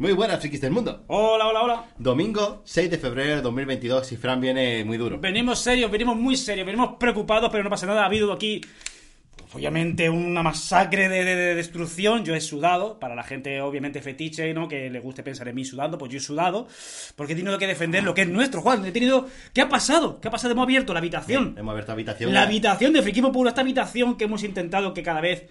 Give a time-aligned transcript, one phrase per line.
[0.00, 1.04] Muy buenas, frikis del mundo.
[1.08, 1.84] Hola, hola, hola.
[1.98, 5.18] Domingo 6 de febrero de 2022 y Fran viene muy duro.
[5.20, 8.02] Venimos serios, venimos muy serios, venimos preocupados, pero no pasa nada.
[8.04, 8.62] Ha habido aquí,
[9.36, 12.24] pues, obviamente, una masacre de, de- de destrucción.
[12.24, 14.68] Yo he sudado, para la gente, obviamente, fetiche, ¿no?
[14.68, 16.66] Que le guste pensar en mí sudando, pues yo he sudado,
[17.14, 18.82] porque he tenido que defender lo que es nuestro, Juan.
[18.86, 19.26] He tenido...
[19.52, 20.18] ¿Qué ha pasado?
[20.18, 20.52] ¿Qué ha pasado?
[20.52, 21.56] Hemos abierto la habitación.
[21.58, 22.32] Hemos abierto habitación.
[22.32, 25.44] La habitación de Friquismo Puro, esta habitación que hemos intentado que cada vez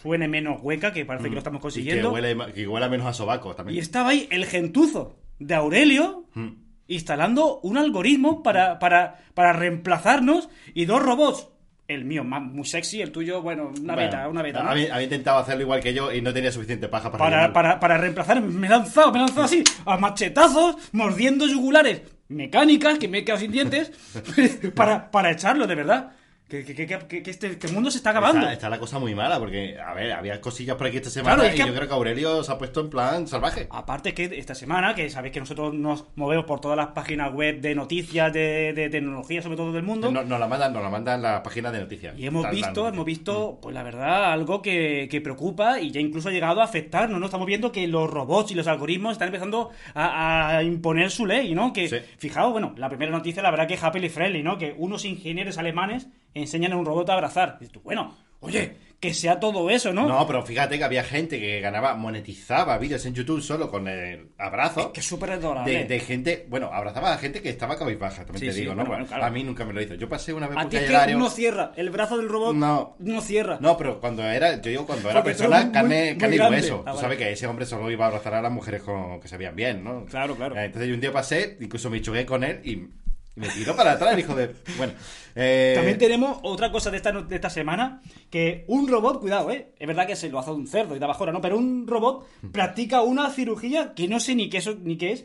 [0.00, 2.12] suene menos hueca, que parece que lo estamos Y que consiguiendo.
[2.12, 3.76] huele, que huela menos a sobaco también.
[3.76, 6.48] Y estaba ahí el gentuzo de Aurelio Mm.
[6.88, 11.48] instalando un algoritmo para, para, para reemplazarnos y dos robots.
[11.88, 14.62] El mío, más, muy sexy, el tuyo, bueno, una Bueno, beta, una beta.
[14.62, 14.70] ¿no?
[14.70, 17.98] Había, había intentado hacerlo igual que yo y no tenía suficiente paja para para, para
[17.98, 23.18] reemplazar, me he lanzado, me he lanzado así, a machetazos, mordiendo yugulares mecánicas, que me
[23.18, 23.92] he quedado sin dientes,
[24.74, 26.12] para, para echarlo, de verdad.
[26.52, 28.40] Que, que, que, que- que este, que el mundo se está acabando.
[28.40, 31.36] Está, está la cosa muy mala porque, a ver, había cosillas por aquí esta semana
[31.36, 33.68] Claro, y yo creo que Aurelio se ha puesto en plan salvaje.
[33.70, 37.62] Aparte que esta semana, que sabéis que nosotros nos movemos por todas las páginas web
[37.62, 40.10] de noticias, de, de tecnología, sobre todo del mundo.
[40.12, 42.18] Nos, nos la mandan, nos la mandan la página de noticias.
[42.18, 45.90] Y hemos Tal, visto, tal, hemos visto, pues la verdad, algo que, que preocupa y
[45.90, 47.24] ya incluso ha llegado a afectarnos, ¿no?
[47.24, 51.54] Estamos viendo que los robots y los algoritmos están empezando a, a imponer su ley,
[51.54, 51.72] ¿no?
[51.72, 51.96] Que, Sí.
[52.18, 54.58] fijaos, bueno, la primera noticia, la verdad que es happily friendly, ¿no?
[54.58, 57.58] Que unos ingenieros alemanes enseñan a un robot a abrazar.
[57.60, 60.06] Y tú, bueno, oye, que sea todo eso, ¿no?
[60.06, 64.28] No, pero fíjate que había gente que ganaba, monetizaba vídeos en YouTube solo con el
[64.38, 64.92] abrazo.
[64.92, 65.72] Que es súper adorable.
[65.72, 68.84] De, de gente, bueno, abrazaba a gente que estaba cabizbaja, también Sí, te digo, ¿no?
[68.84, 69.24] bueno, claro.
[69.24, 69.94] A mí nunca me lo hizo.
[69.94, 72.94] Yo pasé una vez a por calle no cierra, el brazo del robot No.
[73.00, 73.58] no cierra.
[73.60, 76.40] No, pero cuando era, yo digo cuando era Porque persona, muy- carne, muy carne y
[76.40, 76.84] hueso.
[76.86, 79.26] Ah, Tú sabes que ese hombre solo iba a abrazar a las mujeres con, que
[79.26, 80.04] se veían bien, ¿no?
[80.04, 80.56] Claro, claro.
[80.56, 82.86] Entonces yo un día pasé, incluso me choqué con él y
[83.34, 84.54] me tiró para atrás, el hijo de...
[84.76, 84.92] Bueno,
[85.34, 89.72] eh, También tenemos otra cosa de esta, de esta semana, que un robot, cuidado, ¿eh?
[89.78, 91.40] Es verdad que se lo hace un cerdo y da bajora, ¿no?
[91.40, 95.24] Pero un robot practica una cirugía que no sé ni qué, eso, ni qué es,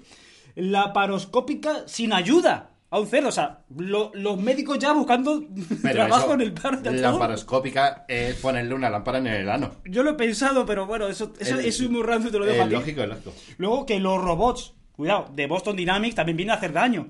[0.55, 3.29] laparoscópica sin ayuda a un cerdo.
[3.29, 5.43] O sea, lo- los médicos ya buscando
[5.81, 6.79] pero trabajo en el paro.
[6.79, 7.19] de La todo.
[7.19, 9.71] paroscópica es ponerle una lámpara en el ano.
[9.85, 12.59] Yo lo he pensado, pero bueno, eso, eso El- es muy rancio, te lo dejo
[12.59, 12.73] Eh, a ti.
[12.73, 13.33] lógico, es lógico.
[13.57, 17.07] Luego que los robots, cuidado, de Boston Dynamics también vienen a hacer daño.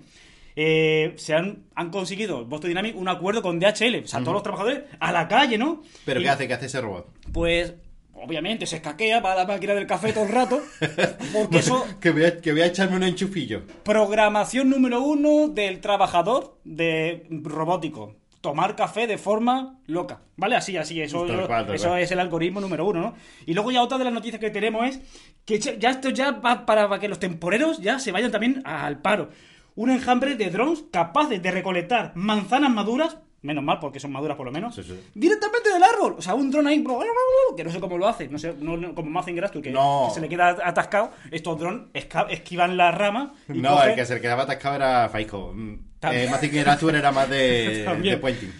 [0.59, 4.41] Eh, se han, han conseguido Boston Dynamics un acuerdo con DHL, o sea, todos los
[4.44, 5.84] trabajadores a la calle, ¿no?
[6.03, 6.47] ¿Pero Y, qué hace?
[6.47, 7.07] ¿Qué hace ese robot?
[7.31, 7.75] Pues,
[8.13, 10.59] obviamente, se escaquea para la máquina del café todo el rato,
[11.34, 13.62] porque eso, que, voy a, que voy a echarme un enchufillo.
[13.84, 18.16] programación número uno del trabajador de robótico.
[18.41, 20.56] Tomar café de forma loca, ¿vale?
[20.56, 23.16] Así, así, eso, cual, eso es el algoritmo número uno, ¿no?
[23.46, 25.00] Y luego ya otra de las noticias que tenemos es
[25.46, 29.01] que ya- esto ya va para, para que los temporeros ya se vayan también al
[29.01, 29.29] paro.
[29.77, 34.45] Un enjambre de drones capaces de recolectar manzanas maduras, menos mal porque son maduras por
[34.47, 34.99] lo menos, Sí, sí.
[35.13, 36.15] directamente del árbol.
[36.17, 36.83] O sea, un dron ahí,
[37.55, 40.07] que no sé cómo lo hace, no sé, no, no- como Mazinger tú, que, No.
[40.09, 41.11] que se le queda atascado.
[41.31, 41.83] Estos drones
[42.29, 45.53] esquivan la rama y No, cogen- el que se quedaba atascado era Faico.
[45.55, 45.73] Mm.
[46.11, 48.51] Eh, Mazinger era más de, de Pointing.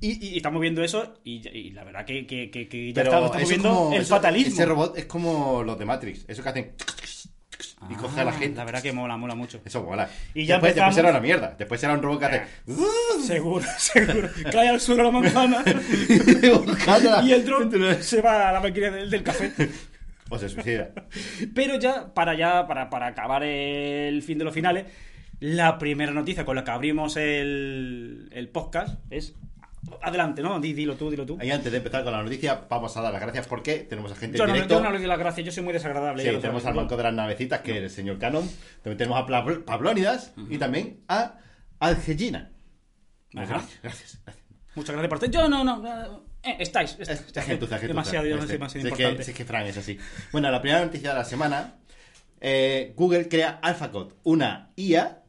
[0.00, 3.14] Y, y estamos viendo eso y, y la verdad que, que- que- que ya Pero
[3.26, 4.52] estamos, viendo como- el eso- fatalismo.
[4.52, 6.24] Ese robot es como los de Matrix.
[6.28, 6.74] Eso que hacen...
[7.90, 8.56] Y coge a la Ah, gente.
[8.56, 9.60] La verdad que mola, mola mucho.
[9.64, 10.08] Eso mola.
[10.34, 11.54] Y ya después, empezamos- después era una mierda.
[11.58, 12.42] Después era un robot que hace...
[13.26, 14.28] Seguro, seguro.
[14.50, 15.62] Cae al suelo la manzana
[17.24, 17.70] y el dron
[18.02, 19.52] se va a la máquina del, del café.
[20.30, 20.88] O se suicida.
[21.54, 24.86] Pero ya, para ya, para, para acabar el fin de los finales,
[25.38, 29.34] la primera noticia con la que abrimos el, el podcast es.
[30.02, 30.58] Adelante, ¿no?
[30.60, 31.38] Di- Dilo tú, dilo tú.
[31.42, 34.14] Y antes de empezar con la noticia, vamos a dar las gracias porque tenemos a
[34.16, 34.74] gente Yo en no, directo.
[34.74, 36.22] yo no le doy las gracias, yo soy muy desagradable.
[36.22, 36.66] Sí, tenemos sabes.
[36.66, 38.48] al banco de las navecitas, que es el señor Canon.
[38.82, 41.38] También tenemos a Pla- Pablónidas y también a
[41.80, 42.50] Algellina.
[43.32, 44.18] Gracias, gracias.
[44.24, 44.44] gracias.
[44.74, 45.30] Muchas gracias por estar.
[45.30, 45.78] Yo no, no.
[45.78, 46.92] no, eh, estáis.
[46.98, 47.46] estáis, Es estáis.
[47.46, 47.86] gentuza, gentuza.
[47.88, 49.16] demasiado, Sí, demasiado sí, es importante.
[49.18, 49.98] que, sí, es que Fran es así.
[50.32, 51.76] Bueno, la primera noticia de la semana.
[52.40, 55.22] eh, Google crea AlphaCode, una IA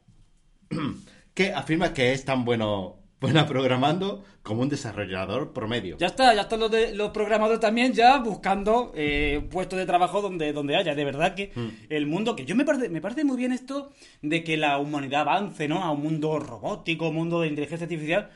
[1.34, 5.96] que afirma que es tan bueno buena programando como un desarrollador promedio.
[5.98, 10.20] Ya está, ya están los, de- los programadores también ya buscando eh, puestos de trabajo
[10.22, 10.94] donde, donde haya.
[10.94, 11.68] De verdad que Hmm.
[11.88, 13.90] el mundo, que yo me parece, me parece muy bien esto
[14.22, 15.82] de que la humanidad avance, ¿no?
[15.82, 18.30] A un mundo robótico, un mundo de inteligencia artificial.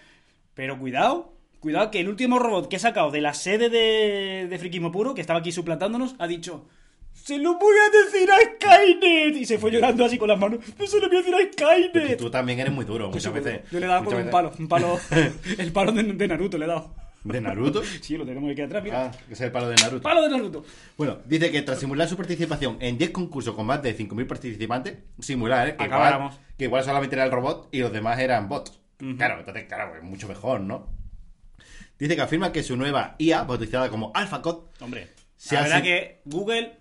[0.54, 4.58] Pero cuidado, cuidado que el último robot que he sacado de la sede de, de
[4.58, 6.66] Friquismo Puro, que estaba aquí suplantándonos, ha dicho...
[7.30, 9.36] Se lo voy a decir a Skynet.
[9.36, 10.58] Y se fue llorando así con las manos.
[10.76, 12.18] No se lo voy a decir a Porque Skynet.
[12.18, 13.08] tú también eres muy duro.
[13.08, 13.60] Muchas veces.
[13.70, 14.98] Yo le he dado con un palo, un palo.
[15.58, 16.92] el palo de, de Naruto le he dado.
[17.22, 17.82] ¿De Naruto?
[18.00, 19.04] Sí, lo tenemos aquí atrás, mira.
[19.04, 20.02] Ah, que es el palo de Naruto.
[20.02, 20.64] Palo de Naruto.
[20.96, 24.96] Bueno, dice que tras simular su participación en 10 concursos con más de 5.000 participantes,
[25.20, 25.76] simular, ¿eh?
[25.76, 28.80] Que igual, que igual solamente era el robot y los demás eran bots.
[29.18, 30.88] Claro, entonces, claro, es mucho mejor, ¿no?
[31.96, 35.84] Dice que afirma que su nueva IA, bautizada como AlphaCode, Hombre, Se la hace- verdad
[35.84, 36.79] que Google...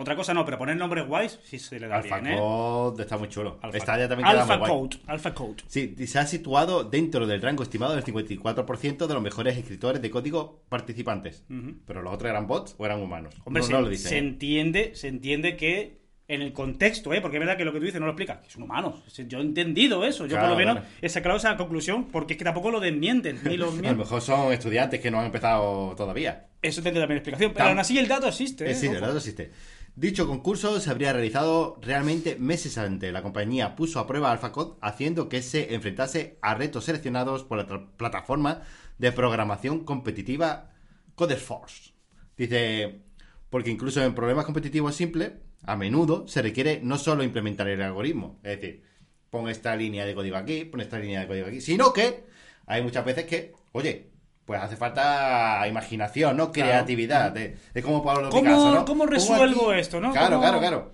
[0.00, 2.30] Otra cosa no, pero poner nombres guays sí se le da bien, ¿eh?
[2.34, 3.58] AlphaCode está muy chulo.
[3.62, 4.70] Alpha- Esta ya también queda muy Alpha guay.
[4.70, 4.96] Code.
[5.08, 5.62] Alpha Code.
[5.66, 10.10] Sí, se ha situado dentro del rango estimado del 54% de los mejores escritores de
[10.10, 11.42] código participantes.
[11.86, 13.34] Pero los otros eran bots o eran humanos.
[13.44, 14.08] Hombre, no, se, no lo dice.
[14.08, 14.18] se ¿eh?
[14.18, 15.98] entiende, se entiende que
[16.28, 17.20] en el contexto, ¿eh?
[17.22, 18.96] porque es verdad que lo que tú dices no lo explica, que son humanos.
[19.26, 20.88] Yo he entendido eso, yo Claro, por lo menos claro.
[21.00, 24.20] he sacado esa conclusión porque es que tampoco lo desmienten, ni los A lo mejor
[24.20, 26.48] son estudiantes que no han empezado todavía.
[26.60, 28.66] Eso tendría también explicación, pero Tam- aún así el dato existe.
[28.70, 28.72] ¿eh?
[28.72, 28.92] Eh, Ojo.
[28.92, 29.50] verdad existe.
[29.96, 33.12] Dicho concurso se habría realizado realmente meses antes.
[33.12, 37.90] La compañía puso a prueba AlphaCode haciendo que se enfrentase a retos seleccionados por la
[37.96, 38.62] plataforma
[38.98, 40.70] de programación competitiva
[41.14, 41.94] Codeforce.
[42.36, 43.02] Dice,
[43.50, 45.32] porque incluso en problemas competitivos simples,
[45.64, 48.82] a menudo se requiere no solo implementar el algoritmo, es decir,
[49.30, 52.24] pon esta línea de código aquí, pon esta línea de código aquí, sino que
[52.66, 54.10] hay muchas veces que, oye,
[54.48, 56.50] pues hace falta imaginación, ¿no?
[56.50, 56.70] Claro.
[56.70, 57.32] Creatividad.
[57.32, 58.84] De, de cómo Pablo ¿Cómo- Picasso, ¿no?
[58.86, 60.10] cómo resuelvo esto, no?
[60.10, 60.92] Claro, ¿Cómo- claro, claro.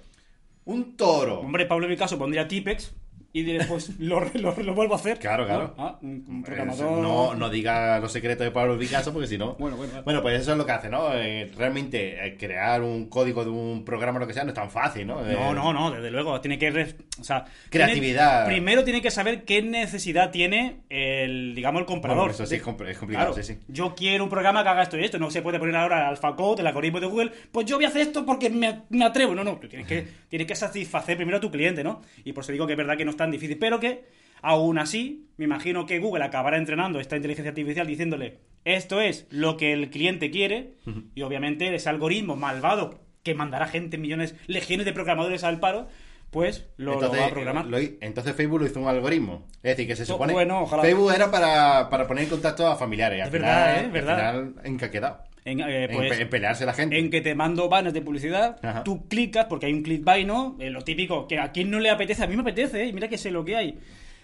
[0.64, 1.38] Un toro.
[1.38, 2.92] Hombre, Pablo Picasso pondría Tipex
[3.34, 5.18] y después lo, lo, lo vuelvo a hacer.
[5.18, 5.74] Claro, claro.
[5.76, 5.84] ¿no?
[5.84, 7.02] Ah, un, un programador.
[7.02, 9.54] No, no diga los secretos de Pablo Picasso porque si no.
[9.58, 10.20] Bueno, bueno, vale.
[10.20, 11.12] pues eso es lo que hace, ¿no?
[11.14, 14.54] Eh, realmente eh, crear un código de un programa o lo que sea no es
[14.54, 15.20] tan fácil, ¿no?
[15.28, 16.40] Eh, No, no, no, desde luego.
[16.40, 16.94] Tiene que.
[17.20, 18.44] O sea, Creatividad.
[18.44, 22.18] tiene- primero tiene que saber qué necesidad tiene el, digamos, el comprador.
[22.18, 23.58] Bueno, eso sí es compl- es complicado, Claro, sí, sí.
[23.68, 25.18] Yo quiero un programa que haga esto y esto.
[25.18, 27.32] No se puede poner ahora AlphaCode, el algoritmo de Google.
[27.50, 29.34] Pues yo voy a hacer esto porque me, me atrevo.
[29.34, 29.56] No, no.
[29.56, 32.00] Tú tienes que, tienes que satisfacer primero a tu cliente, ¿no?
[32.24, 33.58] Y por eso digo que es verdad que no es tan difícil.
[33.58, 34.04] Pero que,
[34.42, 39.56] aún así, me imagino que Google acabará entrenando esta inteligencia artificial diciéndole esto es lo
[39.56, 40.74] que el cliente quiere.
[41.14, 45.88] Y obviamente ese algoritmo malvado que mandará gente, millones, legiones de programadores al paro,
[46.30, 47.66] pues lo, va a programar.
[47.66, 49.46] lo entonces Facebook lo hizo un algoritmo.
[49.56, 50.32] Es decir, que se supone.
[50.32, 50.82] bueno, ojalá.
[50.82, 53.22] Facebook era para, para poner en contacto a familiares.
[53.22, 53.90] al verdad, ¿eh?
[53.92, 55.20] Final, ¿en qué ha quedado?
[55.44, 56.98] En, eh, En pues, pe- en pelearse la gente.
[56.98, 58.82] en que te mando banners de publicidad, Ajá.
[58.84, 60.56] tú clicas, porque hay un clickbait, ¿no?
[60.58, 62.92] Eh, lo típico, que a quien no le apetece, a mí me apetece, ¿eh?
[62.92, 63.78] Mira que sé lo que hay.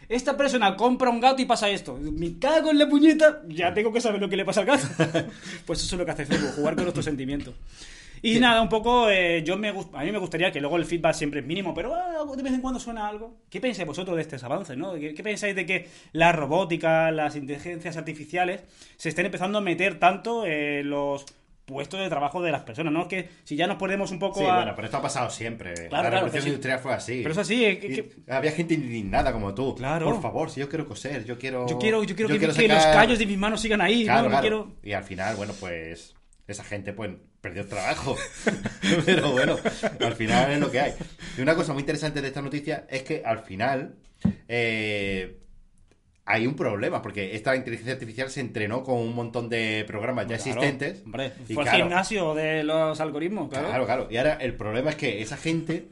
[0.09, 1.97] Esta persona compra un gato y pasa esto.
[2.01, 4.87] Me cago en la puñeta, ya tengo que saber lo que le pasa al gato.
[5.67, 7.55] pues eso es lo que hace Facebook, jugar con nuestros sentimientos.
[8.23, 11.15] Y nada, un poco, eh, yo me a mí me gustaría que luego el feedback
[11.15, 13.39] siempre es mínimo, pero ah, de vez en cuando suena algo.
[13.49, 14.95] ¿Qué pensáis vosotros de estos avances, no?
[14.95, 18.63] ¿Qué, qué pensáis de que la robótica, las inteligencias artificiales
[18.97, 21.25] se estén empezando a meter tanto en los
[21.65, 23.03] puestos de trabajo de las personas, ¿no?
[23.03, 24.57] Es que si ya nos ponemos un poco Sí, a...
[24.57, 25.73] bueno, pero esto ha pasado siempre.
[25.73, 26.49] Claro, la claro, revolución sí.
[26.49, 27.21] industrial fue así.
[27.23, 29.77] Pero es así, es que- Había gente indignada como tú.
[29.77, 30.07] Claro.
[30.07, 31.69] Por favor, si yo quiero coser, yo quiero.
[31.69, 34.25] Yo quiero, yo quiero que, sacar- los callos de mis manos sigan ahí, Claro, ¿no?
[34.25, 34.43] No claro.
[34.43, 34.77] quiero...
[34.83, 36.15] Y al final, bueno, pues.
[36.49, 38.17] Esa gente, pues, perdió el trabajo.
[39.07, 39.57] Pero bueno,
[40.01, 40.95] al final es lo que hay.
[41.37, 43.95] Y una cosa muy interesante de esta noticia es que al final.
[44.49, 45.37] eh,
[46.27, 50.37] hay un problema, porque esta inteligencia artificial se entrenó con un montón de programas ya
[50.37, 51.03] Claro, existentes.
[51.05, 53.67] Hombre, Y fue claro, el gimnasio de los algoritmos, claro.
[53.69, 54.09] Claro, claro.
[54.11, 55.89] Y ahora el problema es que esa gente,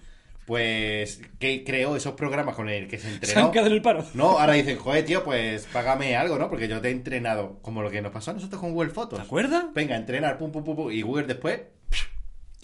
[0.48, 3.50] pues, que creó esos programas con el que se Se han entrenó.
[3.52, 4.04] quedado en el paro.
[4.14, 6.48] No, ahora dicen, joder, tío, pues págame algo, ¿no?
[6.48, 9.18] Porque yo te he entrenado como lo que nos pasó a nosotros con Google Fotos.
[9.18, 9.66] ¿Te acuerdas?
[9.74, 11.60] Venga, entrenar, pum, pum, pum, pum, y Google después.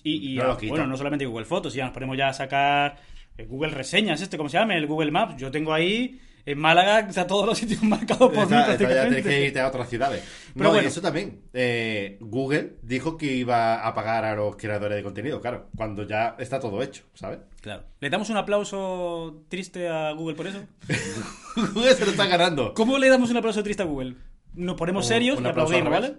[0.03, 2.97] Y, y, No bueno, no solamente Google Fotos, ya nos ponemos ya a sacar
[3.37, 4.75] eh, Google Reseñas, este, ¿cómo se llama?
[4.77, 5.37] El Google Maps.
[5.37, 9.03] Yo tengo ahí en Málaga, está todos los sitios marcados por mí Esta- esta ya
[9.09, 10.23] tienes que irte a otras ciudades.
[10.53, 10.85] Pero no, bueno.
[10.85, 11.41] y eso también.
[11.55, 16.37] eh, Google dijo que iba a pagar a los creadores de contenido, claro, cuando ya
[16.39, 17.39] está todo hecho, ¿sabes?
[17.65, 17.83] Claro.
[17.99, 20.67] ¿Le damos un aplauso triste a Google por eso?
[21.73, 22.75] Google se lo está ganando.
[22.75, 24.17] ¿Cómo le damos un aplauso triste a Google?
[24.53, 25.91] Nos ponemos serios y aplaudimos.
[25.91, 26.15] ¿vale?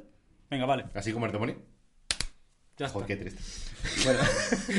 [0.49, 0.85] Venga, vale.
[0.95, 1.57] Así como el demonio.
[2.77, 2.89] Ya.
[2.89, 3.39] Joder, qué triste.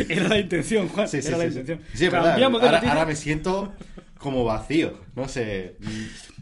[0.13, 1.07] Era la intención, Juan.
[1.07, 1.83] Sí, sí, Era la sí, intención.
[1.95, 2.43] Sí, verdad.
[2.43, 3.73] Ahora, ahora me siento
[4.19, 4.99] como vacío.
[5.15, 5.77] No sé.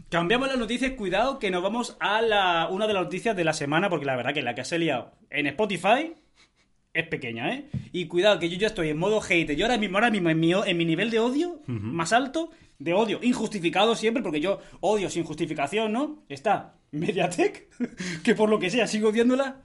[0.09, 3.53] Cambiamos las noticias, cuidado, que nos vamos a la, una de las noticias de la
[3.53, 6.15] semana, porque la verdad que la que se ha liado en Spotify
[6.95, 7.65] es pequeña, ¿eh?
[7.91, 9.55] Y cuidado, que yo ya estoy en modo hate.
[9.55, 12.49] Yo ahora mismo, ahora mismo, en mi, en mi nivel de odio más alto,
[12.79, 16.23] de odio, injustificado siempre, porque yo odio sin justificación, ¿no?
[16.29, 17.69] Está Mediatek,
[18.23, 19.57] que por lo que sea sigo odiándola,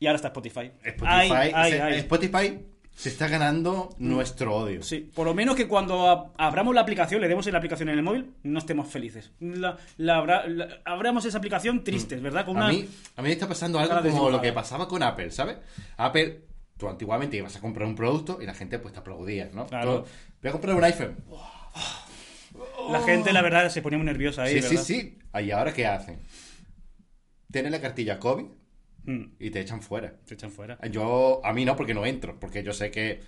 [0.00, 0.70] y ahora está Spotify.
[0.84, 1.94] Spotify, Ay, ay, se- ay.
[2.00, 2.58] Spotify
[2.94, 4.82] se está ganando nuestro odio.
[4.82, 7.96] Sí, por lo menos que cuando a- abramos la aplicación, le demos la aplicación en
[7.98, 9.30] el móvil, no estemos felices.
[9.40, 12.44] La, la abra- la- abramos esa aplicación tristes, ¿verdad?
[12.44, 12.58] Con Mm.
[12.60, 12.72] A una...
[12.72, 15.58] mí, a mí me está pasando algo como lo que pasaba con Apple, ¿sabes?
[15.96, 16.40] Apple,
[16.78, 19.66] tú antiguamente ibas a comprar un producto y la gente pues te aplaudía, ¿no?
[19.66, 20.02] Claro.
[20.04, 20.08] Tú,
[20.42, 21.16] voy a comprar un iPhone.
[22.90, 24.84] La gente, la verdad, se ponía muy nerviosa ahí, sí, sí, ¿verdad?
[24.84, 25.18] sí.
[25.46, 26.20] ¿Y ahora qué hacen?
[27.52, 28.44] Tienen la cartilla COVID
[29.04, 30.16] Mm, y te echan fuera.
[30.26, 30.78] se echan fuera.
[30.90, 33.20] Yo, a mí no, porque no entro, porque yo sé que...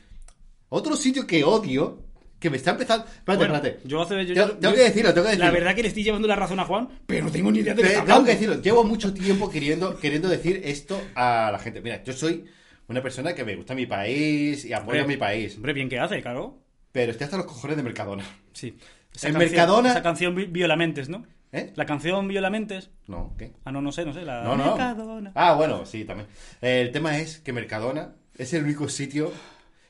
[0.69, 2.03] Otro sitio que odio,
[2.39, 3.07] que me está empezando...
[3.07, 3.89] Espérate, Bueno, espérate.
[3.89, 5.47] yo hace- yo- Tengo- yo- tengo que decirlo, tengo que decirlo.
[5.47, 7.73] La verdad que le estoy llevando la razón a Juan, pero no tengo ni idea
[7.75, 11.59] de qué Te- tengo que decirlo, llevo mucho tiempo queriendo, queriendo decir esto a la
[11.59, 11.81] gente.
[11.81, 12.45] Mira, yo soy
[12.91, 15.99] una persona que me gusta mi país y apoyo a mi país, Hombre, bien que
[15.99, 16.59] hace, claro.
[16.93, 18.25] pero estoy hasta los cojones de Mercadona.
[18.53, 18.77] Sí.
[19.23, 21.25] En Mercadona- Esa canción Vi- Violamentes, ¿no?
[21.53, 21.73] ¿Eh?
[21.75, 22.91] La canción Violamentes.
[23.09, 23.53] No, ¿qué?
[23.65, 24.23] Ah, no, no sé, no sé.
[24.25, 24.67] La No, no.
[24.77, 25.33] Mercadona.
[25.35, 26.29] Ah, bueno, sí, también.
[26.61, 29.33] El tema es que Mercadona es el único sitio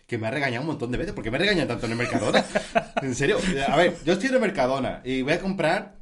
[0.07, 1.13] que me ha regañado un montón de veces.
[1.13, 2.45] ¿Por qué me regañan tanto en el Mercadona?
[3.03, 3.37] en serio.
[3.69, 5.97] A ver, yo estoy en el Mercadona y voy a comprar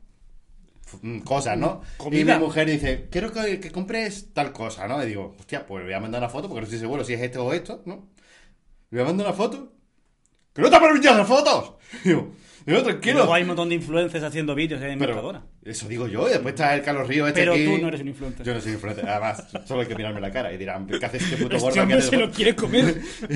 [1.03, 1.83] mm, cosas, ¿no?
[1.97, 2.21] Comida.
[2.21, 5.03] Y mi mujer dice, quiero que, que compres tal cosa, ¿no?
[5.03, 7.21] Y digo, hostia, pues voy a mandar una foto porque no estoy seguro si es
[7.23, 8.09] esto o esto, ¿no?
[8.91, 9.73] Y voy a mandar una foto.
[10.55, 11.75] ¡Que no te permitido hacer fotos!
[12.05, 12.33] Y digo,
[12.67, 13.17] Y tranquilo.
[13.19, 15.47] luego hay un montón de influencers haciendo vídeos en Pero Mercadona.
[15.65, 17.65] eso digo yo, y después está el Carlos Ríos este Pero aquí.
[17.65, 18.45] tú no eres un influencer.
[18.45, 19.09] Yo no soy influencer.
[19.09, 21.81] Además, solo hay que mirarme la cara y dirán, ¿qué hace este puto gordo Este
[21.81, 23.01] hombre hace se lo quiere comer.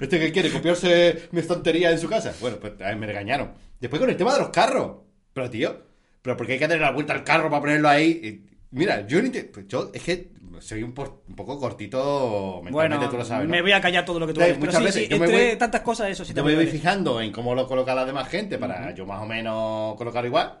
[0.00, 0.50] ¿Este que quiere?
[0.50, 2.34] ¿Copiarse mi estantería en su casa?
[2.40, 3.52] Bueno, pues me regañaron.
[3.80, 4.98] Después con el tema de los carros.
[5.32, 5.82] Pero tío,
[6.22, 8.10] ¿pero por qué hay que darle la vuelta al carro para ponerlo ahí?
[8.22, 9.18] Y, mira, yo,
[9.52, 13.46] pues yo es que soy un, por- un poco cortito mentalmente, bueno, tú lo sabes,
[13.46, 13.52] ¿no?
[13.52, 14.60] me voy a callar todo lo que tú Sí, dices.
[14.60, 16.54] Muchas sí, veces sí, yo me entre voy- tantas cosas, eso sí te Yo me
[16.54, 20.24] voy fijando en cómo lo coloca la demás gente para yo más o menos colocar
[20.26, 20.60] igual.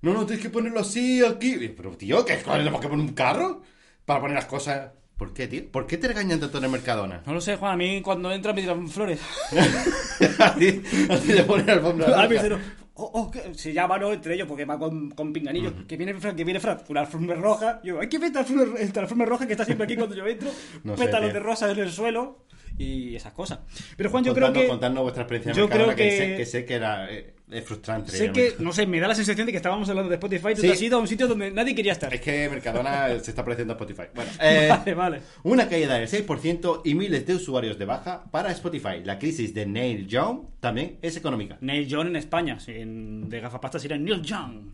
[0.00, 1.56] No, no, tienes que ponerlo así, aquí.
[1.76, 3.62] Pero, tío, ¿qué coño tenemos que poner un carro?
[4.04, 4.92] Para poner las cosas.
[5.16, 5.68] ¿Por qué, tío?
[5.72, 7.22] ¿Por qué te regañan tanto en el Mercadona?
[7.26, 7.72] No lo sé, Juan.
[7.72, 9.18] A mí cuando entran me tiran flores.
[10.38, 12.28] a ti, a ti te ponen alfombra
[13.00, 14.12] Oh, oh, que se llama ¿no?
[14.12, 15.72] entre ellos porque va con, con pinganillos.
[15.86, 17.80] Que viene Fran, que viene Fran, una alfombra roja.
[17.84, 18.32] Yo, hay que ver
[18.78, 20.50] esta alfombra roja que está siempre aquí cuando yo entro.
[20.84, 22.44] No pétalos de rosa en el suelo
[22.76, 23.60] y esas cosas.
[23.96, 24.68] Pero Juan, yo Contadnos- creo que.
[24.68, 25.94] contadnos vuestra experiencia en yo creo que...
[25.96, 28.12] que- sé, que sé que era eh, es frustrante.
[28.12, 30.54] Sé que, no sé, me da la sensación de que estábamos hablando de Spotify.
[30.54, 30.66] Tú Sí.
[30.66, 32.12] te has ido a un sitio donde nadie quería estar.
[32.12, 34.08] Es que Mercadona se está pareciendo a Spotify.
[34.14, 35.20] Bueno, eh, Vale, vale.
[35.44, 39.02] Una caída del 6% y miles de usuarios de baja para Spotify.
[39.04, 41.56] La crisis de Neil Young también es económica.
[41.60, 42.58] Neil Young en España.
[42.66, 44.72] en- de gafapasta sería Neil Young.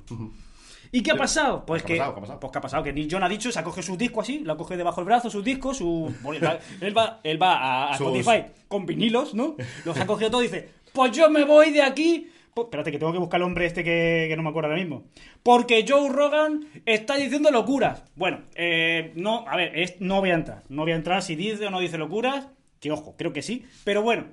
[0.92, 1.64] ¿Y qué ha pasado?
[1.66, 2.38] Pues ¿Qué ha que, ha pasado?
[2.40, 4.38] pues que ha pasado que Neil Young ha dicho, se ha cogido su disco así,
[4.40, 6.14] lo coge debajo del brazo, sus discos, su...
[6.80, 9.56] él va, él va, a, Spotify con vinilos, ¿no?
[9.84, 12.30] Los ha cogido todo y dice, pues yo me voy de aquí...
[12.54, 14.80] Pues, espérate, que tengo que buscar el hombre este que, que no me acuerdo ahora
[14.80, 15.04] mismo.
[15.42, 18.04] Porque Joe Rogan está diciendo locuras.
[18.14, 20.62] Bueno, eh, no, a ver, no voy a entrar.
[20.68, 22.48] No voy a entrar si dice o no dice locuras.
[22.78, 23.64] Que ojo, creo que sí.
[23.82, 24.26] Pero bueno,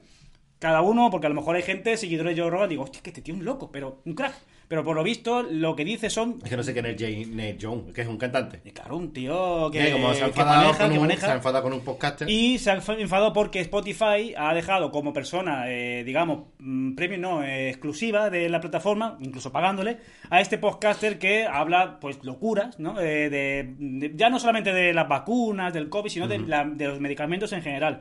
[0.60, 3.10] cada uno, porque a lo mejor hay gente, seguidores de Joe Rogan, digo, hostia, que
[3.10, 4.36] este tío es un loco, pero un crack.
[4.72, 6.40] Pero por lo visto, lo que dice son.
[6.42, 8.62] Es que no sé quién es Jay- Neil Young, que es un cantante.
[8.72, 11.26] Claro, un tío que, Que como se ha que maneja, maneja.
[11.26, 12.30] se ha enfadado con un podcaster.
[12.30, 17.44] Y se ha enfadado porque Spotify ha dejado como persona, eh, digamos, mm, premio no,
[17.44, 19.98] eh, exclusiva de la plataforma, incluso pagándole,
[20.30, 22.98] a este podcaster que habla, pues, locuras, ¿no?
[22.98, 26.88] Eh, de, de- ya no solamente de las vacunas, del COVID, sino de, la- de
[26.88, 28.00] los medicamentos en general.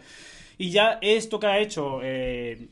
[0.56, 2.68] Y ya esto que ha hecho eh,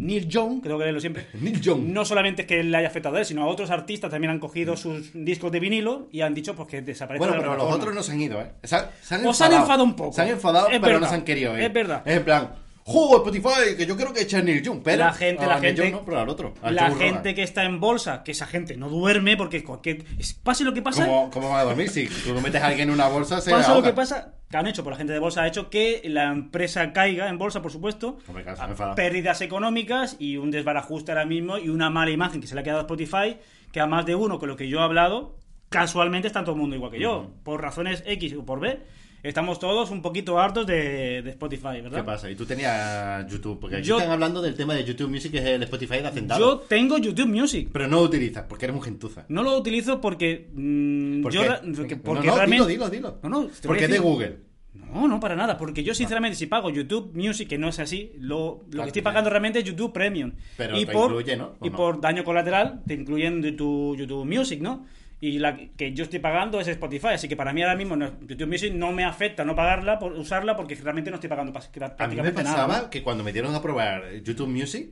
[0.00, 1.80] Neil Young, creo que leerlo siempre, Neil Young.
[1.84, 4.38] no solamente es que le haya afectado a él, sino a otros artistas también han
[4.38, 7.74] cogido sus discos de vinilo y han dicho pues que desaparecen Bueno, de pero los
[7.74, 8.52] otros no se han ido, ¿eh?
[8.62, 10.12] Se han, se han O se han enfadado un poco.
[10.12, 11.00] Se han enfadado, Es pero verdad.
[11.00, 11.64] no se han querido ir.
[11.64, 12.02] Es verdad.
[12.04, 12.50] Es en plan,
[12.88, 13.76] ¡juego Spotify!
[13.76, 15.04] Que yo creo que echa Neil Young, pero...
[15.04, 16.54] La gente- la gente- Young no, pero al otro.
[16.62, 20.04] al la gente que está en bolsa, que esa gente no duerme porque cualquier
[20.42, 21.88] pase lo que pase, ¿Cómo, ¿Cómo va a dormir?
[21.90, 24.56] Si tú no metes a alguien en una bolsa, se pasa lo que pasa, que
[24.56, 27.60] han hecho por la gente de bolsa ha hecho que la empresa caiga en bolsa,
[27.62, 28.94] por supuesto, se han enfadado.
[28.96, 32.64] pérdidas económicas y un desbarajuste ahora mismo y una mala imagen que se le ha
[32.64, 33.36] quedado a Spotify,
[33.72, 35.36] que a más de uno con lo que yo he hablado,
[35.68, 38.80] casualmente está todo el mundo igual que yo, por razones X o por B.
[39.22, 41.98] Estamos todos un poquito hartos de, de Spotify, ¿verdad?
[41.98, 42.30] ¿Qué pasa?
[42.30, 43.58] ¿Y tú tenías YouTube?
[43.60, 46.06] Porque aquí Yo- están hablando del tema de YouTube Music, que es el Spotify de
[46.06, 46.40] Hacendado.
[46.40, 47.68] Yo tengo YouTube Music.
[47.72, 49.24] Pero no lo utilizas, porque eres muy gentuza.
[49.28, 50.48] No lo utilizo porque.
[50.52, 51.96] mm, ¿Por yo qué?
[51.96, 52.66] porque no, no, realmente.
[52.68, 53.28] dilo, dilo, dilo.
[53.28, 54.38] No, no, Porque es de Google.
[54.74, 55.58] No, no, para nada.
[55.58, 58.88] Porque yo, sinceramente, si pago YouTube Music, que no es así, lo, lo Claro, que
[58.90, 60.32] estoy pagando realmente es YouTube Premium.
[60.56, 61.56] Pero y te por, incluye, ¿no?
[61.58, 61.76] ¿O Y no?
[61.76, 64.86] por daño colateral, te incluyen de tu YouTube Music, ¿no?
[65.20, 67.08] Y la que yo estoy pagando es Spotify.
[67.08, 70.12] Así que para mí ahora mismo no- YouTube Music no me afecta no pagarla, por
[70.12, 72.82] usarla, porque realmente no estoy pagando pas- A mí me prácticamente pasaba nada.
[72.82, 72.90] ¿no?
[72.90, 74.90] que cuando me dieron a probar YouTube Music,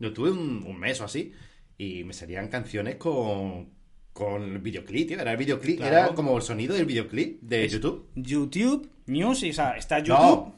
[0.00, 1.32] yo tuve un, un mes o así,
[1.78, 3.70] y me salían canciones con,
[4.12, 5.20] con el videoclip, tío.
[5.20, 5.96] Era el videoclip, Claro.
[5.96, 8.10] era como el sonido del videoclip de YouTube.
[8.16, 10.04] YouTube Music, o sea, está No.
[10.04, 10.54] YouTube.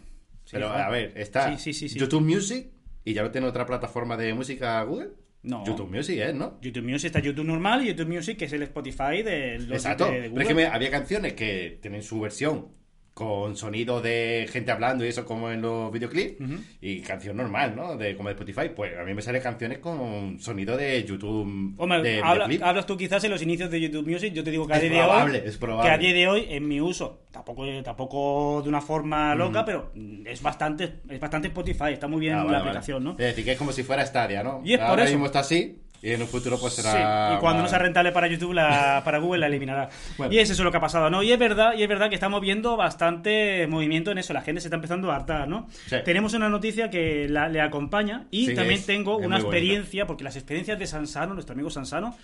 [0.50, 0.82] Pero joder.
[0.82, 1.88] a ver, está Sí, sí.
[1.88, 2.66] YouTube Music
[3.04, 5.10] y ya no tiene otra plataforma de música Google.
[5.42, 5.64] No.
[5.66, 6.58] YouTube Music es, ¿no?
[6.60, 10.06] YouTube Music está YouTube normal y YouTube Music que es el Spotify de los Exacto.
[10.06, 12.68] de Pero es que me- había canciones que tienen su versión
[13.14, 16.36] con sonido de gente hablando y eso como en los videoclips
[16.80, 17.96] y canción normal, ¿no?
[17.96, 22.02] De como de Spotify, pues a mí me salen canciones con sonido de YouTube Hombre,
[22.02, 24.72] de habla- hablas tú quizás en los inicios de YouTube Music, yo te digo que
[24.72, 25.88] a Es día de hoy, es probable.
[25.90, 29.92] que a día de hoy en mi uso, tampoco, tampoco de una forma loca, pero
[30.24, 33.10] es bastante, es bastante Spotify, está muy bien Ah, la vale, aplicación, ¿no?
[33.12, 34.62] Es decir, que es como si fuera Stadia, ¿no?
[34.64, 35.12] Y es por Ahora eso.
[35.12, 37.28] mismo está así y en un futuro pues será...
[37.30, 39.88] Sí, y cuando no sea rentable para YouTube, la, para Google la eliminará.
[40.18, 40.32] Bueno.
[40.32, 41.22] Y es eso lo que ha pasado, ¿no?
[41.22, 44.60] Y es verdad, y es verdad que estamos viendo bastante movimiento en eso, la gente
[44.60, 45.68] se está empezando a hartar, ¿no?
[45.86, 45.96] Sí.
[46.04, 49.48] Tenemos una noticia que la- le acompaña y Sí, también es- tengo es una bonita.
[49.48, 52.16] experiencia, porque las experiencias de Sansano, nuestro amigo Sansano,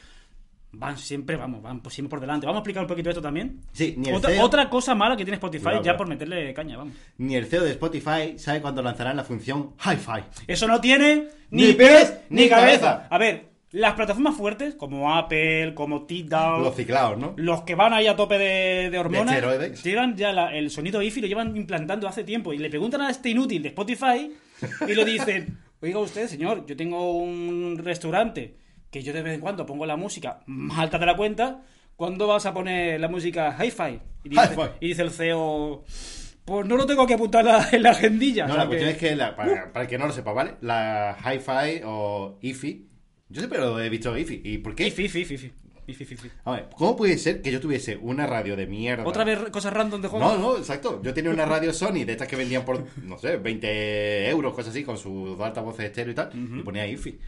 [0.71, 2.45] van siempre, vamos, van por- siempre por delante.
[2.47, 3.61] Vamos a explicar un poquito esto también.
[3.73, 6.77] Sí, ni el, Otra, CEO, otra cosa mala que tiene Spotify, ya por meterle caña,
[6.77, 6.95] vamos.
[7.17, 10.25] ni el CEO de Spotify sabe cuándo lanzarán la función Hi-Fi.
[10.47, 12.81] Eso no tiene ni, Ni pies ni ni cabeza.
[12.81, 13.07] cabeza.
[13.11, 17.35] A ver, las plataformas fuertes, como Apple, como TikTok, Los ciclados, ¿no?
[17.37, 19.83] los que van ahí a tope de, de hormonas, esteroides.
[19.85, 22.53] llevan ya la- el sonido IFI, lo llevan implantando hace tiempo.
[22.55, 24.33] Y le preguntan a este inútil de Spotify
[24.89, 28.57] y le dicen, oiga usted, señor, yo tengo un restaurante
[28.91, 31.61] que yo de vez en cuando pongo la música más alta de la cuenta,
[31.95, 34.01] ¿cuándo vas a poner la música hi-fi?
[34.25, 34.63] Y dice, Hi-fi.
[34.81, 35.85] y dice el CEO,
[36.47, 38.47] pues no lo tengo que apuntar la- en la agendilla.
[38.47, 40.33] No, o sea la cuestión es que, la- para, para el que no lo sepa,
[40.33, 40.55] ¿vale?
[40.63, 42.88] La Hi-Fi o IFI,
[43.29, 44.41] yo siempre lo he visto IFI.
[44.45, 44.87] ¿Y por qué?
[44.89, 45.53] IFI, IFI, IFI, IFI,
[46.05, 46.31] IFI, IFI.
[46.45, 49.05] A ver, ¿cómo puede ser que yo tuviese una radio de mierda?
[49.07, 50.25] Otra vez cosas random de juego.
[50.27, 51.01] No, no, exacto.
[51.03, 54.71] Yo tenía una radio Sony de estas que vendían por, no sé, 20 euros, cosas
[54.71, 57.19] así, con sus dos altavoces estéreo y tal, y ponía IFI.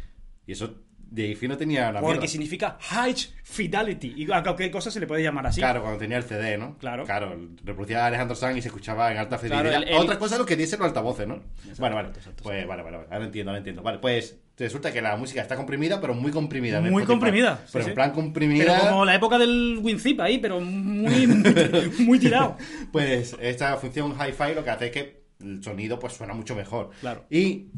[0.47, 0.75] Y eso
[1.13, 2.29] de IFI no tenía la Porque mierda.
[2.29, 4.15] significa High Fidelity.
[4.17, 5.61] Y a cualquier cosa se le puede llamar así.
[5.61, 6.77] Claro, cuando tenía el CD, ¿no?
[6.79, 7.05] Claro.
[7.05, 9.83] Claro, reproducía a Alejandro Sanz y se escuchaba en alta Claro, fidelidad.
[9.83, 11.41] el- el- Otra cosa es lo que dicen los altavoces, ¿no?
[11.79, 12.09] vale, vale.
[12.11, 13.09] exacto, pues vale, vale, vale.
[13.11, 13.83] Ahora entiendo, ahora entiendo.
[13.83, 16.81] Vale, pues resulta que la música está comprimida, pero muy comprimida.
[16.81, 17.91] Muy comprimida, Pero sí.
[17.91, 18.79] en plan comprimida.
[18.79, 22.57] Pero como la época del WinZip ahí, pero muy, muy, muy tirado.
[22.93, 26.91] Pues esta función hi-fi lo que hace es que el sonido pues suena mucho mejor.
[27.01, 27.25] Claro.
[27.31, 27.69] Y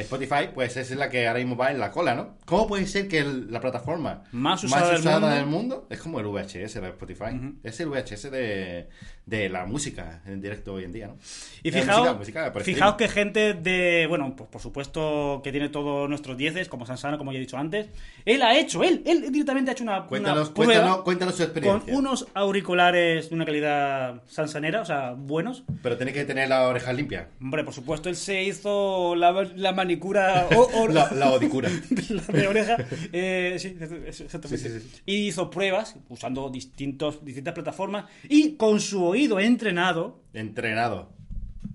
[0.00, 2.36] Spotify pues es la que ahora mismo va en la cola, ¿no?
[2.44, 5.28] ¿Cómo puede ser que el- la plataforma Más usada del mundo?
[5.28, 7.24] del mundo es como el VHS de Spotify?
[7.62, 8.88] Es el VHS de,
[9.26, 11.16] de la música en directo hoy en día, ¿no?
[11.62, 15.68] Y fijaos, música- música por fijaos que gente de, bueno, pues por supuesto que tiene
[15.68, 17.86] todos nuestros dieces, como Sansano, como ya he dicho antes,
[18.24, 21.38] él ha hecho, él, él directamente ha hecho una, Cuéntanos, una prueba cuéntanos, cuéntanos su
[21.42, 21.98] con experiencia.
[21.98, 25.64] unos auriculares de una calidad sansanera, o sea, buenos.
[25.82, 27.28] Pero tiene que tener la oreja limpia.
[27.40, 31.68] Hombre, por supuesto, él se hizo la, la manicura o, o- La, la odicura.
[32.08, 32.76] la de oreja.
[33.12, 34.58] Eh, sí, exactamente.
[34.58, 35.02] Sí, sí, sí.
[35.06, 41.10] Y hizo pruebas usando distintos, distintas plataformas y con su oído entrenado Entrenado.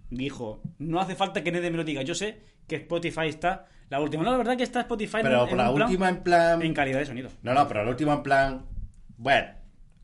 [0.09, 4.01] dijo, no hace falta que nadie me lo diga, yo sé que Spotify está la
[4.01, 4.23] última.
[4.23, 6.61] No, la verdad que está Spotify Pero en, por la plan- última en plan...
[6.61, 7.29] en calidad de sonido.
[7.43, 8.65] No, no, pero la última en plan...
[9.17, 9.47] Bueno.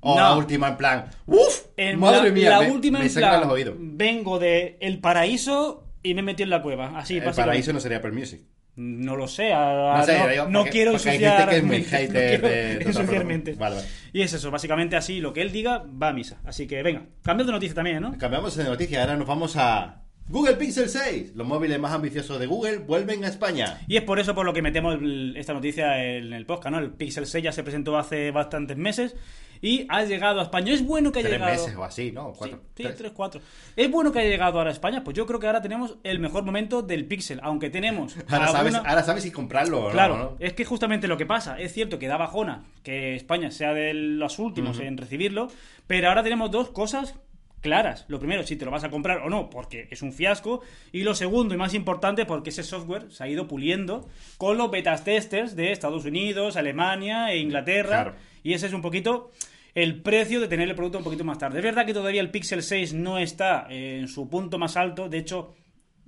[0.06, 0.22] O No.
[0.22, 1.06] la última en plan...
[1.26, 1.66] ¡Uf!
[1.78, 3.76] En Madre la, mía, la me, última me en plan, los oídos.
[3.78, 6.98] vengo de El Paraíso y me metí en la cueva.
[7.00, 7.42] Así, el básicamente.
[7.42, 8.42] paraíso no sería per music.
[8.76, 11.63] No lo sé, a- No sé, no, digo, no porque- quiero ensuciar gente que es
[11.63, 13.58] muy mentes, no quiero de- ensuciar mentes.
[13.58, 13.88] Vale, vale.
[14.13, 16.39] Y es eso, básicamente así, lo que él diga va a misa.
[16.44, 18.18] Así que venga, cambio de noticia también, ¿no?
[18.18, 21.34] Cambiamos de noticia, ahora nos vamos a Google Pixel 6.
[21.36, 23.82] Los móviles más ambiciosos de Google vuelven a España.
[23.88, 24.98] Y es por eso por lo que metemos
[25.36, 26.80] esta noticia en el podcast, ¿no?
[26.80, 29.16] El Pixel 6 ya se presentó hace bastantes meses
[29.62, 30.74] y ha llegado a España.
[30.74, 31.62] Es bueno que haya Tres llegado.
[31.62, 32.34] meses o así, ¿no?
[32.34, 32.58] Cuatro.
[32.76, 32.96] Sí, tres.
[32.96, 33.42] tres, cuatro.
[33.76, 36.20] Es bueno que haya llegado ahora a España, pues yo creo que ahora tenemos el
[36.20, 38.16] mejor momento del Pixel, aunque tenemos.
[38.30, 40.36] Ahora, sabes, alguna- ahora sabes si comprarlo o no, Claro, ¿no?
[40.40, 43.94] es que justamente lo que pasa, es cierto que da bajona que España sea de
[43.94, 45.50] los últimos en recibirlo,
[45.88, 47.16] pero ahora tenemos dos cosas
[47.63, 48.06] claras.
[48.10, 50.62] Lo primero, si te lo vas a comprar o no, porque es un fiasco.
[50.91, 54.69] Y lo segundo y más importante, porque ese software se ha ido puliendo con los
[54.69, 58.04] betas testers de Estados Unidos, Alemania e Inglaterra.
[58.04, 58.15] Claro.
[58.43, 59.32] Y ese es un poquito
[59.73, 61.58] el precio de tener el producto un poquito más tarde.
[61.58, 65.17] Es verdad que todavía el Pixel 6 no está en su punto más alto, de
[65.17, 65.56] hecho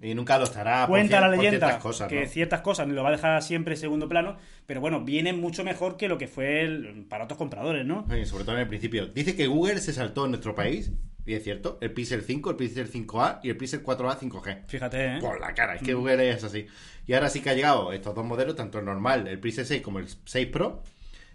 [0.02, 2.28] Y nunca lo estará cuenta la leyenda ciertas cosas, que ¿no?
[2.28, 4.38] ciertas cosas lo va a dejar siempre en segundo plano,
[4.68, 8.06] pero bueno, viene mucho mejor que lo que fue el- para otros compradores, ¿no?
[8.26, 9.08] Sobre todo en el principio.
[9.08, 10.92] Dice que Google se saltó en nuestro país,
[11.26, 14.66] y es cierto, el Pixel 5, el Pixel 5A y el Pixel 4A 5G.
[14.68, 15.18] Fíjate, ¿eh?
[15.20, 16.68] Por la cara, es que Google es así.
[17.08, 19.82] Y ahora sí que ha llegado estos dos modelos, tanto el normal, el Pixel 6
[19.82, 20.84] como el 6 Pro.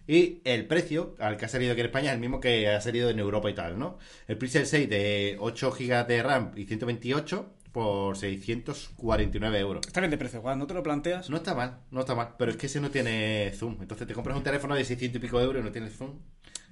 [0.07, 2.81] Y el precio al que ha salido aquí en España es el mismo que ha
[2.81, 3.99] salido en Europa y tal, ¿no?
[4.27, 9.87] El Pixel 6 de 8 GB de RAM y 128 por 649 euros.
[9.87, 11.31] Está bien de precio, Juan, ¿no te lo planteas?
[11.31, 12.35] No está mal, no está mal.
[12.39, 13.79] Pero es que ese no tiene zoom.
[13.81, 16.19] Entonces te compras un teléfono de 600 y pico de euros y no tiene zoom.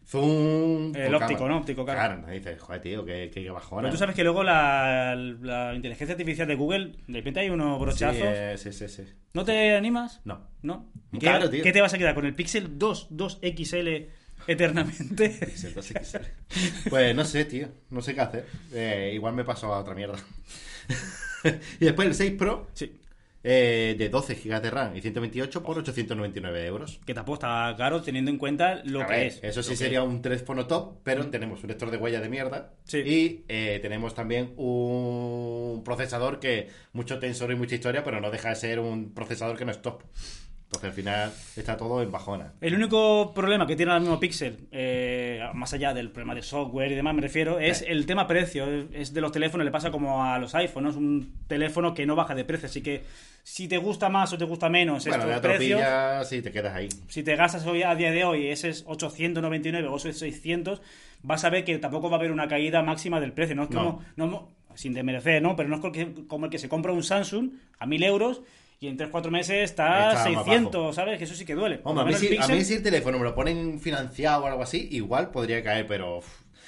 [0.09, 0.95] Zoom.
[0.97, 1.55] El con óptico, cámara.
[1.55, 1.61] ¿no?
[1.61, 2.17] Óptico, claro.
[2.23, 3.83] Claro, dices, joder, tío, qué, qué, qué bajona.
[3.83, 7.77] Pero tú sabes que luego la, la inteligencia artificial de Google, de repente hay unos
[7.77, 8.23] Sí, brochazos.
[8.25, 9.03] eh, sí, sí, sí.
[9.35, 10.21] ¿No te animas?
[10.25, 10.49] No.
[10.63, 10.91] ¿No?
[11.13, 11.63] ¿Qué, caro, tío.
[11.63, 14.07] qué te vas a quedar con el Pixel 2, 2XL
[14.47, 15.29] eternamente?
[15.47, 16.89] Pixel 2 XL.
[16.89, 17.69] Pues no sé, tío.
[17.91, 18.47] No sé qué hacer.
[18.73, 20.17] Eh, igual me paso a otra mierda.
[21.81, 22.99] y después el 6 Pro sí.
[23.45, 27.01] Eh, de 12 GB de RAM y 128 por 899 euros.
[27.07, 29.41] Que tampoco está caro teniendo en cuenta lo A que ver, es.
[29.43, 30.07] Eso sí sería es.
[30.07, 32.73] un teléfono top, pero tenemos un lector de huella de mierda.
[32.85, 32.99] Sí.
[32.99, 38.51] Y eh, tenemos también un procesador que mucho tensor y mucha historia, pero no deja
[38.51, 40.03] de ser un procesador que no es top.
[40.69, 42.53] Entonces al final está todo en bajona.
[42.61, 46.93] El único problema que tiene ahora mismo Pixel, eh, más allá del problema de software
[46.93, 47.87] y demás, me refiero, es Sí.
[47.89, 48.67] el tema precio.
[48.93, 52.15] Es- de los teléfonos, le pasa como a los iPhones, es un teléfono que no
[52.17, 52.67] baja de precio.
[52.67, 53.03] Así que
[53.43, 55.81] si te gusta más o te gusta menos Bueno, estos precios,
[56.29, 56.91] sí, te quedas ahí.
[57.09, 60.83] si te gastas hoy a día de hoy ese es 899 o ese es 600,
[61.23, 63.57] vas a ver que tampoco va a haber una caída máxima del precio.
[63.57, 65.57] No es como, no, sin desmerecer, ¿no?
[65.57, 68.43] Pero no es como el que se compra un Samsung a 1000 euros
[68.81, 71.19] y en 3-4 meses está, Está más 600, ¿sabes?
[71.19, 71.81] Que eso sí que duele.
[71.83, 74.63] Hombre, a mí, si, a mí si el teléfono me lo ponen financiado o algo
[74.63, 76.21] así, igual podría caer, pero...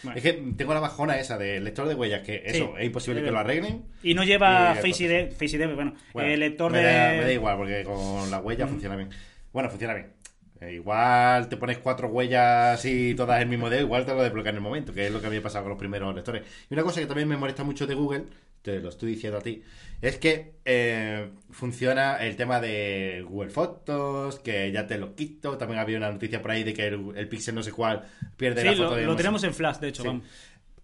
[0.03, 0.16] Bueno.
[0.16, 3.23] Es que tengo la bajona esa del lector de huellas, que eso Sí, es imposible
[3.23, 3.85] que lo arreglen.
[4.03, 6.85] Y no lleva Y Face ID, Face ID, bueno, Bueno, el lector me de...
[6.85, 9.11] Da, me da igual, porque con la huella funciona bien.
[9.53, 10.19] Bueno, funciona bien.
[10.61, 14.51] Eh, igual te pones cuatro huellas y todas el mismo dedo, igual te lo desbloquea
[14.51, 16.42] en el momento, que es lo que había pasado con los primeros lectores.
[16.68, 18.25] Y una cosa que también me molesta mucho de Google,
[18.61, 19.62] te lo estoy diciendo a ti,
[20.03, 25.57] es que eh, funciona el tema de Google Fotos, que ya te lo quito.
[25.57, 28.05] También había una noticia por ahí de que el, el Pixel no sé cuál
[28.37, 30.09] pierde Sí, la lo, foto de lo no sé- tenemos en flash, de hecho, Sí.
[30.09, 30.25] vamos.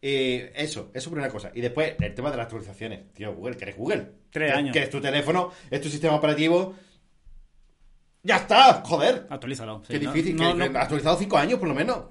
[0.03, 1.51] Eh, eso, eso por una cosa.
[1.55, 3.12] Y después, el tema de las actualizaciones.
[3.12, 4.07] Tío, Google, que eres Google.
[4.31, 4.73] Tres años.
[4.73, 6.75] Que es tu teléfono, es tu sistema operativo.
[8.27, 8.83] ¡Ya está!
[8.85, 9.27] ¡Joder!
[9.31, 9.83] Actualízalo.
[9.87, 10.37] sí, Qué no- difícil.
[10.37, 12.05] no- que, no- actualizado cinco años, por lo menos.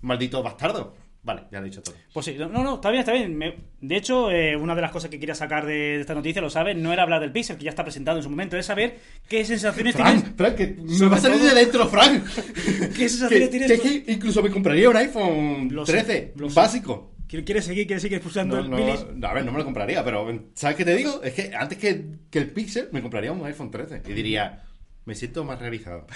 [0.00, 0.94] Maldito bastardo.
[1.20, 1.94] Vale, ya lo he dicho todo.
[2.14, 3.36] Pues sí, no, no, está bien, está bien.
[3.36, 6.40] Me- de hecho, eh, una de las cosas que quería sacar de, de esta noticia,
[6.40, 8.64] lo sabes, no era hablar del Pixel, que ya está presentado en su momento, es
[8.64, 10.22] saber qué sensaciones tienes.
[10.22, 12.24] Frank, Frank, que me va a salir todo- de dentro, Frank.
[12.96, 13.80] ¿Qué sensaciones que, tienes?
[13.80, 16.54] que que incluso me compraría un iPhone Lo sé, 13, lo sé.
[16.54, 17.12] básico.
[17.26, 20.26] ¿Quieres seguir, quieres seguir expulsando No, el no, a ver, no me lo compraría, pero
[20.54, 21.20] ¿sabes qué te digo?
[21.22, 24.62] Es que antes que, que el Pixel me compraría un iPhone 13 y diría,
[25.08, 26.06] me siento más realizado.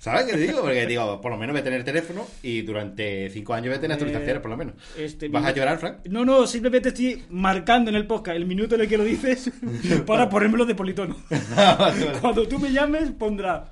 [0.00, 0.62] ¿Sabes qué te digo?
[0.62, 3.80] Porque digo, por lo menos voy a tener teléfono y durante cinco años voy a
[3.80, 4.74] tener actualizaciones, por lo menos.
[4.98, 5.98] este, ¿Vas a llorar, Frank?
[6.08, 9.50] No, no, simplemente estoy marcando en el podcast el minuto en el que lo dices
[10.06, 11.16] para ponérmelo de politono.
[12.20, 13.70] Cuando tú me llames, pondrá.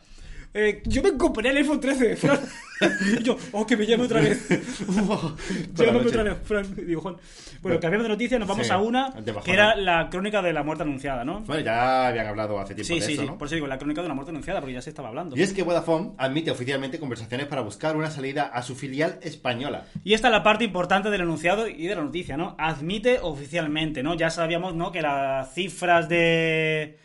[0.52, 2.40] Eh, yo me compré el iPhone 13, Fran.
[2.80, 4.48] Y yo, oh, que me llame otra vez.
[5.74, 6.74] Llámame otra vez, Fran.
[6.74, 7.16] Digo, Juan.
[7.62, 9.12] Bueno, cambiamos de noticia, nos vamos Sí, a una
[9.44, 11.40] que era la crónica de la muerte anunciada, ¿no?
[11.40, 13.28] Bueno, ya habían hablado hace tiempo Sí, de sí, eso, sí.
[13.38, 15.36] Por eso digo, la crónica de la muerte anunciada, porque ya se estaba hablando.
[15.36, 19.84] Y es que Vodafone admite oficialmente conversaciones para buscar una salida a su filial española.
[20.04, 22.56] Y esta es la parte importante del enunciado y de la noticia, ¿no?
[22.58, 24.14] Admite oficialmente, ¿no?
[24.14, 24.90] Ya sabíamos, ¿no?
[24.90, 26.98] Que las cifras de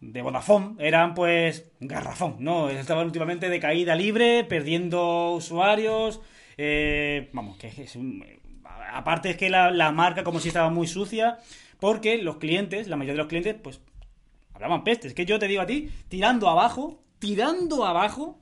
[0.00, 2.68] de Vodafone eran pues garrafón, ¿no?
[2.70, 6.20] Estaban últimamente de caída libre, perdiendo usuarios,
[6.58, 8.24] eh, vamos, que es un-
[8.92, 11.38] aparte es que la, la marca como si estaba muy sucia,
[11.80, 13.80] porque los clientes, la mayoría de los clientes, pues
[14.54, 15.12] hablaban pestes.
[15.14, 18.38] Que yo te digo a ti, tirando abajo, tirando abajo,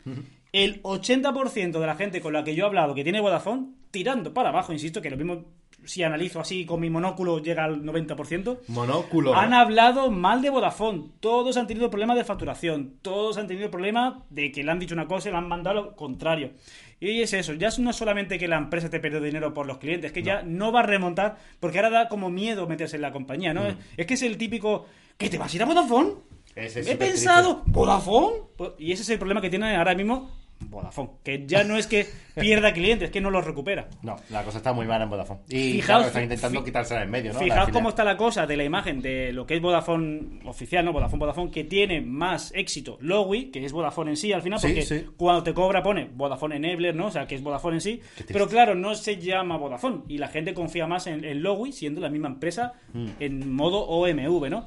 [0.52, 4.32] el 80% de la gente con la que yo he hablado que tiene Vodafone, tirando
[4.34, 5.44] para abajo, insisto, que lo mismo
[5.86, 9.34] si analizo así con mi monóculo llega al 90%, Monóculo.
[9.34, 11.04] han hablado mal de Vodafone.
[11.20, 12.94] Todos han tenido problemas de facturación.
[13.02, 15.74] Todos han tenido problemas de que le han dicho una cosa y le han mandado
[15.82, 16.52] lo contrario.
[17.00, 19.78] Y es eso, ya no es solamente que la empresa te perdió dinero por los
[19.78, 23.02] clientes, es que ya no va a remontar, porque ahora da como miedo meterse en
[23.02, 23.62] la compañía, ¿no?
[23.96, 24.86] Es que es el típico,
[25.18, 26.12] ¿que te vas a ir a Vodafone?
[26.54, 28.36] Ese He pensado, ¿Vodafone?
[28.56, 30.30] Pues- Y ese es el problema que tiene ahora mismo
[30.70, 33.88] Vodafone, que ya no es que pierda clientes, es que no los recupera.
[34.02, 35.40] No, la cosa está muy mala en Vodafone.
[35.48, 37.38] Y Fijaos, claro, están intentando quitársela en medio, ¿no?
[37.40, 40.92] Fijaos cómo está la cosa de la imagen de lo que es Vodafone oficial, ¿no?
[40.92, 44.82] Vodafone, Vodafone, que tiene más éxito Lowy, que es Vodafone en sí al final, porque
[44.82, 45.04] sí.
[45.16, 47.06] cuando te cobra pone Vodafone Enabler, ¿no?
[47.06, 48.00] O sea, que es Vodafone en sí.
[48.26, 52.00] Pero claro, no se llama Vodafone y la gente confía más en, en Lowy, siendo
[52.00, 53.06] la misma empresa Mm.
[53.18, 54.66] en modo OMV, ¿no?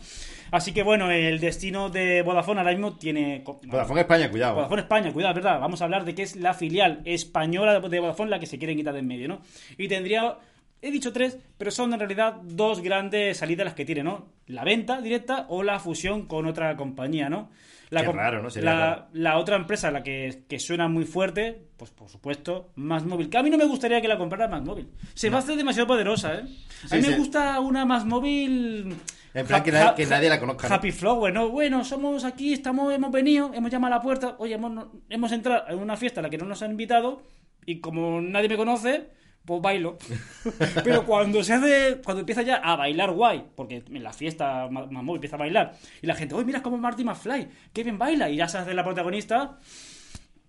[0.52, 3.44] Así que bueno, el destino de Vodafone ahora mismo tiene...
[3.66, 4.56] Vodafone España, cuidado.
[4.56, 5.60] Vodafone España, cuidado, ¿verdad?
[5.60, 8.78] Vamos a hablar de que es la filial española de Vodafone la que se quieren
[8.78, 9.42] quitar de en medio, ¿no?
[9.78, 10.38] Y tendría,
[10.82, 14.28] he dicho tres, pero son en realidad dos grandes salidas las que tiene, ¿no?
[14.48, 17.50] La venta directa o la fusión con otra compañía, ¿no?
[17.90, 18.50] La, Qué raro, ¿no?
[18.50, 19.06] Sería la, raro.
[19.14, 23.30] la otra empresa, la que, que suena muy fuerte, pues por supuesto, Más Móvil.
[23.30, 24.90] Que a mí no me gustaría que la comprara Más Móvil.
[25.14, 26.44] Se va a hacer demasiado poderosa, ¿eh?
[26.84, 27.16] A Sí, mí me sí.
[27.18, 28.94] gusta una Más Móvil...
[29.40, 30.76] En plan, que Ha- nadie- ha- que nadie la conozca, ¿no?
[30.76, 31.50] Happy Flower, ¿no?
[31.50, 35.64] Bueno, somos aquí, estamos, hemos venido, hemos llamado a la puerta, oye, hemos, hemos entrado
[35.70, 37.22] en una fiesta a la que no nos han invitado
[37.66, 39.10] y como nadie me conoce,
[39.46, 39.98] pues bailo.
[40.84, 45.16] Pero cuando se hace, cuando empieza ya a bailar guay, porque en la fiesta móvil
[45.18, 48.38] empieza a bailar, y la gente, uy, mira cómo Marty McFly, qué bien baila, y
[48.38, 49.58] ya se hace la protagonista,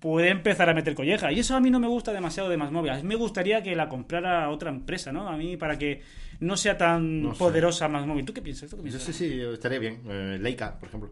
[0.00, 1.32] puede empezar a meter colleja.
[1.32, 2.92] Y eso a mí no me gusta demasiado de más móvil.
[2.92, 5.28] A mí me gustaría que la comprara otra empresa, ¿no?
[5.28, 6.02] A mí para que
[6.40, 7.38] no sea tan No sé.
[7.38, 8.24] poderosa más móvil.
[8.24, 8.70] ¿Tú qué piensas?
[8.70, 9.02] ¿Tú qué Yo piensas?
[9.02, 10.02] sé si estaría bien.
[10.08, 11.10] Eh, Leica, por ejemplo.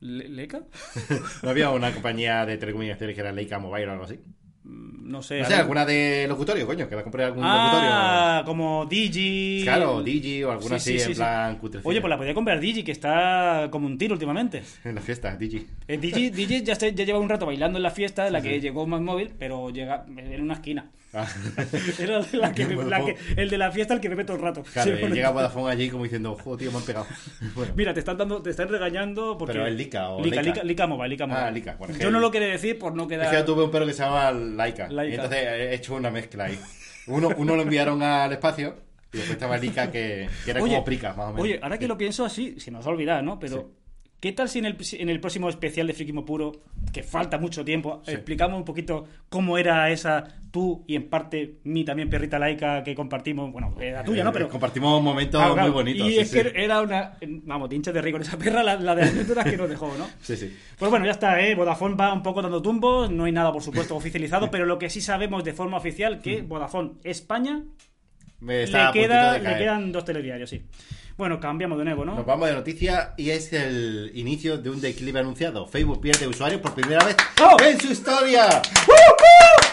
[0.00, 0.60] Le- ¿Leica?
[1.42, 4.20] ¿No había una compañía de telecomunicaciones que era Leica Mobile o algo así?
[4.68, 5.38] No sé.
[5.40, 9.60] No sé, alguna de locutorio, coño, que la compré algún Ah, como Digi.
[9.60, 9.64] locutorio.
[9.64, 11.80] Claro, Digi o alguna Sí, sí, así sí, en plan cutre.
[11.84, 14.62] Oye, pues la podía comprar Digi, que está como un tiro últimamente.
[14.84, 15.64] En la fiesta, Digi.
[15.86, 18.42] Eh, Digi, Digi ya, se- ya lleva un rato bailando en la fiesta, en la
[18.42, 20.90] que llegó más móvil, pero llega en una esquina.
[21.98, 24.62] Era la que, la que- el de la fiesta el que bebe todo el rato.
[24.72, 25.14] Claro, Sí, bueno.
[25.14, 27.06] llega Vodafone allí como diciendo, joder, tío, me han pegado.
[27.54, 29.54] Bueno, Mira, te están dando, te están regañando porque.
[29.54, 30.52] Pero es Lica o Lica, Leica.
[30.54, 31.62] Lica, Lica Mobile, Lica Mobile.
[31.70, 33.26] Ah, bueno, Yo no lo quería decir por no quedar.
[33.26, 34.88] Es que yo tuve un perro que se llamaba Laika.
[34.88, 35.10] Laika.
[35.10, 36.58] Y entonces he hecho una mezcla ahí.
[37.06, 38.76] Uno, uno lo enviaron al espacio
[39.12, 41.42] y después estaba Lika que, que era como prica, más o menos.
[41.42, 43.38] Oye, ahora que lo pienso así, se nos va a olvidar, ¿no?
[43.38, 43.70] Pero,
[44.20, 46.52] ¿qué tal si en el, en el próximo especial de Friquismo Puro,
[46.92, 50.24] que falta mucho tiempo, explicamos un poquito cómo era esa
[50.56, 53.52] tú y en parte mi también perrita laica que compartimos?
[53.52, 54.30] Bueno, era tuya, ¿no?
[54.30, 54.48] Eh, Pero.
[54.48, 55.68] compartimos momentos Claro, claro.
[55.68, 56.08] muy bonitos.
[56.08, 56.40] Y sí, es sí.
[56.40, 57.12] que era una.
[57.44, 60.08] Vamos, hinchas de rico esa perra, la, la de anécdotas que nos dejó, ¿no?
[60.22, 60.56] Sí, sí.
[60.78, 61.54] Pues bueno, ya está, ¿eh?
[61.54, 64.88] Vodafone va un poco dando tumbos, no hay nada, por supuesto, oficializado, pero lo que
[64.88, 67.62] sí sabemos de forma oficial que Vodafone España
[68.40, 70.62] Me está le, queda, le quedan dos telediarios, sí.
[71.18, 72.14] Bueno, cambiamos de nuevo, ¿no?
[72.14, 75.66] Nos vamos de noticia y es el inicio de un declive anunciado.
[75.66, 77.56] Facebook pierde usuarios por primera vez ¡Oh!
[77.62, 78.46] en su historia.
[78.86, 79.65] ¡Oh, va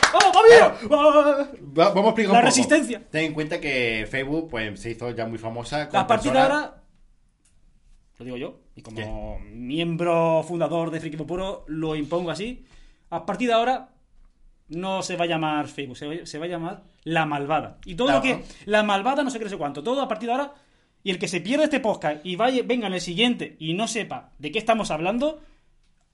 [0.50, 0.92] bien!
[0.92, 1.48] ¡Ah!
[1.78, 2.46] Va- vamos a explicar un La poco.
[2.46, 3.02] resistencia.
[3.10, 5.90] Ten en cuenta que Facebook pues, se hizo ya muy famosa.
[5.90, 6.84] con A partir de personas- ahora,
[8.20, 12.66] lo digo yo, y como miembro fundador de Friki Puro, lo impongo así.
[13.10, 13.90] A partir de ahora,
[14.70, 17.78] no se va a llamar Facebook, se va, se va a llamar La Malvada.
[17.86, 18.44] Y todo lo que.
[18.66, 19.84] La Malvada, no sé qué, no sé cuánto.
[19.84, 20.54] Todo a partir de ahora.
[21.06, 23.90] Y el que se pierda este podcast y vaya, venga en el siguiente y no
[23.90, 25.42] sepa de qué estamos hablando.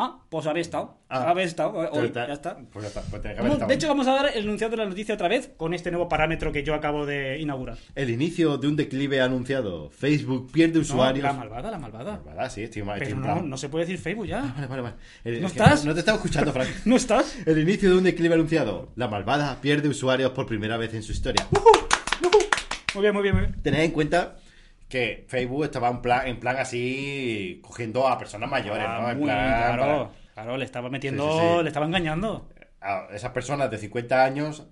[0.02, 0.98] Ah, pues habéis estado.
[1.10, 1.30] Ah.
[1.30, 1.74] habéis estado.
[1.74, 2.58] Hoy, Está- ya está.
[2.72, 3.02] Pues ya está.
[3.02, 3.68] pues que haber estado.
[3.68, 6.08] de hecho, vamos a dar el enunciado de la noticia otra vez con este nuevo
[6.08, 7.78] parámetro que yo acabo de inaugurar.
[7.96, 9.90] El inicio de un declive anunciado.
[9.90, 11.24] Facebook pierde No, usuarios.
[11.24, 12.22] la malvada, la malvada.
[12.26, 12.98] Malvada, sí, estoy mal.
[12.98, 14.42] Pero estoy no, no se puede decir Facebook ya.
[14.56, 14.96] Vale, vale, vale.
[15.26, 15.84] El- ¿No es estás?
[15.84, 16.70] No te estaba escuchando, Frank.
[16.86, 17.38] ¿No estás?
[17.46, 18.88] El inicio de un declive anunciado.
[18.96, 21.46] La malvada pierde usuarios por primera vez en su historia.
[22.96, 23.62] Muy bien, muy bien, muy bien.
[23.62, 24.38] Tened en cuenta
[24.90, 29.10] que Facebook estaba en plan, en plan así cogiendo a personas mayores, Ah, ¿no?
[29.12, 31.64] En plan, claro, claro, le estaba metiendo, Sí, sí, sí.
[31.64, 32.50] le estaba engañando.
[32.82, 34.68] a esas personas de 50 años,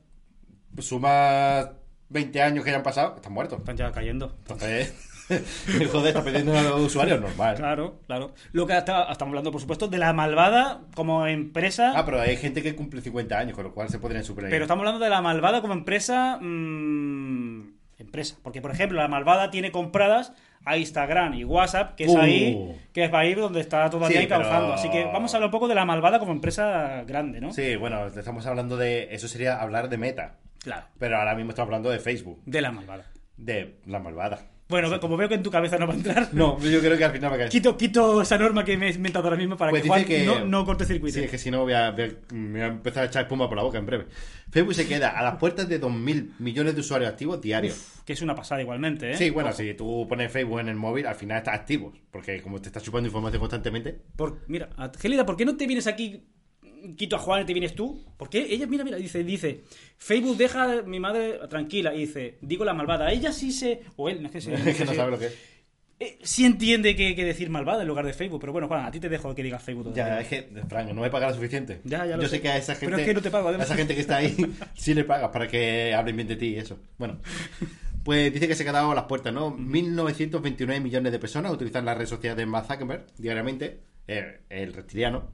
[0.80, 1.70] sumas
[2.10, 3.60] 20 años que ya han pasado, están muertos.
[3.60, 4.34] Están ya cayendo.
[4.40, 4.94] Entonces,
[5.92, 7.56] joder, está perdiendo a los usuarios normal.
[7.58, 8.34] Claro, claro.
[8.54, 11.92] Lo que hasta- estamos hablando, por supuesto, de la malvada como empresa.
[11.96, 14.50] Ah, pero hay gente que cumple 50 años, con lo cual se podrían superar.
[14.50, 16.38] pero estamos hablando de la malvada como empresa.
[16.42, 18.36] mm, empresa.
[18.44, 20.34] Porque, por ejemplo, la malvada tiene compradas
[20.66, 22.18] a Instagram y WhatsApp, que es Uh.
[22.20, 24.62] ahí, que es ahí donde está todavía Sí, causando.
[24.68, 27.52] pero- Así que vamos a hablar un poco de la malvada como empresa grande, ¿no?
[27.54, 29.08] Sí, bueno, estamos hablando de.
[29.16, 30.36] Eso sería hablar de Meta.
[30.60, 30.88] Claro.
[31.00, 32.42] Pero ahora mismo estamos hablando de Facebook.
[32.46, 33.06] De la malvada.
[33.38, 34.40] De la malvada.
[34.70, 36.30] Bueno, como veo que en tu cabeza no va a entrar.
[36.34, 37.50] No, yo creo que al final va a caer.
[37.50, 40.06] Quito, quito esa norma que me he inventado ahora mismo para Pues que dice Juan
[40.06, 41.18] que- no, no corte circuito.
[41.18, 43.24] Sí, es que si no voy a, voy a- me voy a empezar a echar
[43.24, 44.08] espuma por la boca en breve.
[44.52, 48.02] Facebook se queda a las puertas de 2.000 millones de usuarios activos diarios.
[48.06, 49.18] Que es una pasada igualmente, ¿eh?
[49.18, 51.94] Sí, bueno, si tú pones Facebook en el móvil, al final estás activo.
[52.12, 53.98] Porque como te estás chupando información constantemente.
[54.16, 56.24] Por- mira, Gelida, ¿por qué no te vienes aquí,
[56.98, 58.04] quito a Juan y te vienes tú?
[58.18, 58.40] ¿Por qué?
[58.50, 59.62] Ella, mira, mira, dice, dice,
[59.98, 61.94] Facebook deja a mi madre tranquila.
[61.96, 63.12] Y dice, digo la malvada.
[63.12, 63.82] Ella sí se...
[63.96, 65.36] O él, no es que, se- Es que no sabe lo que es.
[66.00, 68.40] Eh, sí entiende que, que decir malvada en lugar de Facebook.
[68.40, 69.94] Pero bueno, Juan, a ti te dejo que digas Facebook.
[69.96, 70.22] Ya, todavía.
[70.22, 71.82] es que, Frank, no me paga lo suficiente.
[71.86, 72.40] Ya, ya lo Yo sé.
[72.42, 72.86] que a esa gente.
[72.88, 73.68] Pero es que no te pago, A además.
[73.68, 74.36] esa gente que está ahí,
[74.76, 76.78] sí le pagas para que hablen bien de ti y eso.
[77.00, 77.20] Bueno.
[78.04, 79.58] Pues dice que se ha quedado a las puertas, ¿no?
[79.58, 85.30] 1.929 millones de personas utilizan las redes sociales de Mark Zuckerberg diariamente, eh, el reptiliano.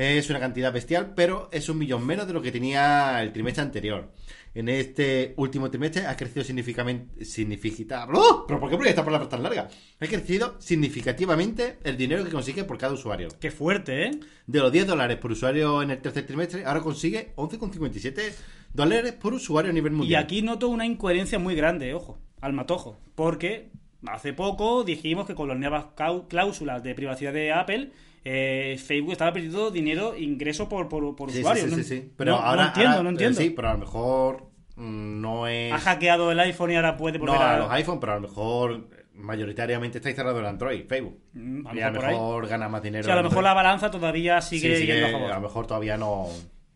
[0.00, 3.62] Es una cantidad bestial, pero es un millón menos de lo que tenía el trimestre
[3.64, 4.12] anterior.
[4.54, 7.24] En este último trimestre ha crecido significativamente.
[7.24, 8.44] Significita, ¡Oh!
[8.46, 9.68] ¿Pero por qué pones esta palabra tan larga?
[9.98, 13.26] Ha crecido significativamente el dinero que consigue por cada usuario.
[13.40, 14.10] Qué fuerte, ¿eh?
[14.46, 18.34] De los 10 dólares por usuario en el tercer trimestre, ahora consigue 11,57
[18.72, 20.22] dólares por usuario a nivel Y mundial.
[20.22, 23.00] aquí noto una incoherencia muy grande, ojo, al matojo.
[23.16, 23.72] Porque
[24.06, 25.86] hace poco dijimos que con las nuevas
[26.28, 27.90] cláusulas de privacidad de Apple,
[28.24, 31.64] eh, Facebook estaba perdiendo dinero, ingreso por, por, por Sí, usuario.
[31.68, 32.12] sí, no, sí.
[32.16, 33.40] Pero no- no entiendo, ahora- no eh, entiendo.
[33.40, 35.72] Sí, pero a lo mejor mm, no es.
[35.72, 37.58] Ha hackeado el iPhone y ahora puede no volver a a...
[37.58, 41.18] los iPhone, pero a lo mejor mayoritariamente está instalado en Android, Facebook.
[41.32, 43.04] Mm, a lo y a lo mejor gana más dinero.
[43.04, 43.44] Sí, a lo mejor Android.
[43.44, 45.30] la balanza todavía sigue Sí, sigue- a a favor.
[45.30, 46.26] lo mejor todavía no.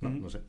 [0.01, 0.41] No, no sé.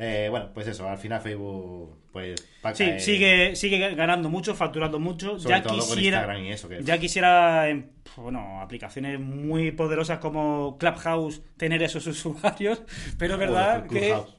[0.00, 2.40] Eh, bueno, pues eso, al final Facebook pues
[2.74, 5.38] Sí, caer- sigue, sigue ganando mucho, facturando mucho.
[5.38, 9.72] Sobre ya todo con quisiera, Instagram y eso, que- ya quisiera, en, bueno, aplicaciones muy
[9.72, 12.82] poderosas como Clubhouse tener esos usuarios,
[13.18, 14.36] pero es verdad que, Clubhouse.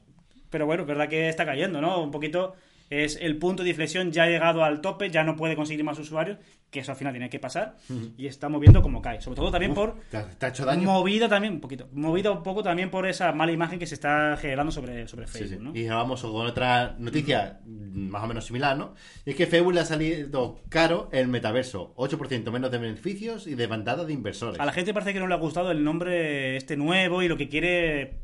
[0.50, 2.02] pero bueno, es verdad que está cayendo, ¿no?
[2.02, 2.54] Un poquito
[2.88, 5.98] es el punto de inflexión ya ha llegado al tope, ya no puede conseguir más
[5.98, 6.38] usuarios,
[6.70, 7.76] que eso al final tiene que pasar
[8.16, 10.82] y estamos viendo cómo cae, sobre todo también por ¿Te ha, te ha hecho daño?
[10.82, 14.36] movida también un poquito, movida un poco también por esa mala imagen que se está
[14.36, 15.64] generando sobre, sobre Facebook, sí.
[15.64, 15.74] ¿no?
[15.74, 18.94] Y vamos con otra noticia más o menos similar, ¿no?
[19.24, 21.94] Y es que Facebook le ha salido caro el metaverso.
[21.96, 24.60] 8% menos de beneficios y demandada de inversores.
[24.60, 27.36] A la gente parece que no le ha gustado el nombre este nuevo y lo
[27.36, 28.20] que quiere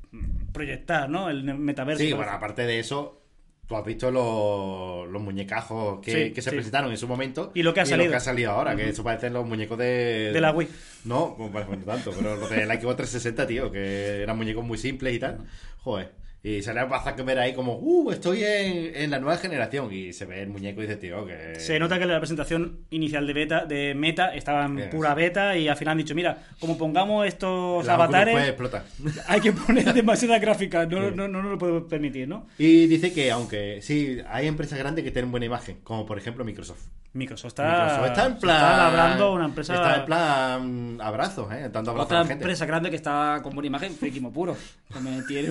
[0.53, 1.29] proyectar, ¿no?
[1.29, 2.03] El metaverso.
[2.03, 3.23] Sí, bueno, aparte de eso,
[3.67, 6.57] tú has visto los, los muñecajos que, Sí, que se sí.
[6.57, 7.51] presentaron en su momento.
[7.55, 8.07] Y lo que ha salido.
[8.07, 10.31] lo que ha salido ahora, que eso parecen los muñecos de...
[10.33, 10.69] De la Wii.
[11.05, 14.79] No, bueno, no tanto, pero los de la Xbox 360, tío, que eran muñecos muy
[14.79, 15.39] simples y tal.
[15.79, 16.13] Joder.
[16.47, 19.93] Y sale a Zuckerberg ahí como, uh, estoy en, en la nueva generación.
[19.93, 21.59] Y se ve el muñeco y dice, tío, que...
[21.59, 25.57] Se nota que la presentación inicial de beta de Meta estaba en Bien, pura beta
[25.57, 28.85] y al final han dicho, mira, como pongamos estos la avatares, puede explotar.
[29.27, 32.47] hay que poner demasiadas gráficas, no, no, no, no lo puedo permitir, ¿no?
[32.59, 36.45] Y dice que aunque sí, hay empresas grandes que tienen buena imagen, como por ejemplo
[36.45, 36.85] Microsoft.
[37.17, 38.57] Microsoft está, Microsoft está en se plan...
[38.57, 39.75] está labrando una empresa...
[39.75, 41.71] Está en plan abrazos, ¿eh?
[41.73, 42.45] Dando abrazos Otra a la gente.
[42.45, 44.57] empresa grande que está con buena imagen, Frikimo puro.
[44.93, 45.49] Que tiene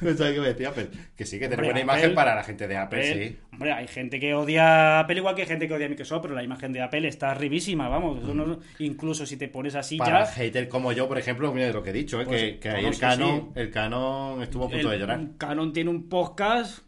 [0.00, 0.88] Pensaba- que me decía Apple.
[1.16, 3.36] Que sí, que tiene Hombre, buena Apple- imagen para la gente de Apple, Apple, sí.
[3.52, 6.42] Hombre, hay gente que odia Apple igual que hay gente que odia Microsoft, pero la
[6.42, 8.22] imagen de Apple está arribísima, vamos.
[8.22, 10.30] Eso no- incluso si te pones así Para ya...
[10.32, 12.24] hater como yo, por ejemplo, mira lo que he dicho, ¿eh?
[12.24, 13.60] Pues, que, que ahí el sí, Canon, sí.
[13.60, 15.20] el Canon estuvo a punto de el- llorar.
[15.38, 16.80] Canon tiene un podcast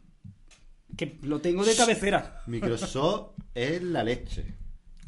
[0.97, 2.43] que lo tengo de cabecera.
[2.47, 4.45] Microsoft es la leche.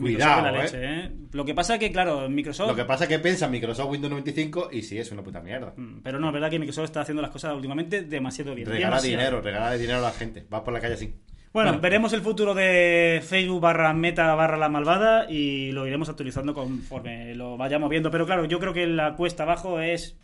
[0.00, 0.62] Cuidado, la ¿eh?
[0.62, 1.10] leche, ¿eh?
[1.32, 2.68] Lo que pasa es que, claro, Microsoft...
[2.68, 5.72] Lo que pasa es que piensa Microsoft Windows 95 y sí, es una puta mierda.
[5.76, 8.68] Mm, Pero no, es verdad que Microsoft está haciendo las cosas últimamente demasiado bien.
[8.68, 9.18] Regala demasiado.
[9.18, 10.44] dinero, regala dinero a la gente.
[10.48, 11.14] Vas por la calle así.
[11.52, 16.54] Bueno, veremos el futuro de Facebook barra Meta barra la malvada y lo iremos actualizando
[16.54, 18.10] conforme lo vayamos viendo.
[18.10, 20.16] Pero claro, yo creo que la cuesta abajo es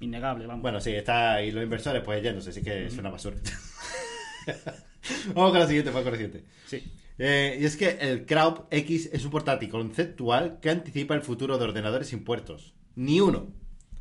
[0.00, 0.62] innegable, vamos.
[0.62, 3.36] Bueno, sí, está ahí los inversores, pues yéndose, así que es una basura.
[5.34, 6.44] Vamos con la siguiente, vamos con la siguiente.
[6.66, 6.92] Sí.
[7.18, 11.58] Eh, y es que el Crowd X es un portátil conceptual que anticipa el futuro
[11.58, 12.74] de ordenadores sin puertos.
[12.96, 13.48] Ni uno.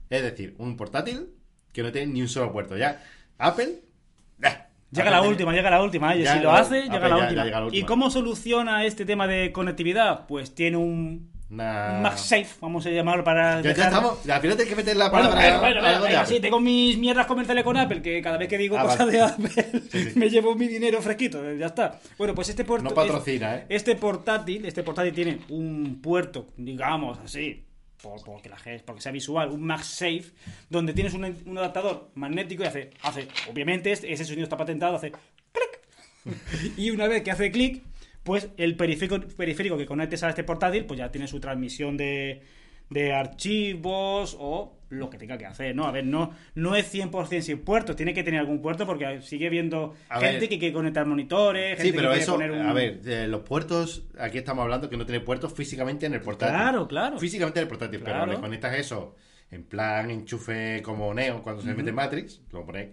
[0.09, 1.29] Es decir, un portátil
[1.73, 2.77] que no tiene ni un solo puerto.
[2.77, 3.03] Ya,
[3.37, 3.81] Apple.
[4.39, 6.15] Llega Apple la tiene- última, llega la última.
[6.15, 6.23] ¿eh?
[6.23, 7.31] Ya, si lo hace, llega la, ya- última.
[7.35, 7.87] ya llega la ¿Y última.
[7.87, 10.27] cómo soluciona este tema de conectividad?
[10.27, 13.61] Pues tiene un Una- MagSafe, vamos a llamarlo para...
[13.61, 14.19] Ya, estamos.
[14.27, 15.59] Al final tienes que meter la Bueno, palabra.
[15.59, 16.35] bueno, bueno, venga, Apple.
[16.35, 19.11] sí, tengo mis mierdas comerciales con Apple, que cada vez que digo Ah, cosas vale.
[19.11, 21.99] de Apple me llevo mi dinero fresquito, eh, ya está.
[22.17, 22.87] Bueno, pues este puerto...
[22.87, 23.65] No patrocina, ¿eh?
[23.67, 27.65] Este portátil, este portátil tiene un puerto, digamos así,
[28.01, 30.31] por, porque, la, porque sea visual, un MagSafe,
[30.69, 34.95] donde tienes un, un adaptador magnético y hace, hace obviamente este- ese sonido está patentado,
[34.95, 36.37] hace clic.
[36.77, 37.83] y una vez que hace clic,
[38.23, 42.41] pues el periférico, periférico que conectes a este portátil, pues ya tiene su transmisión de,
[42.89, 45.85] de archivos o lo que tenga que hacer, ¿no?
[45.85, 49.49] A ver, no, no es 100% sin puertos, tiene que tener algún puerto porque sigue
[49.49, 50.49] viendo A gente ver.
[50.49, 52.59] que quiere conectar monitores, gente Sí, pero que quiere eso, poner un...
[52.65, 56.19] a ver, eh, los puertos, aquí estamos hablando que no tiene puertos físicamente en el
[56.21, 56.55] portátil.
[56.57, 57.17] Claro, claro.
[57.19, 58.19] Físicamente en el portátil, Claro.
[58.25, 59.15] pero le conectas eso
[59.49, 62.89] en plan enchufe como Neo cuando se mete en Matrix, lo pones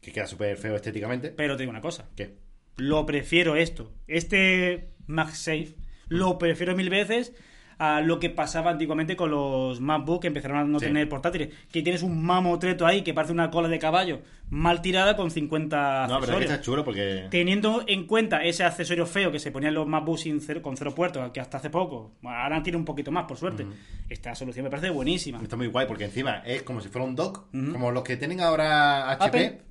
[0.00, 1.30] que queda súper feo estéticamente.
[1.30, 2.34] Pero te digo una cosa, ¿Qué?
[2.78, 5.74] Lo prefiero esto, este MagSafe,
[6.08, 7.34] lo prefiero mil veces
[7.78, 10.86] a lo que pasaba antiguamente con los MacBook que empezaron a no Sí.
[10.86, 15.14] tener portátiles, que tienes un mamotreto ahí que parece una cola de caballo mal tirada
[15.14, 16.50] con 50 No, pero es que accesorios.
[16.50, 17.26] está chulo porque...
[17.30, 20.94] Teniendo en cuenta ese accesorio feo que se ponían los MacBooks sin cero- con cero
[20.94, 23.66] puertos, que hasta hace poco, ahora tiene un poquito más, por suerte.
[24.08, 25.38] Esta solución me parece buenísima.
[25.42, 28.40] Está muy guay porque encima es como si fuera un dock, como los que tienen
[28.40, 29.24] ahora HP.
[29.46, 29.62] Apple.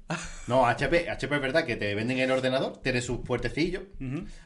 [0.48, 3.84] No, HP, HP es verdad que te venden el ordenador, tiene sus puertecillos,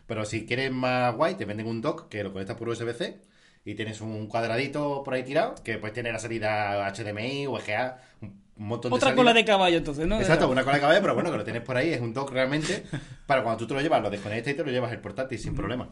[0.08, 3.20] pero si quieres más guay te venden un dock que lo conectas por USB-C
[3.66, 8.42] y tienes un cuadradito por ahí tirado que pues tiene la salida HDMI, VGA, un
[8.58, 9.16] un montón de Otra salidas.
[9.24, 10.20] cola de caballo, entonces, ¿no?
[10.20, 12.32] Exacto, una cola de caballo, pero bueno, que lo tienes por ahí, es un dock
[12.32, 12.84] realmente
[13.26, 15.56] para cuando tú te lo llevas, lo desconectas y te lo llevas el portátil sin
[15.56, 15.90] problema.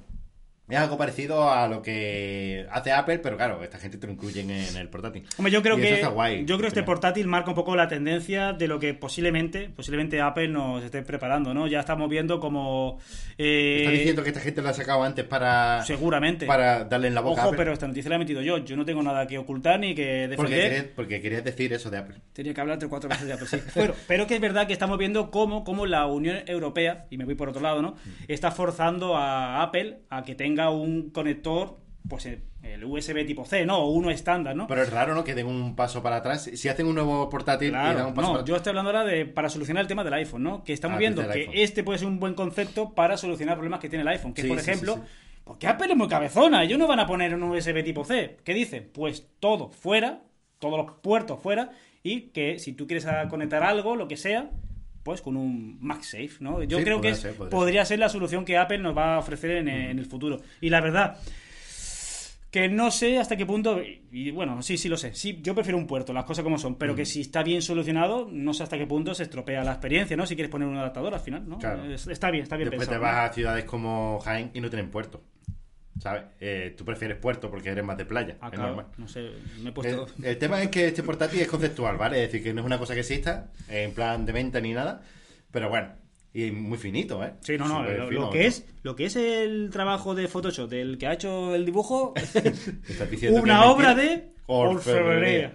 [0.69, 4.51] Es algo parecido a lo que hace Apple, pero claro, esta gente te lo incluyen
[4.51, 5.25] en el portátil.
[5.37, 7.55] Hombre, yo creo Y eso que está guay, yo creo que este portátil marca un
[7.55, 11.67] poco la tendencia de lo que posiblemente posiblemente Apple nos esté preparando, ¿no?
[11.67, 12.99] Ya estamos viendo como
[13.37, 16.45] eh, ¿Estás diciendo que esta gente lo ha sacado antes para, seguramente.
[16.45, 17.57] para darle en la boca a Ojo, Apple?
[17.57, 18.59] pero esta noticia la he metido yo.
[18.59, 20.69] Yo no tengo nada que ocultar ni que porque, defender.
[20.69, 22.15] querías, porque querías decir eso de Apple.
[22.33, 23.57] Tenía que hablar tres cuatro veces de Apple, sí.
[23.75, 27.25] Bueno, pero que es verdad que estamos viendo cómo, cómo la Unión Europea, y me
[27.25, 27.95] voy por otro lado, ¿no?
[28.27, 33.65] Está forzando a Apple a que tenga un conector pues el, el USB tipo C,
[33.65, 33.77] ¿no?
[33.79, 34.67] O uno estándar, ¿no?
[34.67, 35.23] Pero es raro, ¿no?
[35.23, 36.49] Que den un paso para atrás.
[36.53, 39.03] Si hacen un nuevo portátil y dan un paso no, para yo estoy hablando ahora
[39.05, 40.63] de para solucionar el tema del iPhone, ¿no?
[40.63, 41.53] Que estamos Ah, viendo que iPhone.
[41.57, 44.33] este puede ser un buen concepto para solucionar problemas que tiene el iPhone.
[44.33, 45.01] Que Sí, por sí, sí, ejemplo, sí.
[45.43, 48.37] porque Apple es muy cabezona, ellos no van a poner un USB tipo C.
[48.43, 48.89] ¿Qué dicen?
[48.93, 50.23] Pues todo fuera,
[50.57, 51.69] todos los puertos fuera,
[52.01, 54.49] y que si tú quieres conectar algo, lo que sea,
[55.21, 56.61] con un MagSafe, ¿no?
[56.63, 58.95] Yo Sí, creo que podría es- ser, podría podría ser la solución que Apple nos
[58.97, 60.39] va a ofrecer en, en el futuro.
[60.61, 61.17] Y la verdad,
[62.51, 63.79] que no sé hasta qué punto.
[64.11, 65.13] Y, bueno, sí, sí lo sé.
[65.13, 66.75] Sí, yo prefiero un puerto, las cosas como son.
[66.75, 70.17] Pero que si está bien solucionado, no sé hasta qué punto se estropea la experiencia,
[70.17, 70.25] ¿no?
[70.25, 71.59] Si quieres poner un adaptador al final, ¿no?
[71.59, 71.83] Claro.
[71.93, 75.21] Está bien, está bien Después te vas a ciudades como Jaén y no tienen puerto.
[75.99, 76.23] ¿Sabes?
[76.39, 78.37] Eh, tú prefieres puerto porque eres más de playa.
[78.41, 78.87] Ah, es claro, normal.
[78.97, 80.07] no sé, me he El, puesto.
[80.23, 82.23] el tema es que este portátil es conceptual, ¿vale?
[82.23, 85.01] Es decir, que no es una cosa que exista en plan de venta ni nada.
[85.51, 85.89] Pero bueno,
[86.33, 87.33] y muy finito, ¿eh?
[87.41, 90.69] Sí, no, no, lo, fino, lo que es lo que es el trabajo de Photoshop
[90.69, 92.13] del que ha hecho el dibujo,
[93.31, 95.53] una es obra de Orfebrería.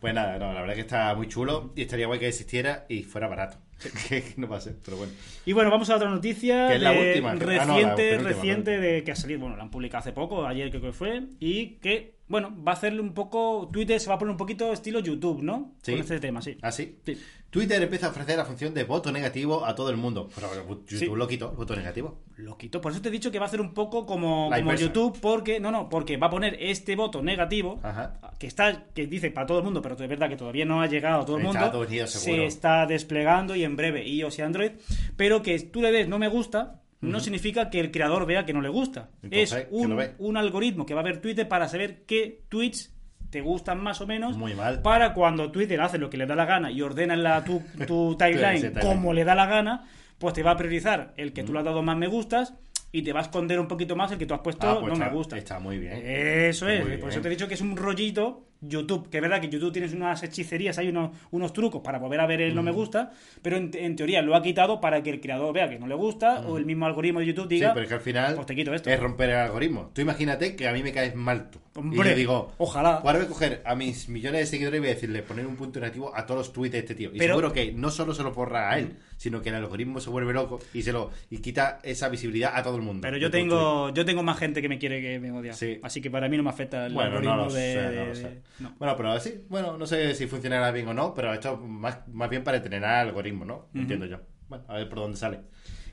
[0.00, 3.02] Pues nada, no, la verdad que está muy chulo y estaría guay que existiera y
[3.02, 3.58] fuera barato.
[4.08, 5.12] que no va a ser, pero bueno.
[5.46, 8.02] Y bueno, vamos a otra noticia Que es la última, que- ah, no, la reciente,
[8.10, 10.92] penúltima, reciente de que ha salido, bueno, la han publicado hace poco, ayer creo que
[10.92, 14.36] fue, y que, bueno, va a hacerle un poco, Twitter se va a poner un
[14.38, 15.74] poquito estilo YouTube, ¿no?
[15.82, 15.92] Sí.
[15.92, 16.56] Con este tema, sí.
[16.62, 16.98] ¿Ah, sí?
[17.04, 17.18] Sí.
[17.50, 20.28] Twitter empieza a ofrecer la función de voto negativo a todo el mundo.
[20.34, 21.06] Pero YouTube Sí.
[21.06, 22.20] lo quitó, voto negativo.
[22.36, 24.50] Lo quito, por eso te he dicho que va a hacer un poco como.
[24.76, 28.20] YouTube, porque, no, no, porque va a poner este voto negativo, Ajá.
[28.38, 30.86] que está, que dice para todo el mundo, pero es verdad que todavía no ha
[30.86, 32.42] llegado a todo el mundo, Unidos, seguro.
[32.42, 34.70] se está desplegando y en breve iOS y Android,
[35.16, 38.52] pero que tú le des no me gusta, no significa que el creador vea que
[38.52, 39.08] no le gusta.
[39.22, 42.94] Entonces, es un, un algoritmo que va a ver Twitter para saber qué tweets
[43.30, 44.82] te gustan más o menos Muy mal.
[44.82, 47.62] para cuando Twitter hace lo que le da la gana y ordena en la, tu,
[47.86, 49.84] tu timeline como le da la gana,
[50.18, 52.54] pues te va a priorizar el que tú le has dado más me gustas
[52.92, 54.88] y te va a esconder un poquito más el que tú has puesto Ah, pues
[54.88, 55.38] no está, me gusta.
[55.38, 55.92] Está muy bien.
[56.04, 57.08] Eso Está es, por bien.
[57.08, 59.92] eso te he dicho que es un rollito YouTube, que es verdad que YouTube tienes
[59.94, 63.10] unas hechicerías, hay unos, unos trucos para volver a ver el no me gusta,
[63.42, 65.94] pero en, en teoría lo ha quitado para que el creador vea que no le
[65.94, 68.46] gusta o el mismo algoritmo de YouTube Sí, diga, pero es que al final pues
[68.46, 68.90] te quito esto.
[68.90, 69.90] es romper el algoritmo.
[69.94, 71.58] Tú imagínate que a mí me caes mal tú.
[71.76, 72.96] Hombre, y yo digo, ojalá.
[72.96, 75.56] Ahora voy a coger a mis millones de seguidores y voy a decirle poner un
[75.56, 77.10] punto negativo a todos los tweets de este tío.
[77.14, 80.00] Y Pero- seguro que no solo se lo borra a él, sino que el algoritmo
[80.00, 83.02] se vuelve loco y se lo y quita esa visibilidad a todo el mundo.
[83.02, 85.52] Pero yo tengo, yo tengo más gente que me quiere que me odia.
[85.52, 85.78] Sí.
[85.82, 87.90] Así que para mí no me afecta el Bueno, algoritmo no lo de, sé, no
[87.90, 88.28] de- lo sé.
[88.58, 88.74] No.
[88.78, 92.28] Bueno, pero sí, bueno, no sé si funcionará bien o no, pero esto más, más
[92.28, 93.68] bien para entrenar algoritmos, ¿no?
[93.74, 94.18] Entiendo yo.
[94.48, 95.40] Bueno, a ver por dónde sale.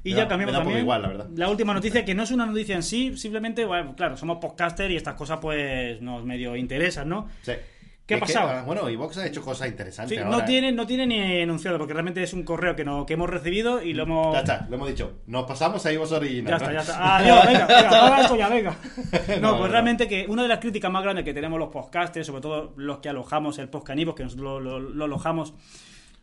[0.04, 0.84] Y Me ya da- cambiamos me da un poco también.
[0.86, 1.28] igual, la verdad.
[1.50, 4.96] última noticia, que no es una noticia en sí, simplemente, bueno, claro, somos podcaster y
[4.96, 7.28] estas cosas pues nos medio interesan, ¿no?
[7.42, 7.54] Sí.
[8.08, 8.50] ¿Qué ha Es que, pasado?
[8.52, 10.46] ah, bueno, Vox ha hecho cosas interesantes Sí, ahora, no, ¿eh?
[10.48, 13.84] tiene, no tiene ni enunciado, porque realmente es un correo que, no, que hemos recibido
[13.84, 14.34] y lo hemos...
[14.34, 15.20] Ya está, lo hemos dicho.
[15.28, 16.52] Nos pasamos a iVoox Original.
[16.52, 17.18] Ya está, ya está.
[17.18, 18.78] Adiós, venga, venga, apaga esto ya, venga.
[19.42, 22.26] No, No, pues realmente que una de las críticas más grandes que tenemos los podcasters,
[22.26, 25.54] sobre todo los que alojamos el podcast en que nosotros lo, lo- lo alojamos...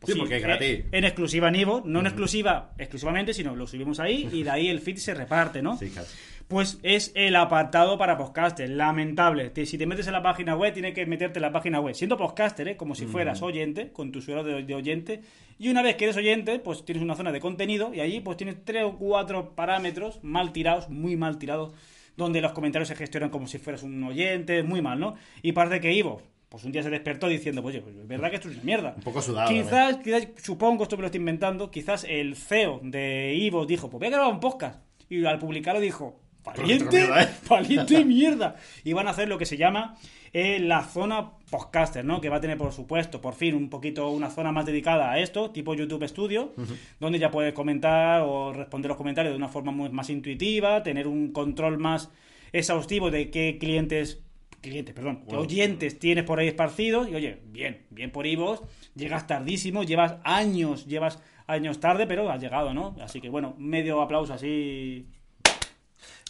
[0.00, 0.84] pues Sí, porque es eh, gratis.
[0.90, 4.80] En exclusiva en no en exclusiva exclusivamente, sino lo subimos ahí y de ahí el
[4.80, 5.76] feed se reparte, ¿no?
[5.76, 6.08] Sí, claro.
[6.48, 9.50] Pues es el apartado para podcasters, lamentable.
[9.64, 11.94] Si te metes en la página web, tienes que meterte en la página web.
[11.94, 12.76] Siendo podcaster, ¿eh?
[12.76, 15.22] como si fueras oyente, con tu suelo de, oyente.
[15.58, 18.36] Y una vez que eres oyente, pues tienes una zona de contenido y allí pues
[18.36, 21.72] tienes tres o cuatro parámetros mal tirados, muy mal tirados,
[22.16, 25.14] donde los comentarios se gestionan como si fueras un oyente, muy mal, ¿no?
[25.40, 26.20] Y parece que Ivo,
[26.50, 28.64] pues un día se despertó diciendo, pues, oye, pues es verdad que esto es una
[28.64, 28.94] mierda.
[28.96, 29.48] Un poco sudado.
[29.48, 33.98] Quizás, quizás, supongo, esto me lo estoy inventando, quizás el CEO de Ivo dijo, pues
[34.00, 34.84] voy a grabar un podcast.
[35.08, 37.28] Y al publicarlo dijo, valiente, mierda, ¿eh?
[37.48, 38.56] valiente y mierda.
[38.84, 39.96] Y van a hacer lo que se llama
[40.32, 42.20] eh, la zona podcaster, ¿no?
[42.20, 45.18] Que va a tener, por supuesto, por fin, un poquito una zona más dedicada a
[45.18, 46.52] esto, tipo YouTube Studio,
[47.00, 51.06] donde ya puedes comentar o responder los comentarios de una forma muy, más intuitiva, tener
[51.06, 52.10] un control más
[52.52, 54.20] exhaustivo de qué clientes
[54.60, 58.62] clientes, perdón, oyentes tienes por ahí esparcidos y oye, bien, bien por Ivos,
[58.94, 62.96] llegas tardísimo, llevas años, llevas años tarde, pero has llegado, ¿no?
[63.00, 65.06] Así que bueno, medio aplauso así.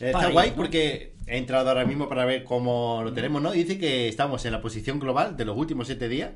[0.01, 0.62] Eh, Está guay ellos, ¿no?
[0.62, 3.55] porque he entrado ahora mismo para ver cómo lo tenemos, ¿no?
[3.55, 6.32] Y dice que estamos en la posición global de los últimos 7 días.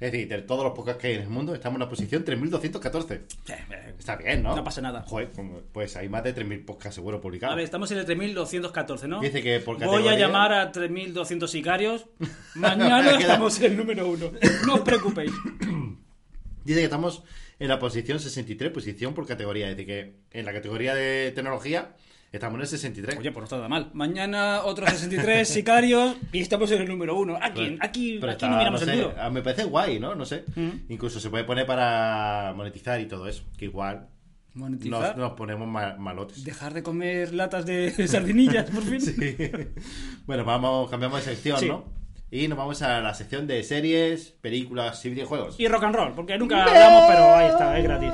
[0.00, 2.24] Es decir, de todos los podcasts que hay en el mundo, estamos en la posición
[2.24, 3.20] 3214.
[3.98, 4.56] Está bien, ¿no?
[4.56, 5.02] No pasa nada.
[5.06, 5.28] Joder,
[5.72, 7.52] pues hay más de 3000 podcasts seguro publicados.
[7.52, 9.20] A ver, estamos en el 3214, ¿no?
[9.20, 12.06] Dice que por Voy a categoría- llamar a 3200 sicarios.
[12.54, 14.30] Mañana estamos en el número uno.
[14.66, 15.32] No os preocupéis.
[16.64, 17.22] Dice que estamos
[17.58, 19.68] en la posición 63, posición por categoría.
[19.70, 21.94] Es decir, que en la categoría de tecnología
[22.32, 23.18] estamos en el 63.
[23.18, 23.90] Oye, pues no está nada mal.
[23.94, 27.36] Mañana otros 63 sicarios y estamos en el número uno.
[27.40, 30.14] Aquí, aquí, Pero aquí está, no miramos no el sé, a- Me parece guay, ¿no?
[30.14, 30.44] No sé.
[30.54, 30.70] Mm.
[30.92, 33.42] Incluso se puede poner para monetizar y todo eso.
[33.58, 34.08] Que igual
[34.54, 36.44] nos, nos ponemos ma- malotes.
[36.44, 39.00] Dejar de comer latas de sardinillas, por fin.
[40.26, 41.66] Bueno, vamos, cambiamos de sección, Sí.
[41.68, 41.98] ¿no?
[42.32, 45.58] Y nos vamos a la sección de series, películas y videojuegos.
[45.58, 48.12] Y rock and roll, porque nunca hablamos, pero ahí está, es gratis.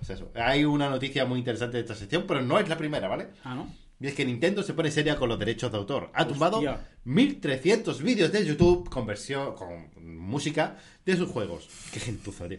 [0.00, 0.30] Pues eso.
[0.34, 3.28] Hay una noticia muy interesante de esta sección, pero no es la primera, ¿vale?
[3.44, 3.72] Ah, ¿no?
[4.02, 6.10] Y es que Nintendo se pone seria con los derechos de autor.
[6.14, 6.88] Ha tumbado Hostia.
[7.04, 11.68] 1300 vídeos de YouTube con versión, con música de sus juegos.
[11.92, 12.58] Qué gentuza, tío.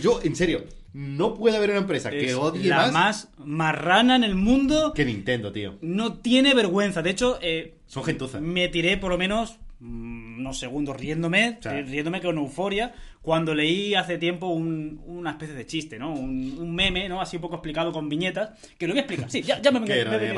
[0.00, 0.64] Yo, en serio,
[0.94, 4.94] no puede haber una empresa que odie la más, más marrana en el mundo.
[4.94, 5.76] que Nintendo, tío.
[5.82, 7.02] No tiene vergüenza.
[7.02, 8.40] De hecho, eh, Son gentuzas.
[8.40, 14.48] me tiré por lo menos unos segundos riéndome, riéndome con euforia, cuando leí hace tiempo
[14.48, 16.12] un- una especie de chiste, ¿no?
[16.12, 17.20] Un, un meme, ¿no?
[17.20, 19.30] Así un poco explicado con viñetas, que lo voy a explicar.
[19.30, 20.34] Sí, ya, ya me, me, me- me-.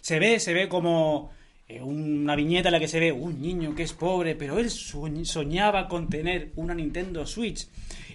[0.00, 1.30] Se ve, se ve como
[1.68, 4.66] eh, una viñeta en la que se ve un niño que es pobre, pero él
[4.66, 7.66] soñ- soñaba con tener una Nintendo Switch.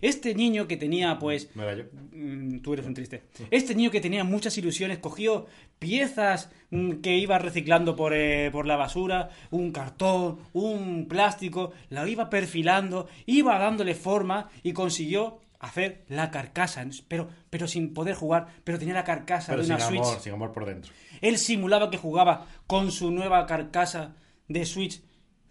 [0.03, 1.83] Este niño que tenía, pues, No era yo.
[2.11, 3.23] Mm, Tú eres un triste.
[3.51, 5.45] Este niño que tenía muchas ilusiones cogió
[5.79, 12.07] piezas mm, que iba reciclando por, eh, por la basura, un cartón, un plástico, la
[12.07, 18.47] iba perfilando, iba dándole forma y consiguió hacer la carcasa, pero, pero sin poder jugar,
[18.65, 20.01] pero tenía la carcasa Pero de sin una Switch.
[20.01, 20.91] amor, sin amor por dentro.
[21.21, 24.15] Él simulaba que jugaba con su nueva carcasa
[24.49, 25.01] de Switch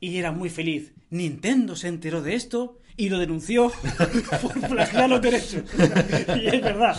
[0.00, 0.92] y era muy feliz.
[1.08, 3.70] Nintendo se enteró de esto y lo denunció
[4.42, 5.62] por plagiar los derechos.
[6.36, 6.96] Y es verdad.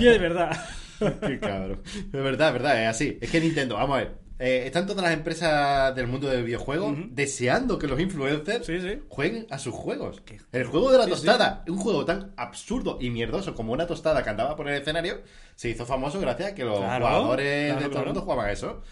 [0.00, 0.66] Y es verdad.
[1.26, 1.80] Qué cabrón.
[1.84, 3.18] Es verdad, es verdad, es así.
[3.20, 4.12] Es que Nintendo, vamos a ver.
[4.38, 8.98] eh, están todas las empresas del mundo del videojuego deseando que los influencers Sí, sí.
[9.08, 10.22] jueguen a sus juegos.
[10.52, 14.22] El juego de la Sí, tostada, un juego tan absurdo y mierdoso como una tostada
[14.22, 15.22] que andaba por el escenario,
[15.54, 18.46] se hizo famoso gracias a que los Claro, jugadores claro, de todo el mundo jugaban
[18.46, 18.82] a eso.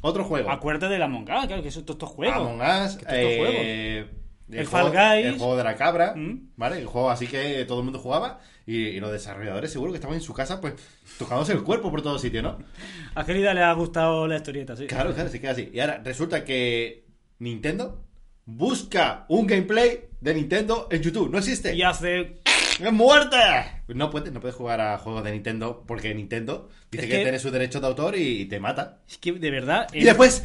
[0.00, 0.50] Otro juego.
[0.50, 2.36] Acuérdate de la Among Us, claro, que son todos estos juegos.
[2.36, 4.06] Among Us, eh,
[4.50, 5.26] El juego- Fall Guys.
[5.26, 6.50] el juego de la cabra, Mm.
[6.56, 6.78] ¿vale?
[6.78, 10.16] El juego así que todo el mundo jugaba y, y los desarrolladores seguro que estaban
[10.16, 10.74] en su casa pues
[11.18, 12.58] tocándose el cuerpo por todo sitio, ¿no?
[13.14, 14.86] A Gelida le ha gustado la historieta, sí.
[14.86, 15.70] Claro, claro, se queda así.
[15.72, 17.04] Y ahora resulta que
[17.38, 18.04] Nintendo
[18.46, 21.30] busca un gameplay de Nintendo en YouTube.
[21.30, 21.74] No existe.
[21.74, 22.36] Y hace.
[22.80, 23.82] ¡Es muerta!
[23.88, 27.22] No puedes, no puedes jugar a juegos de Nintendo porque Nintendo dice Es que, que-
[27.24, 29.00] tiene sus derechos de autor y, te mata.
[29.08, 29.88] Es que de verdad.
[29.92, 30.44] Y después,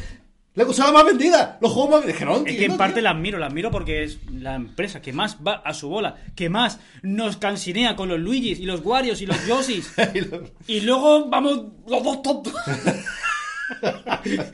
[0.54, 2.18] la consola más vendida, los juegos más vendidos.
[2.18, 3.02] Que no Es que en parte tío.
[3.02, 6.48] la admiro, la admiro porque es la empresa que más va a su bola, que
[6.48, 9.92] más nos cansinea con los Luigis y los Warios y los Yoshis.
[10.14, 12.54] Y los- Y luego vamos los dos tontos.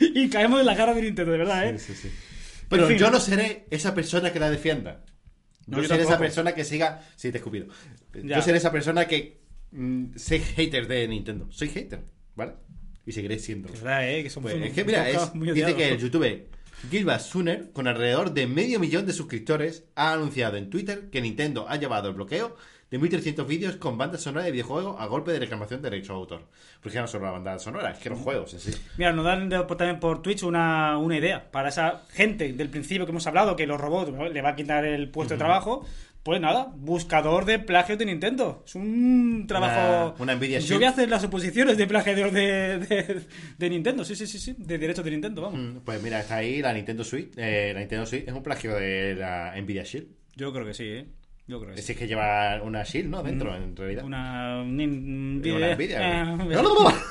[0.01, 1.79] y caemos en la cara de Nintendo, de verdad, ¿eh?
[1.79, 2.15] Sí, sí, sí.
[2.69, 2.99] Pero En fin.
[2.99, 5.05] yo no seré esa persona que la defienda.
[5.67, 7.01] No, yo yo seré esa persona que siga.
[7.17, 7.67] Sí, te he escupido.
[8.15, 8.37] Ya.
[8.37, 9.41] Yo seré esa persona que.
[9.73, 11.49] mm, soy hater de Nintendo.
[11.51, 12.05] Soy hater,
[12.37, 12.53] ¿vale?
[13.11, 13.69] Y seguiré siendo.
[13.73, 14.23] Es verdad, ¿eh?
[14.23, 16.47] Que somos Pues, es que mira, es- muy dice que el youtuber
[16.91, 21.67] Gilbert Suner, con alrededor de medio millón de suscriptores, ha anunciado en Twitter que Nintendo
[21.69, 22.57] ha llevado el bloqueo
[22.91, 26.19] de 1.300 vídeos con bandas sonoras de videojuegos a golpe de reclamación de derecho de
[26.21, 26.43] autor.
[26.83, 28.73] Porque ya no solo la banda sonora, es que los juegos en sí.
[28.97, 32.69] Mira, nos dan de- por- también por Twitch una, una idea para esa gente del
[32.69, 34.29] principio que hemos hablado que los robots ¿no?
[34.29, 35.85] le va a quitar el puesto de trabajo.
[36.23, 38.63] Pues nada, buscador de plagios de Nintendo.
[38.67, 40.15] Es un trabajo.
[40.19, 43.21] Una- una Nvidia Yo voy a hacer las oposiciones de plagios de, de,
[43.57, 44.05] de Nintendo.
[44.05, 44.55] Sí, sí, sí, sí.
[44.59, 45.59] De derechos de Nintendo, vamos.
[45.61, 47.33] Mm, Pues mira, está ahí la Nintendo Switch.
[47.39, 50.09] Eh, la Nintendo Switch es un plagio de la Nvidia Shield.
[50.37, 51.07] Yo creo que sí, ¿eh?
[51.51, 51.97] Yo creo que Es sí.
[51.97, 53.23] que lleva una Shield, ¿no?
[53.25, 54.03] Dentro, en realidad.
[54.05, 54.07] Mm.
[54.07, 54.63] Una.
[54.63, 56.37] un- un- Eh, Una Nvidia.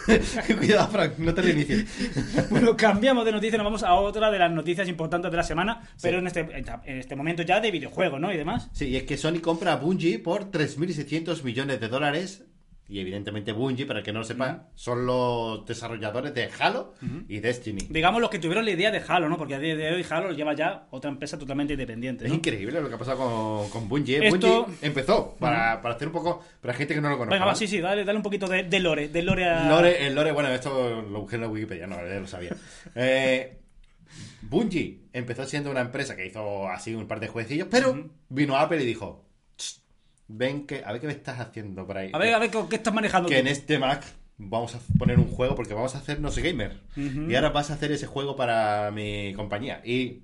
[0.08, 1.86] Eh, Cuidado, Frank, no te reinicies.
[2.50, 5.82] Bueno, cambiamos de noticia, nos vamos a otra de las noticias importantes de la semana,
[6.02, 8.32] pero en, este, en este momento ya de videojuegos, ¿no?
[8.34, 8.70] Y demás.
[8.72, 12.46] Sí, y es que Sony compra a Bungie por 3.600 millones de dólares.
[12.92, 16.96] Y evidentemente Bungie, para el que no lo sepa, son los desarrolladores de Halo
[17.28, 17.86] y Destiny.
[17.88, 19.38] Digamos los que tuvieron la idea de Halo, ¿no?
[19.38, 22.82] Porque a día de hoy Halo lo lleva ya otra empresa totalmente independiente, Es increíble
[22.82, 24.18] lo que ha pasado con, con Bungie.
[24.18, 24.28] ¿eh?
[24.30, 27.36] Esto- Bungie empezó, para, para hacer un poco, para gente que no lo conoce.
[27.36, 29.70] Venga, va, sí, sí, dale, dale un poquito de, de lore, de lore a...
[29.70, 32.56] Lore, el Lore, bueno, esto lo busqué en la Wikipedia, no, ya lo sabía.
[32.96, 33.60] Eh,
[34.42, 38.82] Bungie empezó siendo una empresa que hizo así un par de jueguecillos, pero vino Apple
[38.82, 39.29] y dijo: "Ch,
[40.30, 42.12] Ven, que, a ver qué me estás haciendo por ahí.
[42.14, 43.42] A ver, a ver, ¿qué estás manejando que tú?
[43.42, 44.04] en este Mac
[44.38, 46.80] vamos a poner un juego porque vamos a hacer no sé gamer.
[46.96, 49.82] Y ahora vas a hacer ese juego para mi compañía.
[49.84, 50.22] Y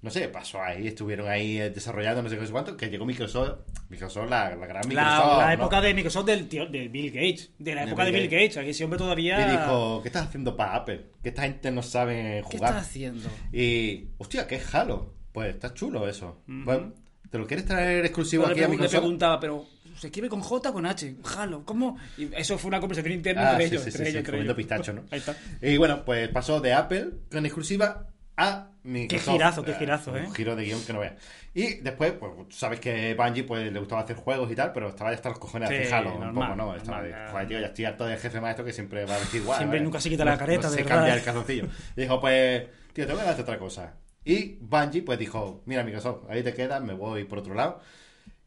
[0.00, 2.88] no sé, pasó ahí, estuvieron ahí eh, desarrollando no sé qué no sé cuánto, que
[2.88, 5.38] llegó Microsoft, Microsoft, la, la gran La, Microsoft.
[5.38, 5.52] la ¿no?
[5.52, 7.50] época de Microsoft del tío, de Bill Gates.
[7.58, 8.56] De la De época de Bill Bill Gates.
[8.56, 9.46] Aquí ese hombre todavía...
[9.46, 11.06] Y dijo, ¿qué estás haciendo para Apple?
[11.22, 12.70] Que esta gente no sabe ¿Qué jugar.
[12.70, 13.28] estás haciendo?
[13.52, 15.14] Y, hostia, ¿qué es Halo?
[15.32, 16.42] Pues está chulo eso.
[16.46, 16.94] Bueno,
[17.32, 18.92] ¿te lo quieres traer exclusivo aquí a le Microsoft?
[19.00, 19.66] preguntaba, pero
[19.98, 21.16] ¿se escribe con J o con H?
[21.36, 21.96] Halo, ¿cómo?
[22.16, 23.82] Y eso fue una conversación interna Ah, entre sí, ellos.
[23.82, 25.02] sí, entre sí, ellos, entre pistacho, ¿no?
[25.10, 25.34] Ahí está.
[25.60, 28.06] Y bueno, pues pasó de Apple con exclusiva
[28.36, 29.24] a Microsoft.
[29.26, 30.24] Qué girazo, qué girazo, ¿eh?
[30.26, 31.14] Un giro de guion que no veas.
[31.54, 34.88] Y después, pues tú sabes que Bungie pues, le gustaba hacer juegos y tal, pero
[34.88, 36.74] estaba ya hasta los cojones de hacer Halo un poco, ¿no?
[36.74, 39.40] Estaba de, joder, tío, ya estoy harto del jefe maestro que siempre va a decir
[39.42, 39.58] igual.
[39.58, 39.84] Siempre ¿vale?
[39.84, 40.96] nunca se quita la careta, no de se verdad.
[40.96, 41.66] cambia el calzoncillo.
[41.96, 42.62] Y dijo, pues,
[42.94, 43.94] tío, tengo que hacer otra cosa.
[44.24, 47.80] Y Bungie, pues dijo, mira, Microsoft, ahí te quedas, me voy por otro lado.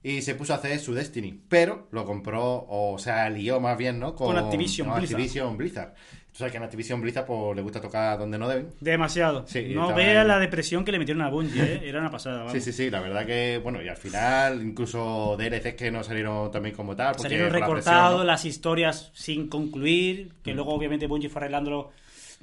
[0.02, 4.00] Y se puso a hacer su Destiny, pero lo compró, o sea, lió más bien,
[4.00, 4.14] ¿no?
[4.14, 5.16] Con Activision Blizzard.
[5.20, 5.94] Activision Blizzard.
[6.36, 8.68] Tú sabes que en Activision Blizzard pues, le gusta tocar donde no deben.
[8.82, 9.48] Demasiado.
[9.48, 11.82] Sí, no vea la depresión que le metieron a Bungie, ¿eh?
[11.86, 12.40] Era una pasada.
[12.40, 12.52] vamos.
[12.52, 16.52] Sí, sí, sí, la verdad que, bueno, y al final, incluso DLCs que no salieron
[16.52, 17.18] también como tal.
[17.18, 21.94] Salieron recortados, las historias sin concluir, que luego obviamente Bungie fue arreglándolo,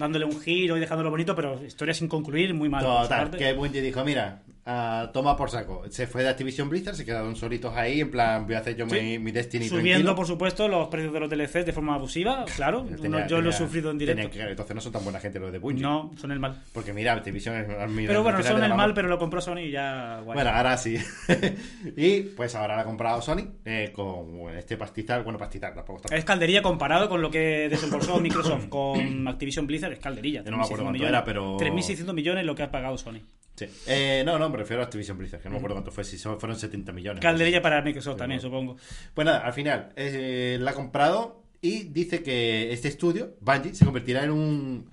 [0.02, 2.84] dándole un giro y dejándolo bonito, pero historias sin concluir, muy mal.
[2.84, 5.84] por su Total, que Bungie dijo, mira, ah, toma por saco.
[5.90, 8.88] Se fue de Activision Blizzard, se quedaron solitos ahí, en plan, voy a hacer yo
[8.88, 9.00] Sí.
[9.00, 10.14] mi, mi Destiny Subiendo, tranquilo.
[10.14, 12.82] por supuesto, los precios de los DLCs de forma abusiva, claro.
[12.84, 14.36] Tenía- Uno- yo lo he tenía- sufrido en tenía directo.
[14.38, 15.82] que- entonces no son tan buena gente los de Bungie.
[15.82, 16.62] No, son el mal.
[16.72, 17.90] Porque mira, Activision es...
[17.90, 18.94] mira, Pero bueno, son el mal, mano.
[18.94, 20.20] pero lo compró Sony y ya.
[20.24, 20.34] guay.
[20.34, 20.96] Bueno, ahora sí.
[21.96, 25.22] y pues ahora la ha comprado Sony eh, con este pastizal.
[25.22, 26.16] Bueno, pastizal, tampoco está.
[26.16, 30.42] Es calderilla comparado con lo que desembolsó Microsoft con Activision Blizzard, es calderilla.
[30.44, 31.10] Yo no me acuerdo 3.600 cuánto millones.
[31.10, 33.20] era, pero- 3.600 millones lo que ha pagado Sony.
[33.68, 33.82] Sí.
[33.86, 36.16] Eh, no, no, me refiero a Activision Blizzard, que no me acuerdo cuánto fue, si
[36.18, 37.20] fueron 70 millones.
[37.22, 38.76] Calderilla para Microsoft también, supongo.
[39.14, 43.84] Pues nada, al final eh, la ha comprado y dice que este estudio, Bungie, se
[43.84, 44.90] convertirá en un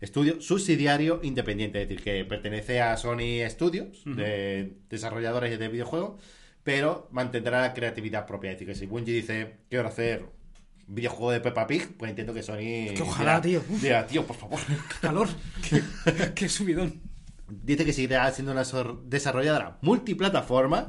[0.00, 6.20] estudio subsidiario independiente, es decir, que pertenece a Sony Studios, de desarrolladores de videojuegos,
[6.62, 8.50] pero mantendrá la creatividad propia.
[8.50, 10.24] Es decir, que si Bungie dice, quiero hacer
[10.86, 12.94] videojuego de Peppa Pig, pues entiendo que Sony...
[12.94, 13.78] Que ojalá, dirá- tío.
[13.80, 14.58] dirá, tío, por favor.
[15.00, 15.28] Calor.
[16.34, 17.00] Qué subidón.
[17.50, 18.64] Dice que seguirá siendo una
[19.04, 20.86] desarrolladora multiplataforma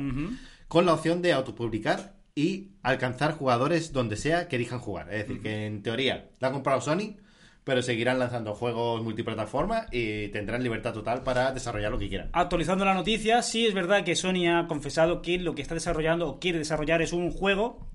[0.68, 5.14] con la opción de autopublicar y alcanzar jugadores donde sea que elijan jugar.
[5.14, 7.18] Es decir, que en teoría la ha comprado Sony,
[7.64, 12.30] pero seguirán lanzando juegos multiplataforma y tendrán libertad total para desarrollar lo que quieran.
[12.34, 16.28] Actualizando la noticia, sí es verdad que Sony ha confesado que lo que está desarrollando
[16.28, 17.88] o quiere desarrollar es un juego,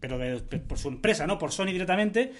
[0.00, 1.38] pero de- por su empresa, ¿no?
[1.38, 2.32] Por Sony directamente,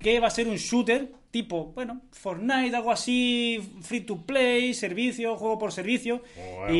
[0.00, 5.36] que va a ser un shooter tipo, bueno, Fortnite, algo así, free to play, servicio,
[5.36, 6.22] juego por servicio.
[6.58, 6.74] Bueno,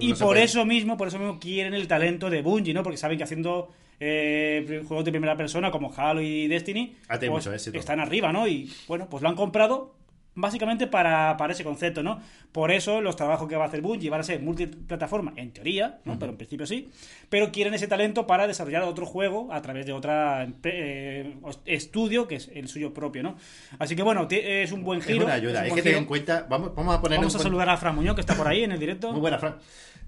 [0.00, 2.82] Y no se por eso mismo, por eso mismo quieren el talento de Bungie, ¿no?
[2.82, 6.96] Porque saben que haciendo eh, juegos de primera persona como Halo y Destiny
[7.28, 8.48] pues, mucho están arriba, ¿no?
[8.48, 9.94] Y bueno, pues lo han comprado
[10.36, 12.20] básicamente para, para ese concepto, ¿no?
[12.52, 15.98] Por eso los trabajos que va a hacer Bungie van a ser multiplataforma, en teoría,
[16.04, 16.18] ¿no?
[16.18, 16.90] Pero en principio sí.
[17.28, 21.34] Pero quieren ese talento para desarrollar otro juego a través de otra eh,
[21.64, 23.36] estudio que es el suyo propio, ¿no?
[23.78, 25.24] Así que bueno, es un buen Es giro.
[25.24, 25.60] una ayuda.
[25.62, 27.94] un Es que ten en cuenta, vamos, vamos a ponernos Vamos a saludar a Fran
[27.96, 29.10] Muñoz, que está por ahí en el directo.
[29.10, 29.56] Muy buena, Fran.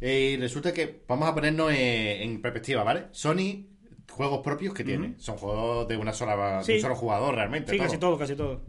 [0.01, 3.07] Eh, y resulta que vamos a ponernos eh, en perspectiva, ¿vale?
[3.11, 3.66] Sony,
[4.11, 6.72] juegos propios que tiene, son juegos de una sola de Sí.
[6.74, 7.70] un solo jugador realmente.
[7.72, 7.87] Sí, todo.
[7.87, 8.61] casi todo, casi todo.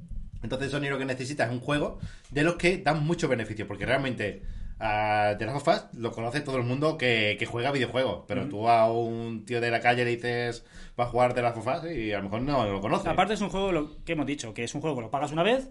[0.43, 1.99] Entonces Sony lo que necesita es un juego
[2.31, 4.41] de los que dan mucho beneficio, porque realmente
[4.79, 8.47] a The Last of Us lo conoce todo el mundo que, que juega videojuegos, pero
[8.47, 10.65] tú a un tío de la calle le dices
[10.97, 13.09] va a jugar The Last of Us y a lo mejor no lo conoce.
[13.09, 15.31] Aparte es un juego, lo que hemos dicho, que es un juego que lo pagas
[15.31, 15.69] una vez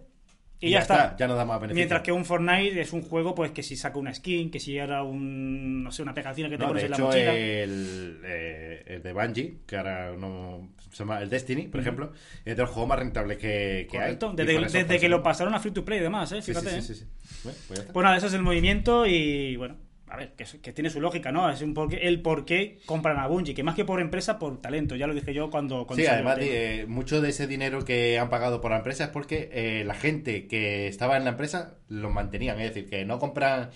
[0.61, 0.95] y, Y ya, ya está.
[1.05, 1.77] está, ya no da más beneficio.
[1.77, 4.77] Mientras que un Fortnite es un juego, pues que si saca una skin, que si
[4.77, 7.35] era un, no sé, una pegatina que te No, pones de en la mochila.
[7.35, 12.13] el, eh, el de Bungie, que ahora no se llama el Destiny, por ejemplo,
[12.45, 14.15] es de los juegos más rentables que, que hay.
[14.15, 16.43] Y Desde, desde que lo pasaron a free to play, además, ¿eh?
[16.43, 16.71] Sí, sí, Fíjate.
[16.71, 16.83] sí, ¿eh?
[16.83, 17.05] sí, sí.
[17.45, 17.93] Bueno, pues ya está.
[17.93, 19.77] Pues nada, ese es el movimiento y bueno,
[20.11, 21.51] a ver, que, que tiene su lógica, ¿no?
[21.51, 24.61] Es un porqué- el por qué compran a Bungie, que más que por empresa, por
[24.61, 24.97] talento.
[24.97, 25.87] Ya lo dije yo cuando.
[25.87, 29.11] cuando Sí, además, eh, mucho de ese dinero que han pagado por la empresa es
[29.11, 32.59] porque eh, la gente que estaba en la empresa los mantenían.
[32.61, 33.71] Es decir, que no compran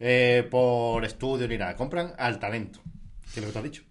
[0.00, 2.80] eh, por estudio ni nada, compran al talento.
[3.34, 3.82] ¿Qué es lo que te has dicho?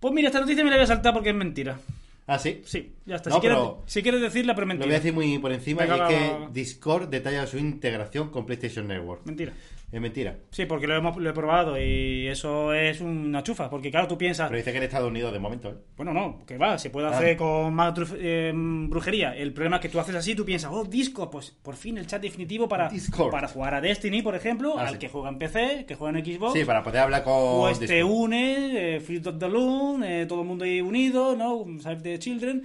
[0.00, 1.78] Pues mira, esta noticia me la voy a saltar porque es mentira.
[2.26, 2.62] Ah, sí.
[2.64, 3.30] Sí, ya está.
[3.30, 4.86] No, si, quieres, pero- si quieres decirla, pero Lo mentira.
[4.86, 6.48] voy a decir muy por encima Venga, y es que.
[6.52, 9.26] Discord detalla su integración con PlayStation Network.
[9.26, 9.52] Mentira.
[9.92, 10.38] Es mentira.
[10.50, 13.68] Sí, porque lo, hemos, lo he probado y eso es una chufa.
[13.68, 15.74] Porque claro, tú piensas, Pero dice que en Estados Unidos de momento, ¿eh?
[15.98, 17.10] bueno, no, que va, se puede Ah.
[17.10, 19.36] hacer con más eh, brujería.
[19.36, 22.06] El problema es que tú haces así, tú piensas, oh, Discord, pues por fin el
[22.06, 23.30] chat definitivo para, Discord.
[23.30, 24.98] para jugar a Destiny, por ejemplo, Ah, al sí.
[24.98, 26.54] que juega en PC, que juega en Xbox.
[26.58, 27.60] Sí, para poder hablar con.
[27.60, 31.66] Pues te une, eh, Free of the Loon, eh, todo el mundo ahí unido, ¿no?
[31.82, 32.62] Save the Children.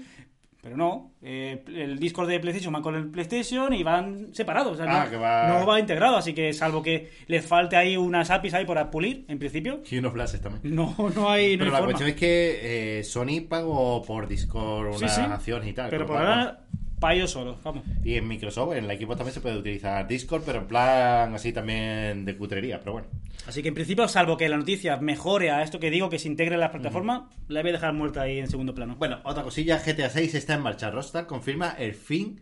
[0.68, 4.74] Pero no, eh, el Discord de PlayStation va con el PlayStation y van separados.
[4.74, 7.78] o sea, Ah, no, que va- no va integrado, así que salvo que les falte
[7.78, 10.76] ahí unas APIs ahí por pulir, en principio, Y unos flashes también.
[10.76, 11.86] no, no hay, no Pero hay la forma.
[11.86, 15.22] cuestión es que eh, Sony pagó por Discord Sí, unas sí.
[15.22, 15.90] acciones y tal.
[15.90, 16.66] Pero por ahora,
[17.00, 17.84] para ellos solos, vamos.
[18.04, 21.54] Y en Microsoft, en la equipo también se puede utilizar Discord, pero en plan así
[21.54, 23.08] también de cutrería, pero bueno.
[23.48, 26.28] Así que en principio, salvo que la noticia mejore a esto que digo, que se
[26.28, 28.96] integre en las plataformas, la voy a dejar muerta ahí en segundo plano.
[28.98, 30.92] Bueno, otra cosilla, GTA 6 está en marcha.
[30.92, 32.42] Rockstar confirma el fin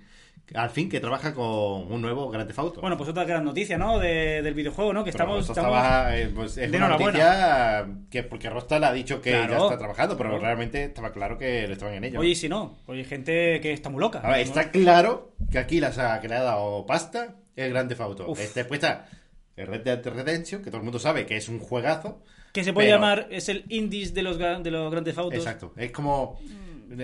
[0.53, 2.81] al fin que trabaja con un nuevo Grand Theft Auto.
[2.81, 3.97] Bueno, pues otra gran noticia, ¿no?
[3.99, 5.03] De- del videojuego, ¿no?
[5.03, 5.49] Que Pero estamos...
[5.49, 9.45] estamos- estaba, eh, pues, es de una noticia que porque Rostal ha dicho que ya
[9.57, 10.43] está trabajando, pero Claro.
[10.45, 12.19] realmente estaba claro que lo estaban en ello.
[12.19, 14.19] Oye, si no, oye, gente que está muy loca.
[14.19, 14.43] A ver, ¿no?
[14.43, 18.29] está claro que aquí la saga que le ha dado pasta es Grand Theft Auto.
[18.29, 18.39] Uf.
[18.39, 19.07] Este, Después está
[19.55, 22.21] el Red Dead Redemption, que todo el mundo sabe que es un juegazo.
[22.53, 25.39] Que se puede pero- llamar, es el indies de los, de los grandes autos.
[25.39, 25.73] Exacto.
[25.75, 26.39] Es como.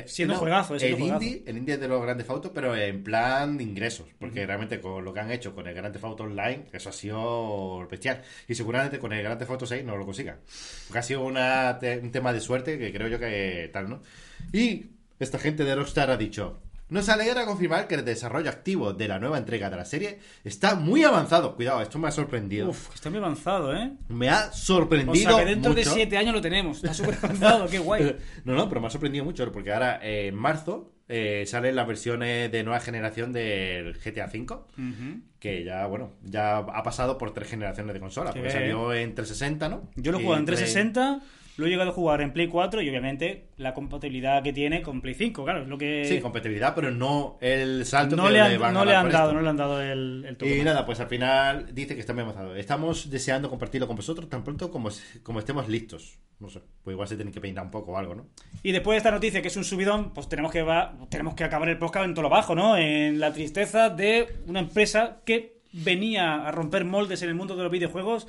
[0.05, 1.23] Siendo juegazo, el siendo juegazo.
[1.23, 4.07] indie, el indie es de los grandes autos, pero en plan de ingresos.
[4.19, 6.93] Porque realmente con lo que han hecho con el Grand Theft Auto Online, eso ha
[6.93, 8.21] sido bestial.
[8.47, 10.37] Y seguramente con el Grand Theft Auto 6 no lo consigan.
[10.87, 14.01] Porque ha sido una te- un tema de suerte que creo yo que tal, ¿no?
[14.53, 14.85] Y
[15.19, 16.61] esta gente de Rockstar ha dicho.
[16.91, 20.75] Nos alegra confirmar que el desarrollo activo de la nueva entrega de la serie está
[20.75, 21.55] muy avanzado.
[21.55, 22.69] Cuidado, esto me ha sorprendido.
[22.69, 23.93] Uf, está muy avanzado, ¿eh?
[24.09, 25.29] Me ha O sorprendido.
[25.35, 26.77] sea, que dentro de siete años lo tenemos.
[26.83, 28.17] Está súper avanzado, qué guay.
[28.45, 31.87] No, no, pero me ha sorprendido mucho porque ahora eh, en marzo eh, salen las
[31.87, 34.57] versiones de nueva generación del GTA V,
[35.39, 38.61] que ya, bueno, ya ha pasado por tres generaciones de consola, Qué porque bien.
[38.71, 39.89] salió en 360, ¿no?
[39.95, 41.21] Yo lo jugado en Play- 360,
[41.57, 45.01] lo he llegado a jugar en Play 4 y obviamente la compatibilidad que tiene con
[45.01, 46.05] Play 5, claro, es lo que...
[46.05, 48.95] Sí, compatibilidad, pero no el salto no que le han, van a no dar le
[48.95, 49.33] han dado, esto.
[49.35, 50.57] no le han dado el, el toque.
[50.57, 52.55] Y nada, pues al final dice que está muy avanzado.
[52.55, 54.89] Estamos deseando compartirlo con vosotros tan pronto como,
[55.23, 56.19] como estemos listos.
[56.39, 58.27] No sé, pues igual se tiene que peinar un poco o algo, ¿no?
[58.63, 61.43] Y después de esta noticia, que es un subidón, pues tenemos que, va, tenemos que
[61.43, 62.77] acabar el podcast en todo lo bajo, ¿no?
[62.77, 67.63] En la tristeza de una empresa que venía a romper moldes en el mundo de
[67.63, 68.27] los videojuegos.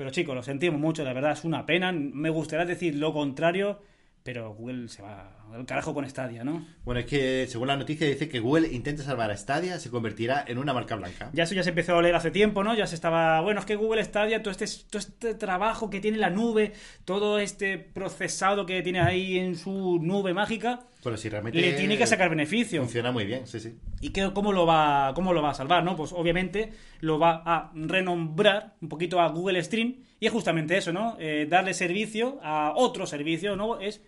[0.00, 1.92] Pero chicos, lo sentimos mucho, la verdad, es una pena.
[1.92, 3.82] Me gustaría decir lo contrario,
[4.22, 6.66] pero Google se va al carajo con Stadia, ¿no?
[6.84, 10.44] Bueno, es que según la noticia dice que Google intenta salvar a Stadia, se convertirá
[10.46, 11.30] en una marca blanca.
[11.32, 12.74] Ya eso ya se empezó a leer hace tiempo, ¿no?
[12.74, 16.18] Ya se estaba, bueno, es que Google Stadia, todo este, todo este trabajo que tiene
[16.18, 16.72] la nube,
[17.04, 21.96] todo este procesado que tiene ahí en su nube mágica, Pero si realmente le tiene
[21.96, 22.82] que sacar beneficio.
[22.82, 23.74] Funciona muy bien, sí, sí.
[24.00, 25.84] ¿Y qué, cómo, lo va, cómo lo va a salvar?
[25.84, 25.96] ¿no?
[25.96, 30.92] Pues obviamente lo va a renombrar un poquito a Google Stream y es justamente eso,
[30.92, 31.16] ¿no?
[31.18, 33.80] Eh, darle servicio a otro servicio, ¿no?
[33.80, 34.02] Es,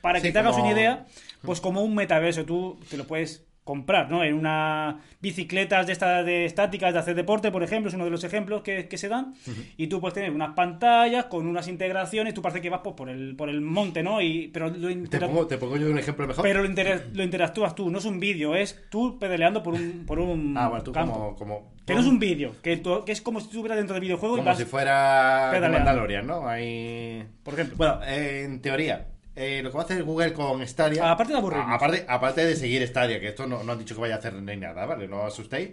[0.00, 1.06] para que Sí, te hagas como- una idea,
[1.42, 4.24] pues como un metaverso, tú te lo puedes comprar, ¿no?
[4.24, 8.10] En una bicicletas de estas de estáticas de hacer deporte, por ejemplo, es uno de
[8.10, 9.34] los ejemplos que, que se dan,
[9.76, 13.08] y tú puedes tener unas pantallas con unas integraciones, tú parece que vas pues, por
[13.10, 14.20] el por el monte, ¿no?
[14.22, 16.42] Y pero lo Te intera- pongo, te pongo yo un ejemplo mejor.
[16.42, 20.04] pero lo, intera- lo interactúas tú, no es un vídeo, es tú pedaleando por un,
[20.04, 21.12] por un ah, bueno, tú campo.
[21.12, 23.94] como, como, Que no es un vídeo, que, tú- que es como si estuvieras dentro
[23.94, 25.78] del videojuego y como vas, si fuera pedaleando.
[25.84, 26.48] Mandalorian, ¿no?
[26.48, 27.24] Ahí...
[27.44, 27.76] por ejemplo.
[27.76, 29.06] Bueno, eh, en teoría,
[29.42, 31.10] eh, lo que va a hacer Google con Stadia...
[31.10, 31.68] Aparte de aburrirnos.
[31.70, 34.18] a- Aparte, aparte de seguir Stadia, que esto no, no han dicho que vaya a
[34.18, 35.08] hacer ni nada, ¿vale?
[35.08, 35.70] No os asustéis.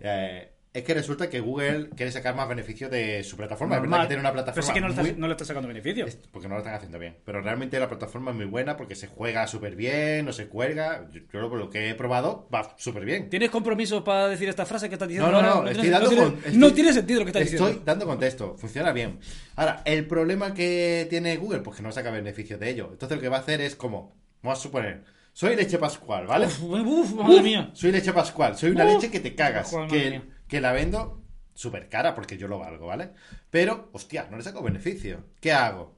[0.00, 3.76] Eh, es que resulta que Google quiere sacar más beneficio de su plataforma.
[3.76, 4.06] Es verdad Normal.
[4.08, 6.04] que tiene una Pero plataforma sí que no le, no estás sacando beneficio.
[6.04, 7.16] Es porque no lo están haciendo bien.
[7.24, 11.08] Pero realmente la plataforma es muy buena porque se juega súper bien, no se cuelga.
[11.12, 13.30] Yo, yo lo que he probado va súper bien.
[13.30, 15.30] ¿Tienes compromiso para decir esta frase que estás diciendo?
[15.30, 15.64] No, no, ahora?
[15.64, 17.82] no, estoy dando tiene- con- estoy- no tiene sentido lo que estás Estoy diciendo.
[17.86, 19.20] dando contexto, funciona bien.
[19.54, 22.88] Ahora, el problema que tiene Google, pues que no saca beneficio de ello.
[22.90, 26.46] Entonces lo que va a hacer es como, vamos a suponer, soy leche pascual, ¿vale?
[26.46, 27.70] Uf, uf, madre mía.
[27.74, 30.33] Soy leche pascual, soy una leche que te cagas, que.
[30.48, 31.22] Que la vendo
[31.54, 33.10] súper cara porque yo lo valgo, ¿vale?
[33.50, 35.24] Pero, hostia, no le saco beneficio.
[35.40, 35.94] ¿Qué hago?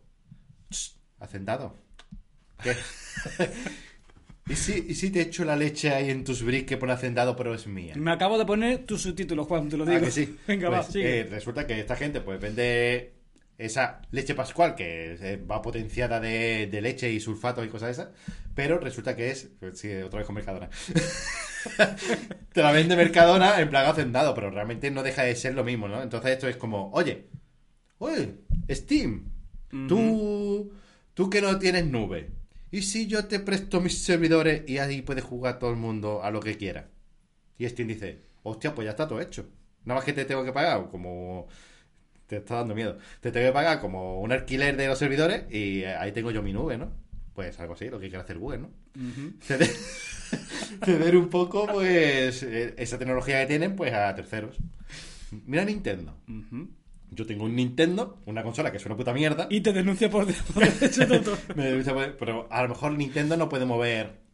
[1.21, 1.75] Hacendado.
[2.63, 2.75] ¿Qué?
[4.49, 7.35] ¿Y si, ¿Y si te echo la leche ahí en tus bricks que pone hacendado
[7.35, 7.95] pero es mía?
[7.97, 10.03] Me acabo de poner tus subtítulos, Juan, te lo Ah, digo.
[10.05, 10.39] que sí.
[10.47, 11.21] Venga, Pues, va, sigue.
[11.21, 13.15] eh, resulta que esta gente pues vende
[13.59, 18.09] esa leche pascual que va potenciada de, de leche y sulfatos y cosas de esas,
[18.55, 20.69] pero resulta que es, pues, sí, otra vez con Mercadona.
[22.53, 25.89] Te la vende Mercadona en plan hacendado, pero realmente no deja de ser lo mismo,
[25.89, 26.03] ¿no?
[26.03, 27.29] Entonces esto es como, oye,
[27.99, 28.37] oye,
[28.71, 29.31] Steam,
[29.89, 30.73] tú,
[31.15, 32.31] tú que no tienes nube,
[32.71, 36.31] ¿y si yo te presto mis servidores y ahí puedes jugar todo el mundo a
[36.31, 36.89] lo que quiera?
[37.59, 39.47] Y Steam dice, hostia, pues ya está todo hecho.
[39.85, 41.47] Nada más que te tengo que pagar como...
[42.27, 42.99] Te está dando miedo.
[43.21, 46.43] Te tengo que pagar como un alquiler de los servidores y eh, ahí tengo yo
[46.43, 46.91] mi nube, ¿no?
[47.35, 48.71] Pues algo así, lo que quiere hacer Google, ¿no?
[48.97, 49.35] Ujú.
[49.41, 49.69] Ceder,
[50.85, 54.57] ceder un poco, pues, eh, esa tecnología que tienen, pues, a terceros.
[55.47, 56.15] Mira Nintendo.
[57.11, 59.47] Yo tengo un Nintendo, una consola que es una puta mierda.
[59.51, 61.39] Y te denuncia por, por derecho de autor.
[61.55, 64.26] Me dice, pues, Pero a lo mejor Nintendo no puede mover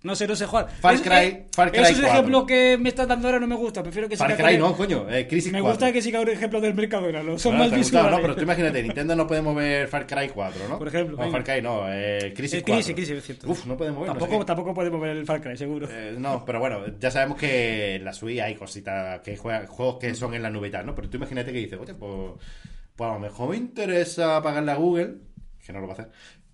[0.00, 0.66] No sé, no sé, Juan.
[0.80, 2.08] Far Es- Cry- eh, Far Cry Esos 4.
[2.12, 3.82] ejemplos que me estás dando ahora no me gusta.
[3.82, 5.10] Prefiero que Far siga Cry no, coño.
[5.10, 5.72] Eh, Crisis Me 4.
[5.74, 7.20] gusta que siga un ejemplo del Mercadona.
[7.20, 8.08] Lo son Bueno, más gustado.
[8.10, 8.20] ¿no?
[8.22, 10.78] Pero tú imagínate, Nintendo no puede mover Far Cry 4, ¿no?
[10.78, 11.30] Por ejemplo, No.
[11.32, 12.74] Far Cry no, eh, Crisis Eh, 4.
[12.76, 13.50] Crisis, Crisis, es cierto.
[13.50, 14.06] Uf, no puede mover.
[14.10, 15.88] no sé Tampoco, tampoco puede mover el Far Cry, seguro.
[15.90, 19.96] Eh, no, pero bueno, ya sabemos que en la Switch hay cositas, que juega- juegos
[19.98, 20.94] que son en la nube y tal, ¿no?
[20.94, 22.34] Pero tú imagínate que dices, oye, pues,
[22.94, 25.14] pues a lo mejor me interesa pagarle a Google,
[25.66, 26.10] que no lo va a hacer,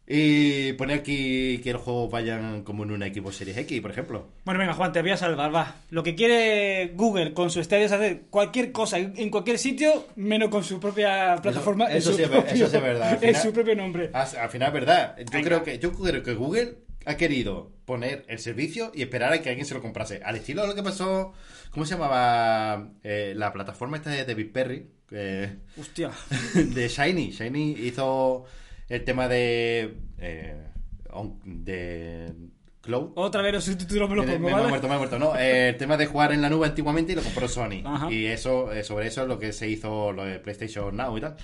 [0.06, 4.28] Y pone aquí que los juegos vayan como en una Xbox Series X, por ejemplo.
[4.44, 5.76] Bueno, venga, Juan, te voy a salvar, va.
[5.90, 10.50] Lo que quiere Google con su Stadia es hacer cualquier cosa en cualquier sitio, menos
[10.50, 11.86] con su propia plataforma.
[11.86, 13.18] eso sí es ver- propio- eso sí es verdad.
[13.20, 14.10] Final- su propio nombre.
[14.12, 15.16] Al, al final es verdad.
[15.16, 15.44] Yo Venga.
[15.48, 16.74] creo que yo creo que Google
[17.06, 20.20] ha querido poner el servicio y esperar a que alguien se lo comprase.
[20.22, 21.32] Al estilo de lo que pasó,
[21.70, 24.86] ¿cómo se llamaba eh, la plataforma esta de David Perry?
[25.08, 25.50] Que-
[25.80, 26.10] Hostia.
[26.54, 27.30] de Shiny.
[27.30, 28.44] Shiny hizo
[28.88, 30.66] el tema de eh,
[31.10, 32.32] on- de
[32.80, 33.12] Cloud.
[33.16, 34.66] Otra vez los subtítulos me los Me- pongo, me, me ¿vale?
[34.66, 35.18] he muerto, me he muerto.
[35.18, 37.82] No, eh, el tema de jugar en la nube antiguamente y lo compró Sony.
[37.84, 38.10] Ajá.
[38.12, 41.20] Y eso, eh, sobre eso es lo que se hizo lo de PlayStation Now y
[41.20, 41.36] tal.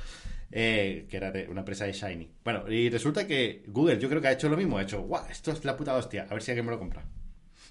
[0.53, 2.28] eh, que era de una empresa de Shiny.
[2.45, 4.78] Bueno, y resulta que Google, yo creo que ha hecho lo mismo.
[4.78, 6.26] Ha hecho, guau, esto es la puta hostia.
[6.28, 7.05] A ver si alguien me lo compra.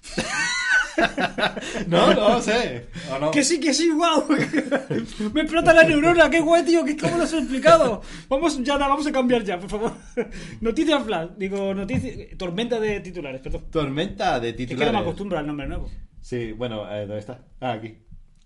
[1.86, 2.86] no, no sé.
[3.10, 3.30] ¿O no?
[3.30, 4.26] Que sí, que sí, wow.
[5.32, 8.02] Me explota la neurona, qué guay, tío, que cómo lo has explicado.
[8.28, 9.92] Vamos, ya, vamos a cambiar ya, por favor.
[10.60, 13.64] Noticias flash, digo, noticias, tormenta de titulares, perdón.
[13.70, 14.92] Tormenta de Es que no titulares.
[14.94, 15.90] me acostumbro al nombre nuevo.
[16.20, 17.40] Sí, bueno, eh, ¿dónde está?
[17.60, 17.96] Ah, aquí.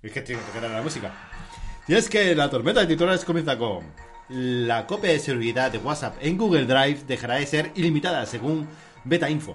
[0.03, 1.13] Es que estoy tocando la música.
[1.89, 3.85] Y es que la tormenta de titulares comienza con...
[4.29, 8.67] La copia de seguridad de WhatsApp en Google Drive dejará de ser ilimitada, según
[9.05, 9.55] Beta Info.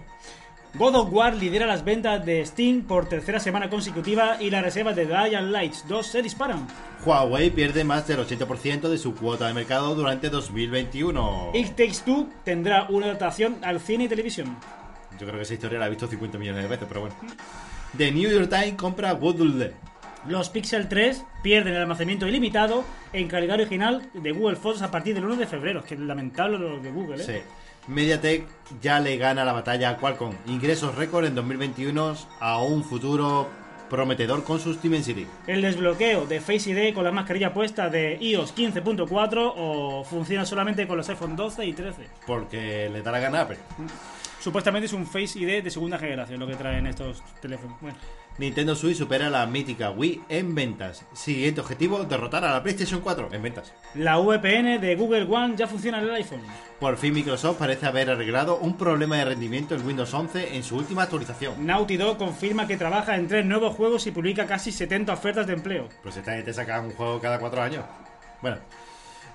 [0.76, 4.96] God of War lidera las ventas de Steam por tercera semana consecutiva y las reservas
[4.96, 6.68] de Dying Lights 2 se disparan.
[7.04, 11.52] Huawei pierde más del 80% de su cuota de mercado durante 2021.
[11.56, 14.58] It Takes Two tendrá una adaptación al cine y televisión.
[15.20, 17.16] Yo creo que esa historia la he visto 50 millones de veces, pero bueno.
[17.98, 19.74] The New York Times compra Woodle.
[20.28, 25.16] Los Pixel 3 pierden el almacenamiento ilimitado en calidad original de Google Fotos a partir
[25.16, 25.84] del 1 de febrero.
[25.84, 27.26] Que lamentable lo de Google, ¿eh?
[27.26, 27.59] Sí.
[27.88, 28.46] MediaTek
[28.82, 30.34] ya le gana la batalla a Qualcomm.
[30.48, 33.50] Ingresos récord en 2021 a un futuro
[33.90, 35.28] prometedor con sus Dimensity.
[35.48, 40.88] El desbloqueo de Face ID con la mascarilla puesta de iOS 15.4 o funciona solamente
[40.88, 42.08] con los iPhone 12 y 13.
[42.26, 43.58] Porque le da la gana a Apple.
[44.40, 47.82] Supuestamente es un Face ID de segunda generación lo que traen estos teléfonos.
[47.82, 47.98] Bueno,
[48.40, 51.06] Nintendo Switch supera la mítica Wii en ventas.
[51.12, 53.74] Siguiente objetivo, derrotar a la PlayStation 4 en ventas.
[53.96, 56.40] la VPN de Google One ya funciona en el iPhone.
[56.80, 60.78] Por fin Microsoft parece haber arreglado un problema de rendimiento en Windows 11 en su
[60.78, 61.66] última actualización.
[61.66, 65.54] Naughty Dog confirma que trabaja en tres nuevos juegos y publica casi 70 ofertas de
[65.54, 65.90] empleo.
[66.02, 67.84] Pues esta gente saca un juego cada cuatro años.
[68.42, 68.60] Bueno,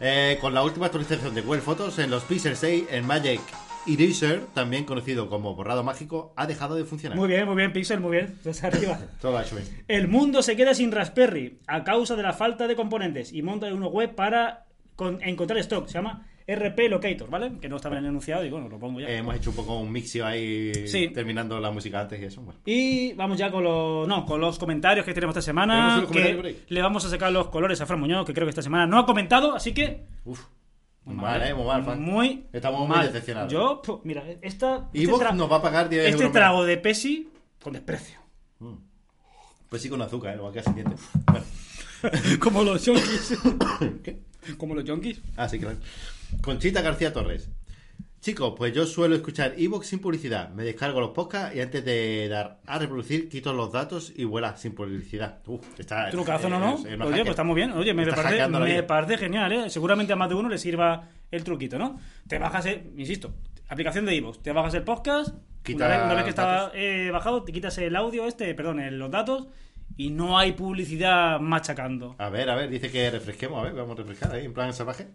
[0.01, 3.43] eh, con la última actualización de Google Photos en los Pixel 6, el Magic
[3.87, 7.19] Eraser, también conocido como borrado mágico, ha dejado de funcionar.
[7.19, 8.39] Muy bien, muy bien, Pixel, muy bien.
[8.45, 8.99] Desde arriba.
[9.21, 9.69] Todo ha hecho bien.
[9.89, 13.67] El mundo se queda sin Raspberry a causa de la falta de componentes y monta
[13.73, 14.67] una web para
[14.97, 15.87] con- encontrar stock.
[15.89, 17.53] Se llama RP Locator, ¿vale?
[17.59, 19.09] Que no estaba en el enunciado y bueno, lo pongo ya.
[19.09, 21.09] Eh, hemos hecho un poco un mixio ahí, Sí.
[21.09, 22.43] terminando la música antes y eso.
[22.43, 22.61] Bueno.
[22.67, 26.05] Y vamos ya con los, no, con los comentarios que tenemos esta semana.
[26.11, 28.61] ¿Tenemos Que le vamos a sacar los colores a Fran Muñoz, que creo que esta
[28.63, 30.05] semana no ha comentado, así que.
[30.27, 30.41] Uf.
[31.05, 32.01] Muy mal, eh, muy mal, fan.
[32.01, 33.07] Muy Estamos muy mal.
[33.07, 33.53] decepcionados.
[33.53, 34.89] Yo, pu- mira, esta.
[34.93, 37.29] Y este nos va a pagar 10 Este euros trago de Pepsi
[37.63, 38.19] con desprecio.
[38.61, 38.79] menos.
[39.69, 40.37] Pues sí con azúcar, ¿eh?
[40.37, 41.01] Lo va a quedar sin dientes.
[41.31, 41.45] Bueno.
[42.41, 43.39] Como los junkies.
[44.03, 44.21] ¿Qué?
[44.57, 45.21] Como los junkies.
[45.37, 45.77] Ah, sí, claro.
[46.43, 47.49] Conchita García Torres.
[48.25, 50.49] Chicos, pues yo suelo escuchar Evox sin publicidad.
[50.49, 54.57] Me descargo los podcasts y antes de dar a reproducir, quito los datos y vuela
[54.57, 55.43] sin publicidad.
[55.47, 56.09] Uf, está.
[56.09, 56.57] Trucazo, ¿no?
[56.57, 56.95] es- ¿no?
[56.95, 57.25] una Oye, hacker.
[57.25, 57.73] pues está muy bien.
[57.73, 59.69] Oye, me, parece, me genial, ¿eh?
[59.69, 62.01] Seguramente a más de uno le sirva el truquito, ¿no?
[62.27, 63.35] Te bajas, el, insisto,
[63.69, 64.39] aplicación de iVoox.
[64.43, 65.35] Te bajas el podcast.
[65.63, 68.81] Quita una, vez, una vez que está eh, bajado, te quitas el audio este, perdón,
[68.81, 69.49] el- los datos
[69.99, 72.17] y no hay publicidad machacando.
[72.17, 73.61] A ver, a ver, dice que refresquemos.
[73.61, 75.09] A ver, vamos a refrescar ahí, en plan salvaje.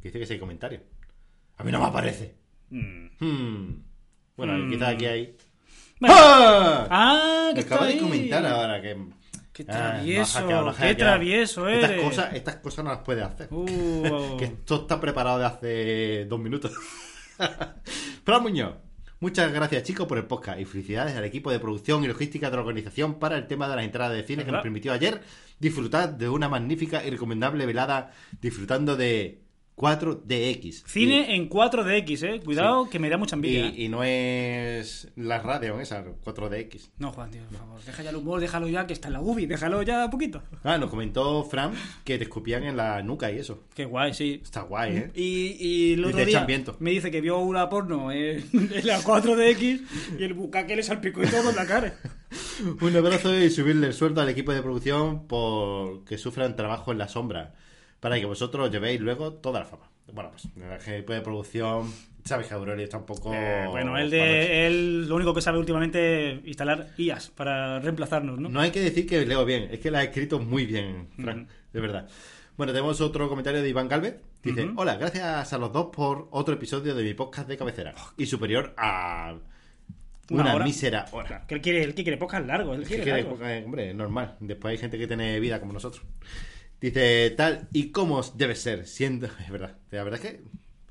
[0.00, 0.80] Que dice que sí hay comentarios.
[1.58, 2.42] A mí no me aparece.
[2.74, 3.24] Mm.
[3.24, 3.82] Hmm.
[4.36, 4.70] Bueno, Hmm.
[4.70, 5.36] quizás aquí hay.
[6.00, 6.14] Bueno.
[6.18, 6.86] ¡Ah!
[6.90, 8.96] Ah, que de comentar ahora que.
[9.52, 12.02] Qué Ah, travieso, qué travieso Estas eres.
[12.02, 13.46] cosas, estas cosas no las puede hacer.
[13.52, 14.36] Uh.
[14.38, 16.72] que esto está preparado de hace dos minutos.
[18.24, 18.74] Fran Muñoz.
[19.20, 22.56] Muchas gracias, chicos, por el podcast y felicidades al equipo de producción y logística de
[22.56, 25.22] la organización para el tema de las entradas de cine que nos permitió ayer
[25.60, 28.10] disfrutar de una magnífica y recomendable velada
[28.42, 29.43] disfrutando de
[29.76, 30.84] 4DX.
[30.86, 32.40] Cine en 4DX, eh.
[32.44, 33.66] Cuidado, que me da mucha Y, envidia.
[33.66, 36.90] y, y no es la radio esa, 4DX.
[36.98, 37.80] No, Juan, tío, por favor.
[37.84, 39.46] Deja ya el humor, déjalo ya, que está en la UBI.
[39.46, 40.42] Déjalo ya poquito.
[40.62, 41.72] Ah, nos comentó Fran
[42.04, 43.64] que te escupían en la nuca y eso.
[43.74, 44.40] Qué guay, sí.
[44.42, 45.10] Está guay, ¿eh?
[45.14, 46.76] Y, y el Y otro día viento.
[46.78, 49.80] me dice que vio una porno en, en la 4DX
[50.18, 51.94] y el bucaque le salpicó y todo en la cara.
[52.80, 56.98] Un abrazo y subirle el sueldo al equipo de producción por que sufran trabajo en
[56.98, 57.54] la sombra,
[58.04, 59.88] para que vosotros llevéis luego toda la fama.
[60.12, 61.90] Bueno, pues el equipo de producción,
[62.22, 63.32] sabes que Aurelio está un poco...
[63.32, 68.38] Eh, bueno, él, de, él lo único que sabe últimamente es instalar IAS para reemplazarnos,
[68.38, 68.50] ¿no?
[68.50, 71.48] No hay que decir que leo bien, es que la ha escrito muy bien, Frank,
[71.72, 72.06] de verdad.
[72.58, 74.20] Bueno, tenemos otro comentario de Iván Galvez.
[74.42, 77.94] Dice, hola, gracias a los dos por otro episodio de mi podcast de cabecera.
[78.18, 79.34] Y superior a
[80.28, 80.64] Una una, hora.
[80.66, 81.46] mísera hora.
[81.46, 83.46] Que él quiere, que quiere podcast largo, él Que quiere quiere, largo.
[83.46, 84.36] eh, hombre, normal.
[84.40, 86.04] Después hay gente que tiene vida como nosotros.
[86.80, 89.26] Dice, tal y como debe ser, siendo...
[89.44, 90.42] Es verdad, la verdad es que...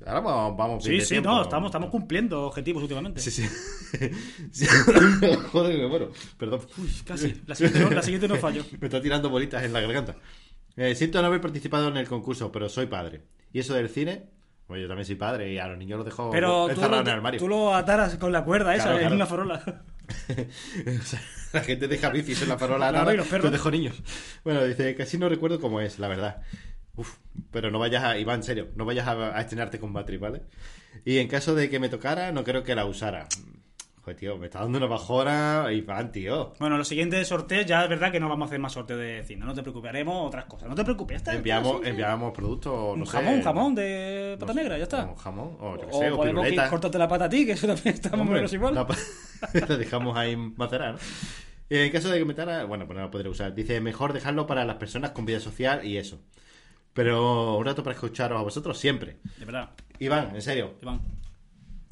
[0.06, 1.30] Ahora vamos, vamos bien Sí, de sí, tiempo.
[1.30, 3.20] no, estamos, estamos cumpliendo objetivos últimamente.
[3.20, 3.48] Sí, sí.
[4.50, 4.66] Sí.
[5.52, 6.12] Joder, me muero.
[6.36, 6.60] Perdón.
[6.78, 7.40] Uy, casi.
[7.46, 8.64] La siguiente no, la siguiente no fallo.
[8.80, 10.16] Me está tirando bolitas en la garganta.
[10.76, 13.22] Eh, siento no haber participado en el concurso, pero soy padre.
[13.52, 14.24] ¿Y eso del cine?
[14.66, 17.00] Pues yo también soy padre y a los niños los dejo Pero tú encerrados lo,
[17.02, 17.40] en el armario.
[17.40, 19.14] tú lo ataras con la cuerda esa Claro, en claro.
[19.16, 19.82] una farola.
[21.00, 24.02] O sea, la gente deja bicis en la farola Claro, nada, los los dejo niños.
[24.44, 26.42] Bueno, dice, casi no recuerdo cómo es, la verdad.
[26.96, 27.16] Uf,
[27.50, 28.18] pero no vayas a...
[28.18, 30.42] Iván, en serio, no vayas a, a estrenarte con Matrix, ¿vale?
[31.04, 33.26] Y en caso de que me tocara, no creo que la usara.
[34.04, 36.52] Joder, tío, me está dando una bajona Iván, tío.
[36.58, 39.22] Bueno, los siguientes sorteos ya es verdad que no vamos a hacer más sorteos de
[39.24, 39.46] cine.
[39.46, 40.68] No te preocupes, haremos otras cosas.
[40.68, 41.34] No te preocupes, ya está.
[41.34, 44.82] Enviamos, sí, enviamos productos, no Un sé, jamón, un jamón de pata no negra, ya
[44.82, 45.06] está.
[45.06, 46.70] Un jamón, o yo qué O sé, o podemos que piruleta.
[46.70, 48.74] cortarte la pata a ti, que eso también está o Hombre, menos igual.
[48.74, 48.86] la
[49.54, 50.98] la dejamos ahí macerar, ¿no?
[51.70, 52.34] Y en caso de que me
[52.66, 53.54] bueno, pues no lo podré usar.
[53.54, 56.20] Dice, mejor dejarlo para las personas con vida social y eso.
[56.92, 59.16] Pero un rato para escucharos a vosotros siempre.
[59.38, 61.00] De verdad, Iván, en serio, Iván.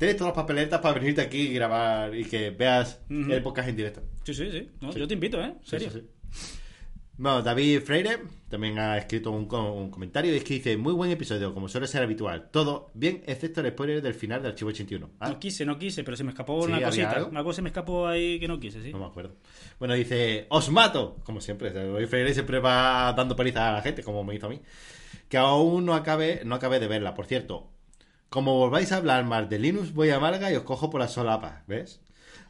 [0.02, 3.32] Tienes todas las papeletas para venirte aquí y grabar y que veas Ujú.
[3.32, 4.02] el podcast en directo.
[4.24, 4.68] Sí, sí, sí.
[4.80, 5.54] No, Yo te invito, ¿eh?
[5.60, 5.90] En serio.
[5.90, 6.06] sí, sí.
[7.16, 10.92] Bueno, David Freire también ha escrito un, co- un comentario y es que dice, muy
[10.92, 12.48] buen episodio, como suele ser habitual.
[12.50, 15.10] Todo bien, excepto el spoiler del final de Archivo 81.
[15.20, 17.10] Ah, No quise, no quise, pero se me escapó una ¿había cosita.
[17.12, 17.28] algo?
[17.28, 18.92] Una cosa se me escapó ahí que no quise, sí.
[18.92, 19.36] No me acuerdo.
[19.78, 21.18] Bueno, dice, os mato.
[21.22, 24.50] Como siempre, David Freire siempre va dando paliza a la gente, como me hizo a
[24.50, 24.60] mí.
[25.28, 27.14] Que aún no acabe, no acabé de verla.
[27.14, 27.70] Por cierto,
[28.32, 31.12] como volváis a hablar más de Linux, voy a Málaga y os cojo por las
[31.12, 32.00] solapas, ¿ves?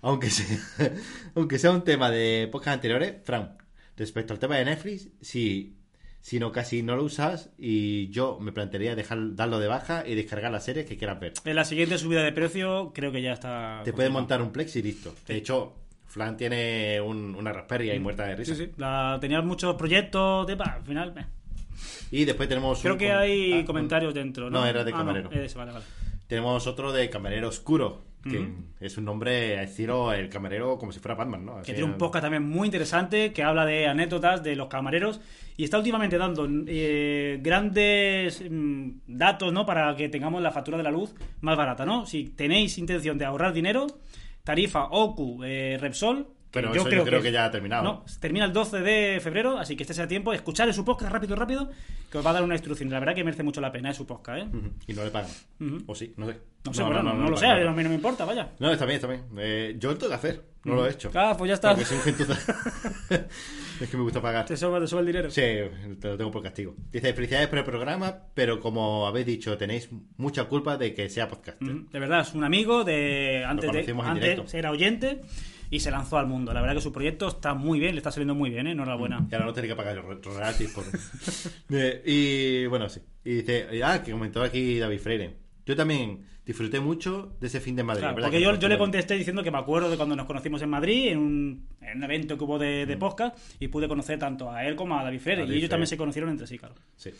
[0.00, 0.46] Aunque sea,
[1.34, 3.58] aunque sea un tema de podcast anteriores, Fran,
[3.96, 5.76] respecto al tema de Netflix, si,
[6.20, 10.14] si no casi no lo usas y yo me plantearía dejar darlo de baja y
[10.14, 11.32] descargar las series que quieras ver.
[11.44, 13.82] En la siguiente subida de precio creo que ya está.
[13.84, 15.14] Te puedes montar un Plex y listo.
[15.26, 15.74] De hecho,
[16.06, 18.54] Fran tiene un- una Raspberry ahí muerta de risa.
[18.54, 18.72] Sí, sí.
[18.76, 20.54] La, tenía muchos proyectos de.
[20.54, 21.14] bah, al final.
[21.18, 21.26] eh.
[22.10, 24.60] Y después tenemos Creo un que com- hay ah, comentarios dentro, ¿no?
[24.60, 25.30] No, era de Ah, camarero.
[25.30, 25.84] ese, vale, vale.
[26.26, 28.48] Tenemos otro de camarero oscuro, que
[28.80, 31.56] es un nombre a estilo el camarero como si fuera Batman, ¿no?
[31.62, 35.20] Que tiene un podcast también muy interesante que habla de anécdotas de los camareros
[35.56, 39.66] y está últimamente dando eh, grandes mm, datos ¿no?
[39.66, 41.84] para que tengamos la factura de la luz más barata.
[41.84, 42.06] ¿no?
[42.06, 43.86] Si tenéis intención de ahorrar dinero,
[44.44, 46.28] tarifa OCU eh, Repsol.
[46.52, 47.82] Que Pero eso yo creo que ya ha terminado.
[47.82, 50.34] No, termina el 12 de febrero, así que estés a tiempo.
[50.34, 51.70] Escuchar en su podcast rápido, rápido,
[52.10, 52.90] que os va a dar una instrucción.
[52.90, 54.48] La verdad que merece mucho la pena es su podcast, ¿eh?
[54.54, 54.70] Ujú.
[54.86, 55.30] Y no le pagan.
[55.58, 55.78] Ujú.
[55.86, 56.36] O sí, no sé.
[56.66, 58.50] No sé, bueno, no, no le lo sé, a mí no me importa, vaya.
[58.58, 59.22] No, está bien, está bien.
[59.38, 61.10] Eh, yo lo tengo que hacer, no lo he hecho.
[61.14, 61.70] Ah, pues ya está.
[61.70, 62.34] Porque soy un gentuza.
[63.80, 64.44] es que me gusta pagar.
[64.44, 65.30] Te sobra, te sobra el dinero.
[65.30, 66.76] Sí, te lo tengo por castigo.
[66.92, 69.88] Dice, felicidades por el programa, pero como habéis dicho, tenéis
[70.18, 71.60] mucha culpa de que sea podcast.
[71.62, 75.22] Ujú, De verdad, es un amigo de antes de antes era oyente
[75.72, 76.52] y se lanzó al mundo.
[76.52, 78.72] La verdad que su proyecto está muy bien, le está saliendo muy bien, ¿eh?
[78.72, 79.26] enhorabuena.
[79.28, 80.84] Y ahora no tiene que pagar ro- royalties por...
[81.70, 83.00] Eh, y bueno, sí.
[83.24, 85.36] Y dice, ah, que comentó aquí David Freire.
[85.64, 88.00] Yo también disfruté mucho de ese fin de Madrid.
[88.02, 88.28] Claro, ¿verdad?
[88.28, 90.68] porque Que yo, yo le contesté diciendo que me acuerdo de cuando nos conocimos en
[90.70, 94.50] Madrid, en un, en un evento que hubo de, de podcast, y pude conocer tanto
[94.50, 95.42] a él como a David Freire.
[95.42, 95.46] Mm.
[95.46, 96.74] David y ellos también se conocieron entre sí, claro.
[96.96, 97.10] Sí.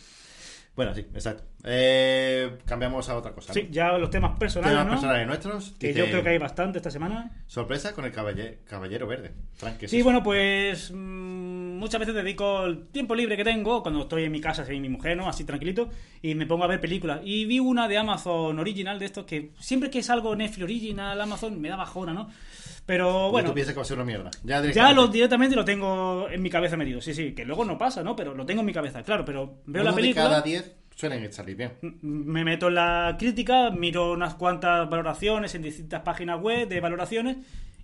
[0.75, 1.43] Bueno, sí, exacto.
[1.65, 3.49] Eh, cambiamos a otra cosa.
[3.49, 3.53] ¿no?
[3.53, 4.91] Sí, ya los temas personales, Temas ¿no?
[4.93, 5.71] personales nuestros.
[5.79, 7.43] Que Dice, yo creo que hay bastante esta semana.
[7.45, 9.33] Sorpresa con el caballe- caballero verde.
[9.53, 13.83] Frank, ¿qué es Sí, bueno, pues mm, muchas veces dedico el tiempo libre que tengo
[13.83, 15.29] cuando estoy en mi casa sin mi mujer, ¿no?
[15.29, 15.89] Así tranquilito,
[16.23, 17.21] y me pongo a ver películas.
[17.23, 21.21] Y vi una de Amazon Original, de estos que siempre que es algo Netflix Original,
[21.21, 22.29] Amazon, me da bajona, ¿no?
[22.85, 24.29] Pero bueno, Tú piensas que va a ser una mierda.
[24.43, 24.95] Ya, ya directamente.
[24.95, 26.99] lo directamente lo tengo en mi cabeza metido.
[27.01, 28.15] Sí, sí, que luego no pasa, ¿no?
[28.15, 30.23] Pero lo tengo en mi cabeza, claro, pero veo Uno la película...
[30.23, 31.71] de cada diez suelen salir bien.
[32.01, 37.37] me meto en la crítica, miro unas cuantas valoraciones en distintas páginas web de valoraciones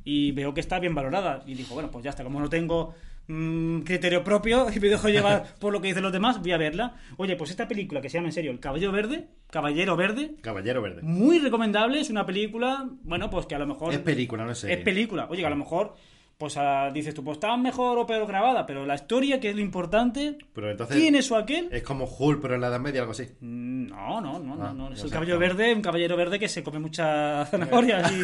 [0.03, 1.43] y veo que está bien valorada.
[1.45, 2.93] Y digo, bueno, pues ya está, como no tengo
[3.29, 6.57] mm, criterio propio y me dejo llevar por lo que dicen los demás, voy a
[6.57, 6.95] verla.
[7.17, 10.81] Oye, pues esta película que se llama en serio El Caballero Verde, Caballero Verde, Caballero
[10.81, 11.01] verde.
[11.03, 13.93] muy recomendable, es una película, bueno, pues que a lo mejor...
[13.93, 14.73] Es película, no sé.
[14.73, 15.27] Es película.
[15.29, 15.95] Oye, que a lo mejor,
[16.37, 19.55] pues ah, dices tú, pues está mejor o peor grabada, pero la historia, que es
[19.55, 21.67] lo importante, Pero entonces tiene su aquel.
[21.71, 23.23] es como Hulk, pero en la Edad Media, algo así.
[23.41, 24.93] Mm, No, no, no, Ah, no, no.
[24.93, 28.23] Es el caballero verde, un caballero verde que se come muchas zanahorias y...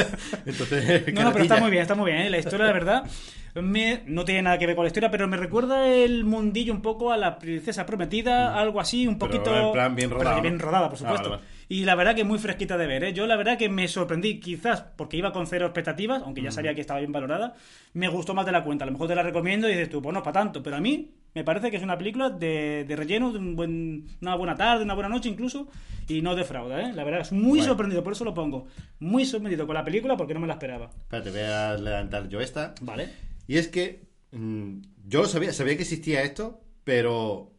[0.46, 2.22] Entonces, No, no, pero está muy bien, está muy bien.
[2.24, 2.30] ¿eh?
[2.30, 3.04] La historia, la verdad,
[3.62, 6.82] me- no tiene nada que ver con la historia, pero me recuerda el mundillo un
[6.82, 9.18] poco a la princesa prometida, algo así, un Mm.
[9.18, 9.56] Pero poquito...
[9.66, 11.30] en plan bien pero rodado, bien rodada, por Ah, supuesto.
[11.30, 11.56] vale, vale.
[11.68, 13.12] Y la verdad que muy fresquita de ver, ¿eh?
[13.12, 16.44] Yo la verdad que me sorprendí, quizás porque iba con cero expectativas, aunque Mm.
[16.44, 17.54] ya sabía que estaba bien valorada.
[17.92, 18.84] Me gustó más de la cuenta.
[18.84, 20.76] A lo mejor te la recomiendo y dices tú, pues no es para tanto, pero
[20.76, 24.36] a mí me parece que es una película de, de relleno, de un buen, una
[24.36, 25.66] buena tarde, una buena noche incluso,
[26.08, 26.92] y no defrauda, ¿eh?
[26.94, 27.64] La verdad, es muy Bueno.
[27.64, 28.68] sorprendido, por eso lo pongo.
[29.00, 30.90] Muy sorprendido con la película porque no me la esperaba.
[30.96, 32.74] Espérate, voy a levantar yo esta.
[32.80, 33.08] Vale.
[33.46, 37.52] Y es que mm, yo sabía, sabía que existía esto, pero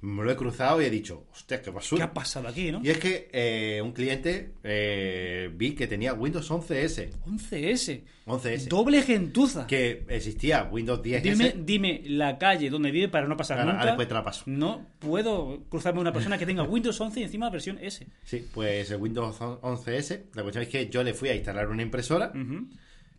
[0.00, 2.04] me lo he cruzado y he dicho, hostia, qué ¿Qué basura.
[2.04, 2.80] ha pasado aquí, no?
[2.84, 7.10] Y es que eh, un cliente eh, vi que tenía Windows 11S.
[7.24, 8.02] 11S.
[8.26, 8.68] 11S.
[8.68, 9.66] Doble gentuza.
[9.66, 11.22] Que existía Windows 10S.
[11.22, 13.80] Dime, dime la calle donde vive para no pasar Ahora- nunca.
[13.80, 14.42] ahora después te la paso.
[14.46, 18.06] No puedo cruzarme una persona que tenga Windows 11 y encima versión S.
[18.24, 20.24] Sí, pues el Windows 11S.
[20.34, 22.66] La cuestión es que yo le fui a instalar una impresora Ujú.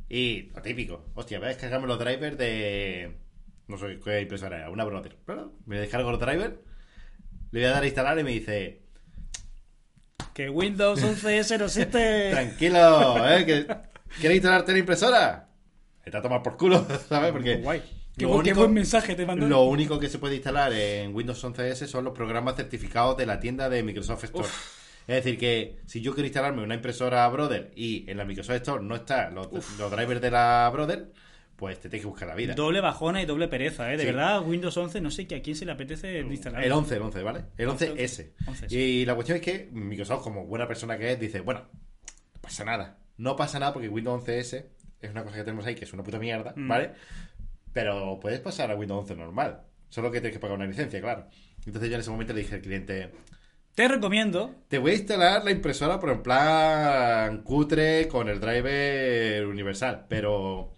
[0.10, 1.06] Y lo típico.
[1.16, 3.18] Hostia, voy a descargarme los drivers de.
[3.68, 5.16] No sé qué impresora era, una Brother.
[5.26, 6.54] Pero me descargo los drivers,
[7.52, 8.82] le voy a dar a instalar y me dice.
[10.34, 12.30] Que Windows 11S no existe.
[12.32, 13.46] Tranquilo, ¿eh?
[13.46, 13.68] que-
[14.20, 15.50] ¿Quieres instalarte la impresora?
[16.06, 17.32] Está a tomar por culo, ¿sabes?
[17.32, 17.56] Porque.
[17.58, 17.82] Guay.
[18.18, 19.46] Qué, bu- qué único- buen mensaje te mandó.
[19.48, 23.40] Lo único que se puede instalar en Windows 11S son los programas certificados de la
[23.40, 24.48] tienda de Microsoft Store.
[25.08, 28.84] Es decir, que si yo quiero instalarme una impresora Brother y en la Microsoft Store
[28.84, 31.12] no están los, los drivers de la Brother,
[31.56, 32.54] pues te tienes que buscar la vida.
[32.56, 33.98] Doble bajona y doble pereza, ¿eh?
[33.98, 34.06] De Sí.
[34.08, 36.64] verdad, Windows 11, no sé que a quién se le apetece instalar.
[36.64, 37.44] El 11, el 11, ¿vale?
[37.58, 38.32] El 11S.
[38.46, 38.72] 11S.
[38.76, 41.62] Y la cuestión es que Microsoft, como buena persona que es, dice, bueno,
[42.34, 42.98] no pasa nada.
[43.18, 44.66] No pasa nada porque Windows 11S
[45.02, 46.68] es una cosa que tenemos ahí que es una puta mierda, Mm.
[46.68, 46.92] ¿vale?
[47.74, 49.62] Pero puedes pasar a Windows 11 normal.
[49.90, 51.28] Solo que tienes que pagar una licencia, claro.
[51.66, 53.12] Entonces yo en ese momento le dije al cliente,
[53.76, 54.56] Te recomiendo.
[54.70, 60.06] te voy a instalar la impresora, pero en plan cutre con el driver universal.
[60.08, 60.74] Pero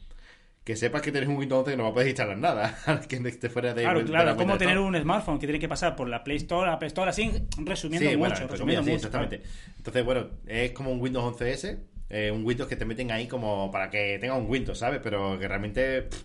[0.64, 2.76] que sepas que tienes un Windows 11 que no va a poder instalar nada.
[3.08, 5.70] que esté fuera de Claro, claro, la es como tener un smartphone que tiene que
[5.70, 7.32] pasar por la Play Store, App Store, así
[7.64, 9.08] resumiendo Sí, mucho, bueno, resumiendo comillas, sí, mucho.
[9.08, 9.44] exactamente.
[9.78, 11.78] Entonces, bueno, es como un Windows 11S,
[12.10, 15.00] eh, un Windows que te meten ahí como para que tenga un Windows, ¿sabes?
[15.04, 16.24] Pero que realmente, pff,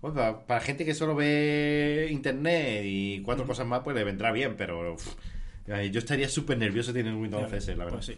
[0.00, 4.32] pues, para, para gente que solo ve internet y cuatro cosas más, pues le vendrá
[4.32, 5.14] bien, pero pff,
[5.90, 7.98] yo estaría súper nervioso teniendo un Windows 11S, la verdad.
[7.98, 8.16] Pues sí.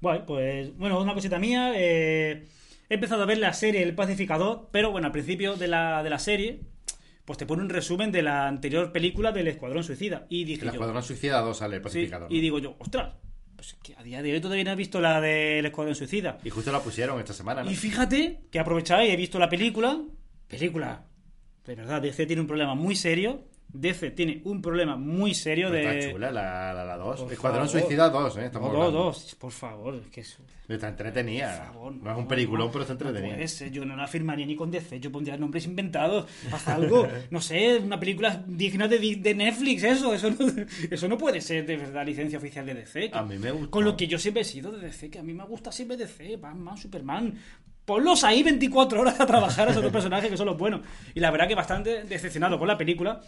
[0.00, 1.72] Bueno, pues, bueno, una cosita mía.
[1.76, 2.44] eh,
[2.88, 6.10] he empezado a ver la serie El Pacificador, pero bueno, al principio de la, de
[6.10, 6.60] la serie,
[7.24, 10.26] pues te pone un resumen de la anterior película del Escuadrón Suicida.
[10.28, 12.30] Y dije El Escuadrón Suicida 2 sale el sí, pacificador.
[12.32, 12.40] y ¿no?
[12.42, 13.14] digo yo, ostras,
[13.56, 16.38] pues es que a día de hoy todavía no he visto la del Escuadrón Suicida.
[16.44, 17.70] Y justo la pusieron esta semana, ¿no?
[17.70, 20.02] Y fíjate que he aprovechado y he visto la película.
[20.48, 21.06] Película.
[21.64, 23.44] De verdad, DC tiene un problema muy serio.
[23.74, 25.98] DC tiene un problema muy serio Pero de.
[25.98, 27.20] Está chula la, la, la 2.
[27.22, 27.68] Por Escuadrón.
[27.68, 28.46] Suicida 2, ¿eh?
[28.46, 29.04] Estamos No, dos, hablando.
[29.06, 31.66] dos, por favor, es que es- Está entretenida.
[31.66, 33.36] Por favor, no, es un peliculón, pero está no entretenida.
[33.36, 37.40] puede yo no la firmaría ni con DC, yo pondría nombres inventados, haz algo, no
[37.42, 40.36] sé, una película digna de, de Netflix, eso, eso no,
[40.90, 43.10] eso no puede ser de verdad licencia oficial de DC.
[43.10, 43.70] que- A mí me gusta.
[43.70, 45.98] Con lo que yo siempre he sido de DC, que a mí me gusta siempre
[45.98, 47.34] DC, Batman, Superman.
[47.84, 50.80] Ponlos ahí 24 horas a trabajar a esos dos personajes que son los buenos.
[51.14, 53.20] Y la verdad que bastante decepcionado con la película.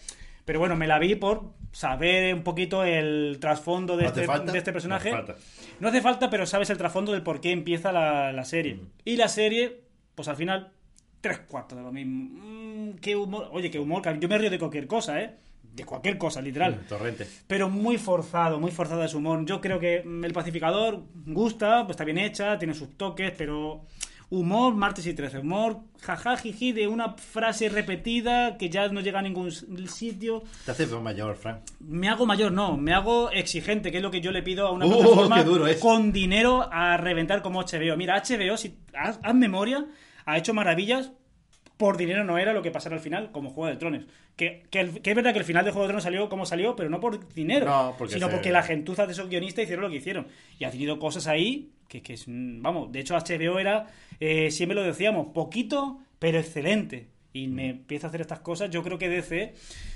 [0.47, 4.53] Pero bueno, me la vi por saber un poquito el trasfondo de, ¿No hace este,
[4.53, 5.11] de este personaje.
[5.11, 5.42] No hace falta.
[5.80, 8.80] No hace falta, pero sabes el trasfondo del por qué empieza la, la serie.
[9.05, 9.82] Y la serie,
[10.14, 10.72] pues al final,
[11.20, 12.30] tres cuartos de lo mismo.
[12.32, 13.49] Mm, qué humor.
[13.53, 14.03] Oye, qué humor.
[14.20, 15.34] Yo me río de cualquier cosa, ¿eh?
[15.74, 16.86] De cualquier cosa, literal.
[16.88, 17.26] Torrente.
[17.49, 19.44] Pero muy forzado, muy forzado es su humor.
[19.44, 23.84] Yo creo que mm, El Pacificador gusta, pues está bien hecha, tiene sus toques, pero
[24.30, 25.38] humor, martes y 13.
[25.38, 30.42] Humor, jaja, jiji, de una frase repetida que ya no llega a ningún sitio.
[30.64, 31.60] Te haces mayor, Frank.
[31.80, 34.72] Me hago mayor, no, me hago exigente, que es lo que yo le pido a
[34.72, 35.44] una ¡Oh, plataforma
[35.80, 37.96] con dinero a reventar como HBO.
[37.96, 39.86] Mira, HBO, si haz, haz memoria,
[40.24, 41.12] ha hecho maravillas.
[41.76, 44.04] Por dinero no era lo que pasara al final, como Juego de Tronos.
[44.37, 46.45] Que, que, el- que es verdad que el final de Juego de Tronos salió como
[46.45, 49.64] salió, pero no por dinero, No, porque sino se- porque la gentuza de esos guionistas
[49.64, 50.26] hicieron lo que hicieron.
[50.59, 53.87] Y ha tenido cosas ahí que, que es, mm, vamos, de hecho HBO era,
[54.20, 57.09] eh, siempre lo decíamos, poquito, pero excelente.
[57.32, 58.70] Y me empieza a hacer estas cosas.
[58.70, 59.55] Yo creo que DC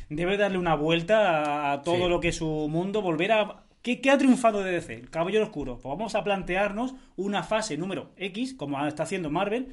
[0.09, 2.09] debe darle una vuelta a, a todo Sí.
[2.09, 3.65] lo que es su mundo, volver a...
[3.83, 4.93] ¿Qué, qué ha triunfado de DC?
[4.95, 5.79] El Caballero Oscuro.
[5.79, 9.69] Pues vamos a plantearnos una fase número X, como está haciendo Marvel,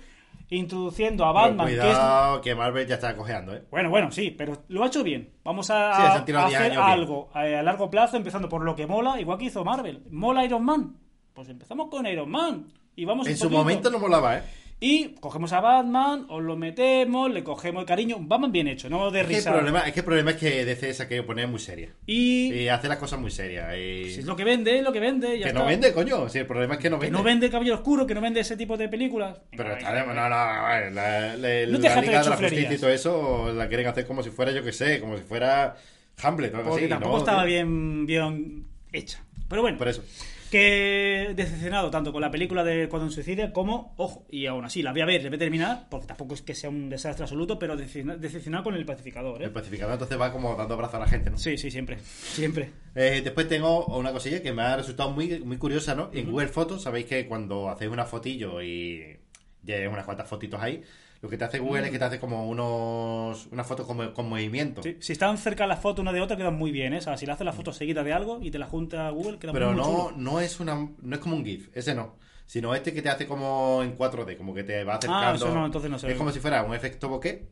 [0.50, 3.64] introduciendo a Pero Batman, que es que Marvel ya está cojeando, ¿eh?
[3.70, 5.30] bueno, bueno, sí, pero lo ha hecho bien.
[5.44, 6.84] Vamos a, Sí, se han tirado a 10 hacer bien.
[6.84, 10.04] algo a, a largo plazo, empezando por lo que mola, igual que hizo Marvel.
[10.12, 10.96] ¿Mola Iron Man?
[11.34, 12.68] Pues empezamos con Iron Man.
[12.96, 13.60] Y vamos En su poquito.
[13.60, 14.44] momento no molaba, ¿eh?
[14.80, 18.18] Y cogemos a Batman, os lo metemos, le cogemos el cariño.
[18.20, 19.52] Batman bien hecho, no de Es que, el risa.
[19.52, 21.90] problema, es que el problema es que DC se ha querido poner muy seria.
[22.06, 23.76] Y Y hace las cosas muy serias.
[23.76, 24.12] Y...
[24.12, 25.30] si es lo que vende, es lo que vende.
[25.40, 25.60] Ya que está.
[25.62, 26.30] no vende, coño.
[26.30, 27.18] Si el problema es que no Que vende.
[27.18, 29.40] no vende Caballero Oscuro, que no vende ese tipo de películas.
[29.50, 32.30] Pero está de- no, no, a ver, la, la- No la déjate de Liga de
[32.30, 32.38] la.
[32.38, 35.24] Justicia y todo eso la quieren hacer como si fuera, yo que sé, como si
[35.24, 35.76] fuera
[36.22, 36.90] Hamlet o algo Porque así.
[36.92, 37.18] tampoco ¿no?
[37.20, 37.48] estaba tío.
[37.48, 39.24] bien, bien hecha.
[39.50, 39.80] Pero bueno.
[39.80, 40.04] Por eso.
[40.52, 44.92] Que decepcionado tanto con la película de Cuando suicide como, ojo, y aún así la
[44.94, 47.60] voy a ver, la voy a terminar, porque tampoco es que sea un desastre absoluto,
[47.60, 49.52] pero decepciona- decepcionado con el pacificador, El ¿eh?
[49.52, 51.38] pacificador entonces va como dando abrazo a la gente, ¿no?
[51.38, 51.98] Sí, sí, siempre.
[52.00, 52.72] Siempre.
[52.96, 56.10] Eh, después tengo una cosilla que me ha resultado muy, muy curiosa, ¿no?
[56.14, 59.18] En Google Fotos, sabéis que cuando hacéis una fotillo y
[59.64, 60.82] ya unas cuantas fotitos ahí,
[61.28, 64.30] lo que te hace Google es que te hace como unos unas fotos como, con
[64.30, 64.82] movimiento.
[64.82, 67.00] Sí, Si están cerca las fotos una de otra, quedan muy bien, ¿eh?
[67.00, 69.38] O sea, si le haces la foto seguida de algo y te la junta Google,
[69.40, 70.18] queda Pero muy, muy no, chulo.
[70.18, 72.16] no es una no es como un GIF, ese no.
[72.46, 75.28] Sino este que te hace como en 4D, como que te va acercando.
[75.28, 76.18] Ah, eso no, entonces no se Es ve.
[76.18, 77.50] como si fuera un efecto bokeh,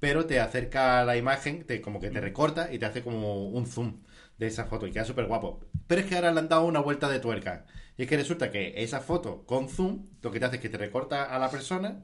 [0.00, 3.66] pero te acerca la imagen, te, como que te recorta y te hace como un
[3.66, 4.02] zoom
[4.36, 5.60] de esa foto y queda súper guapo.
[5.86, 7.64] Pero es que ahora le han dado una vuelta de tuerca.
[7.96, 10.68] Y es que resulta que esa foto con zoom lo que te hace es que
[10.68, 12.02] te recorta a la persona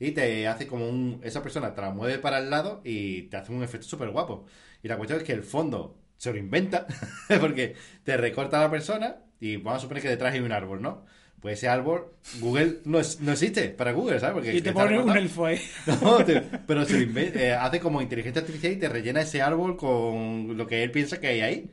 [0.00, 1.20] y te hace como un...
[1.24, 4.46] Esa persona te la mueve para el lado y te hace un efecto súper guapo.
[4.82, 6.86] Y la cuestión es que el fondo se lo inventa
[7.40, 10.82] porque te recorta a la persona y vamos a suponer que detrás hay un árbol,
[10.82, 11.04] ¿no?
[11.40, 14.34] Pues ese árbol, Google no, es- no existe para Google, ¿sabes?
[14.34, 15.60] Porque Y te pone un elfo ahí.
[16.02, 19.40] No, te- pero se lo inven- eh, hace como inteligencia artificial y te rellena ese
[19.40, 21.70] árbol con lo que él piensa que hay ahí.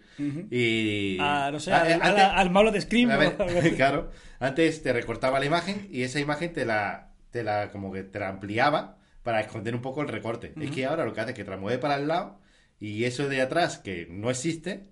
[0.51, 1.17] Y.
[1.19, 3.09] Ah, no sé, Ah, al, eh, al- antes- al malo de Scream.
[3.75, 4.11] claro.
[4.39, 8.17] Antes te recortaba la imagen y esa imagen te la, te la como que te
[8.19, 10.53] la ampliaba para esconder un poco el recorte.
[10.59, 12.39] Es que ahora lo que hace es que te la mueve para el lado
[12.79, 14.83] y eso de atrás que no existe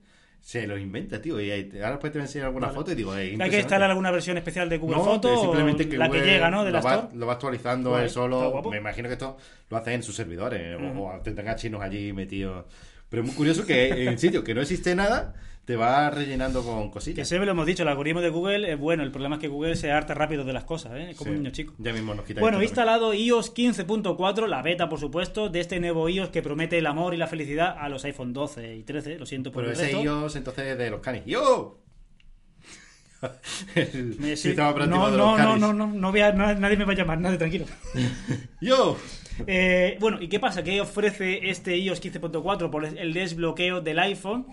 [0.42, 1.40] se lo inventa, tío.
[1.40, 2.78] Y ahora después te voy a enseñar alguna Vale.
[2.78, 5.32] foto y digo, eh, Hay que instalar alguna versión especial de Google No, Fotos.
[5.40, 6.66] que simplemente que la que Google llega, ¿no?
[6.66, 7.16] De la lo, va, Store.
[7.18, 8.62] lo va actualizando él solo.
[8.70, 9.38] Me imagino que esto
[9.70, 12.66] lo hacen en sus servidores o- o, tendrán a chinos allí metidos.
[13.08, 15.34] Pero es muy curioso que en sitio que no existe nada,
[15.66, 17.28] te va rellenando con Que cosillas.
[17.28, 19.02] siempre lo hemos dicho, el algoritmo de Google es bueno.
[19.04, 21.14] El problema es que Google se harta rápido de las cosas, ¿eh?
[21.18, 21.36] Como Sí.
[21.38, 21.74] un niño chico.
[21.78, 25.80] Ya mismo nos quita Bueno, he instalado iOS 15.4, la beta, por supuesto, de este
[25.80, 29.18] nuevo iOS que promete el amor y la felicidad a los iPhone 12 y 13.
[29.18, 30.04] Lo siento por Pero el ese resto.
[30.04, 31.24] iOS entonces de los canis.
[31.26, 31.80] ¡Yo!
[33.76, 34.36] el sí.
[34.36, 36.84] sistema operativo no, de los no, no, no, no, no voy a- no- nadie me
[36.84, 37.66] va a llamar, nadie, tranquilo.
[38.60, 38.98] ¡Yo!
[39.48, 40.64] Eh, bueno, ¿y qué pasa?
[40.64, 44.46] ¿Qué ofrece este iOS 15.4 por el desbloqueo del iPhone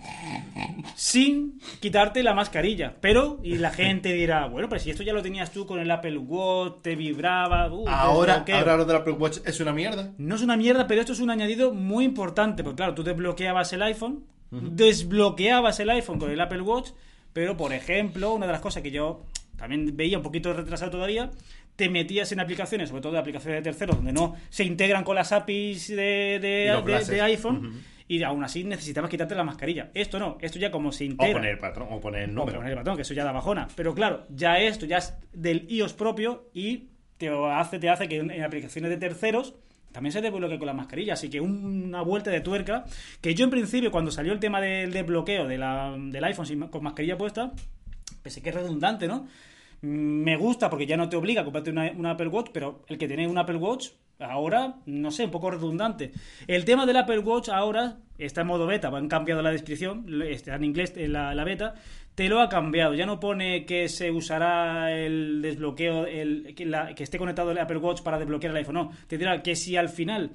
[0.95, 2.95] sin quitarte la mascarilla?
[2.99, 5.89] Pero, y la gente dirá, bueno, pero si esto ya lo tenías tú con el
[5.91, 10.11] Apple Watch, te vibraba, uh, Ahora, ahora lo del Apple Watch es una mierda.
[10.17, 12.63] No es una mierda, pero esto es un añadido muy importante.
[12.63, 16.89] Porque claro, tú desbloqueabas el iPhone, desbloqueabas el iPhone con el Apple Watch,
[17.33, 19.25] pero por ejemplo, una de las cosas que yo
[19.61, 21.29] también veía un poquito retrasado todavía,
[21.75, 25.15] te metías en aplicaciones, sobre todo de aplicaciones de terceros, donde no se integran con
[25.15, 27.77] las APIs de, iPhone, Ujú.
[28.07, 29.89] y aún así necesitabas quitarte la mascarilla.
[29.93, 31.33] Esto no, esto ya como se O integra.
[31.33, 32.57] poner el patrón, o poner el O número.
[32.59, 33.67] poner el patrón, que eso ya da bajona.
[33.75, 38.17] Pero claro, ya esto ya es del iOS propio y te hace, te hace que
[38.17, 39.55] en, aplicaciones de terceros
[39.91, 41.13] también se desbloquee con la mascarilla.
[41.13, 42.85] Así que una vuelta de tuerca.
[43.21, 46.67] Que yo en principio, cuando salió el tema del desbloqueo de la- del iPhone sin-
[46.67, 47.51] con mascarilla puesta,
[48.23, 49.27] pensé que es redundante, ¿no?
[49.81, 53.07] Me gusta porque ya no te obliga a comprarte una, Apple Watch, pero el que
[53.07, 53.89] tiene un Apple Watch
[54.19, 56.11] ahora, no sé, un poco redundante.
[56.45, 60.53] El tema del Apple Watch ahora está en modo beta, han cambiado la descripción, está
[60.55, 61.73] en inglés en la, la beta,
[62.13, 62.93] te lo ha cambiado.
[62.93, 67.57] Ya no pone que se usará el desbloqueo, el, que, la- que esté conectado el
[67.57, 68.75] Apple Watch para desbloquear el iPhone.
[68.75, 70.29] No, te dirá que si al final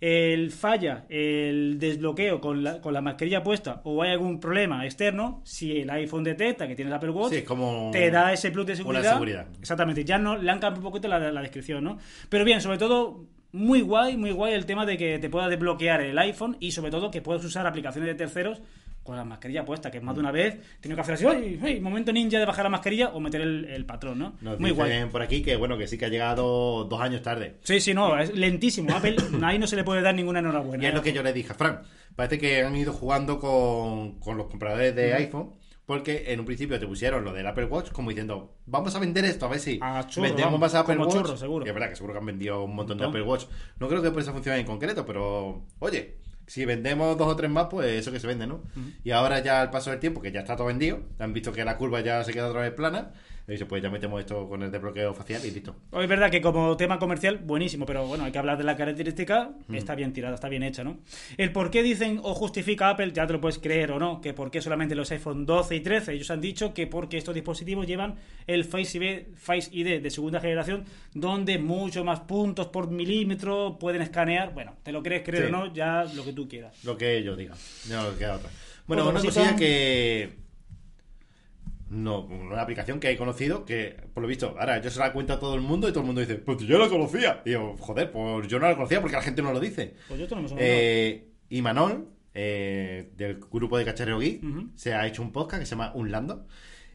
[0.00, 5.42] el falla el desbloqueo con la, con la mascarilla puesta o hay algún problema externo,
[5.44, 8.64] si el iPhone detecta que tienes Apple Watch, Sí, es como te da ese plus
[8.66, 9.12] de una seguridad.
[9.12, 9.46] seguridad.
[9.60, 11.98] Exactamente, ya no le han cambiado un poquito la, la descripción, ¿no?
[12.30, 16.00] Pero bien, sobre todo, muy guay, muy guay el tema de que te pueda desbloquear
[16.00, 18.62] el iPhone y sobre todo que puedas usar aplicaciones de terceros
[19.10, 21.80] con la mascarilla puesta, que más de una vez tengo que hacer así, ¡ay, ay!
[21.80, 24.34] Momento ninja de bajar la mascarilla o meter el, el patrón, ¿no?
[24.40, 25.04] Nos muy dicen guay.
[25.10, 27.56] por aquí que bueno que sí que ha llegado dos años tarde.
[27.64, 28.94] Sí, sí, no, es lentísimo.
[28.94, 30.84] Apple, ahí no se le puede dar ninguna enhorabuena.
[30.84, 31.80] Y es lo que yo le dije a Fran.
[32.14, 35.54] Parece que han ido jugando con, con los compradores de iPhone.
[35.86, 39.24] Porque en un principio te pusieron lo del Apple Watch como diciendo, vamos a vender
[39.24, 41.12] esto, a ver si A churro, vendemos vamos, más Apple Watch.
[41.14, 41.66] churro, seguro.
[41.66, 43.22] Y es verdad que seguro que han vendido un montón de Montón.
[43.22, 43.46] Apple Watch.
[43.80, 46.18] No creo que por esa función en concreto, pero oye,
[46.50, 48.60] si vendemos dos o tres más, pues eso que se vende, ¿no?
[49.04, 51.64] Y ahora ya al paso del tiempo, que ya está todo vendido, han visto que
[51.64, 53.12] la curva ya se queda otra vez plana,
[53.50, 55.74] y dice, pues ya metemos esto con el desbloqueo facial y listo.
[55.92, 59.50] Es verdad que como tema comercial, buenísimo, pero bueno, hay que hablar de la característica,
[59.72, 60.98] está bien tirada, está bien hecha, ¿no?
[61.36, 64.32] El por qué dicen o justifica Apple, ya te lo puedes creer o no, que
[64.34, 67.86] por qué solamente los iPhone 12 y 13, ellos han dicho que porque estos dispositivos
[67.86, 68.14] llevan
[68.46, 74.02] el Face ID, Face ID de segunda generación, donde mucho más puntos por milímetro pueden
[74.02, 75.52] escanear, bueno, te lo crees creer Sí.
[75.52, 76.84] o no, ya lo que tú quieras.
[76.84, 77.56] Lo que ellos digan.
[77.88, 78.50] No queda otra.
[78.86, 80.49] Bueno, una cosilla que.
[81.90, 85.32] No, una aplicación que he conocido que, por lo visto, ahora yo se la cuento
[85.32, 87.42] a todo el mundo y todo el mundo dice, pues yo la conocía.
[87.44, 89.94] Y yo, joder, pues yo no la conocía porque la gente no lo dice.
[90.06, 90.26] Pues yo
[90.58, 94.68] Eh, y Manol, eh, del grupo de Cacharreo Geek, Ujú.
[94.76, 96.46] se ha hecho un podcast que se llama Unlando.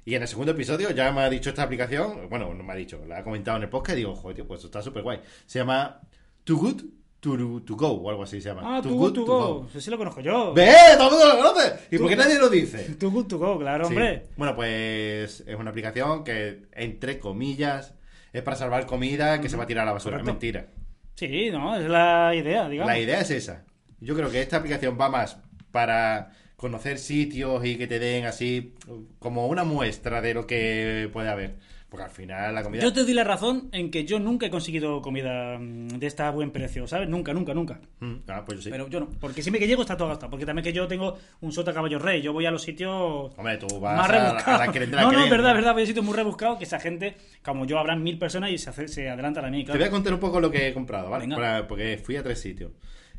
[0.05, 2.75] Y en el segundo episodio ya me ha dicho esta aplicación, bueno, no me ha
[2.75, 5.19] dicho, la ha comentado en el podcast y digo, joder, tío, pues está súper guay.
[5.45, 5.99] Se llama
[6.45, 6.81] Too Good
[7.19, 8.77] to, to Go o algo así se llama.
[8.77, 9.65] Ah, Too Good To Go.
[9.69, 10.53] Ese sí lo conozco yo.
[10.53, 10.71] ¡Ve!
[10.97, 11.73] ¡Todo el mundo lo conoce!
[11.91, 12.95] ¿Y por qué nadie lo dice?
[12.99, 13.93] Too Good To Go, claro, Sí.
[13.93, 14.27] hombre.
[14.37, 17.95] Bueno, pues es una aplicación que, entre comillas,
[18.31, 20.17] es para salvar comida que se va a tirar a la basura.
[20.17, 20.31] Correcto.
[20.33, 20.67] Mentira.
[21.15, 22.91] Sí, no, es la idea, digamos.
[22.93, 23.65] La idea es esa.
[23.99, 25.37] Yo creo que esta aplicación va más
[25.71, 28.75] para conocer sitios y que te den así
[29.19, 31.55] como una muestra de lo que puede haber.
[31.95, 32.83] Porque al final la comida...
[32.83, 36.27] Yo te doy la razón en que yo nunca he conseguido comida mm, de esta
[36.27, 37.07] a buen precio, ¿sabes?
[37.07, 37.79] Nunca, nunca, nunca.
[38.01, 38.69] Mm, ah, pues yo sí.
[38.69, 40.29] Pero yo no, porque siempre que llego está todo gastado.
[40.29, 43.55] Porque también que yo tengo un sota caballo rey, yo voy a los sitios Hombre,
[43.57, 44.61] tú vas más a, la- rebuscados.
[44.61, 46.57] a la de la no, no, es verdad, es verdad, voy a sitios muy rebuscados
[46.57, 49.59] que esa gente, como yo, habrán mil personas y se, hace- se adelantan a mí,
[49.59, 49.79] Te claro.
[49.79, 51.33] voy a contar un poco lo que he comprado, ¿vale?
[51.33, 52.71] Para- porque fui a tres sitios.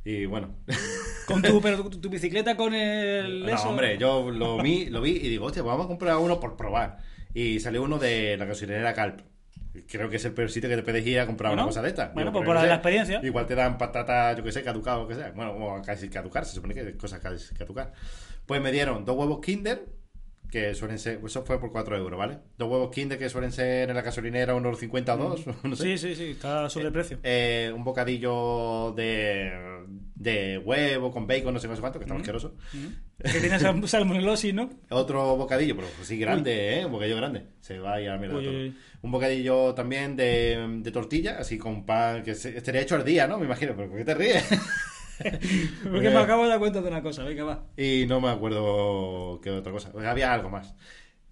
[0.04, 0.54] Y bueno...
[1.26, 3.40] Con tu, pero tu, tu bicicleta con el...
[3.44, 3.68] No, eso.
[3.68, 6.56] hombre, yo lo vi, lo vi y digo, hostia, pues vamos a comprar uno por
[6.56, 6.98] probar.
[7.36, 9.20] Y salió uno de la gasolinera Calp.
[9.90, 11.82] Creo que es el peor sitio que te puedes ir a comprar Bueno, una cosa
[11.82, 12.08] de esta.
[12.14, 13.20] bueno, pues por la sé, experiencia.
[13.22, 15.32] Igual te dan patatas, yo que sé, caducado o que sea.
[15.32, 17.92] Bueno, o casi caducar, se supone que es cosa casi caducar.
[18.46, 19.84] Pues me dieron dos huevos Kinder,
[20.50, 22.38] que suelen ser, eso fue por 4 euros, ¿vale?
[22.56, 25.82] Dos huevos Kinder que suelen ser en la gasolinera unos 50 o 2, no sé.
[25.82, 27.18] Sí, sí, sí, está sobre precio.
[27.22, 29.50] Eh, un bocadillo de,
[30.14, 32.54] de huevo con bacon, no sé más cuánto, que está asqueroso.
[33.22, 34.70] Que tienes sal- salmonelosis, ¿no?
[34.90, 36.86] Otro bocadillo, pero sí grande, ¿eh?
[36.86, 37.46] Un bocadillo grande.
[37.60, 38.76] Se va a ir a la mierda uy, uy.
[39.02, 43.26] Un bocadillo también de, de tortilla, así con pan, que se- estaría hecho al día,
[43.26, 43.38] ¿no?
[43.38, 44.44] Me imagino, pero ¿por qué te ríes?
[45.82, 47.64] Porque me acabo de dar cuenta de una cosa, venga, va.
[47.76, 49.90] y no me acuerdo qué otra cosa.
[50.08, 50.74] Había algo más.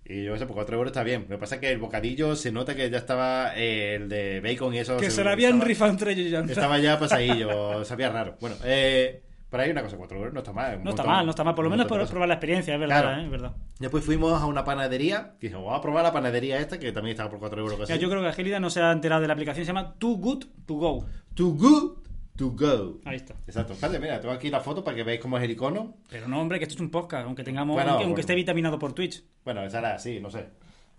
[0.06, 1.22] Y yo sé, por 4 euros está bien.
[1.22, 4.40] Lo que pasa es que el bocadillo se nota que ya estaba eh, el de
[4.42, 4.98] bacon y eso.
[4.98, 6.40] Que se la habían estaba- rifado entre ellos ya.
[6.40, 8.36] Estaba ya pasadillo, sabía raro.
[8.38, 10.84] Bueno, eh, por ahí una cosa, 4 euros no está mal.
[10.84, 11.54] No está mal, no está mal.
[11.54, 13.20] Por lo menos por probar la experiencia, es verdad, Claro.
[13.20, 13.24] ¿eh?
[13.24, 13.52] es verdad.
[13.78, 15.36] Después fuimos a una panadería.
[15.40, 17.88] Que dijimos, vamos a probar la panadería esta, que también estaba por 4 euros.
[17.88, 20.16] Ya, yo creo que Agilida no se ha enterado de la aplicación, se llama Too
[20.18, 21.06] Good To Go.
[21.34, 21.98] Too good
[22.36, 23.00] to go.
[23.04, 23.34] Ahí está.
[23.46, 23.72] Exacto.
[23.74, 25.96] Espérate, mira, tengo aquí la foto para que veáis cómo es el icono.
[26.08, 28.92] Pero no, hombre, que esto es un podcast, aunque tengamos, Bueno, aunque, esté vitaminado por
[28.92, 29.24] Twitch.
[29.44, 30.46] Bueno, esa era así, no sé.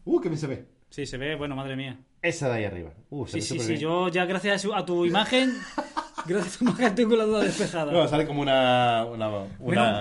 [0.05, 0.65] Uh, que bien se ve.
[0.89, 1.97] Sí, se ve, bueno, madre mía.
[2.21, 2.91] Esa de ahí arriba.
[3.09, 3.81] Uh, se Sí, ve sí, sí, bien.
[3.81, 5.51] yo ya gracias a, su- a tu imagen,
[6.25, 7.91] gracias a tu imagen tengo la duda despejada.
[7.91, 9.05] No, sale como una.
[9.05, 9.47] una, una-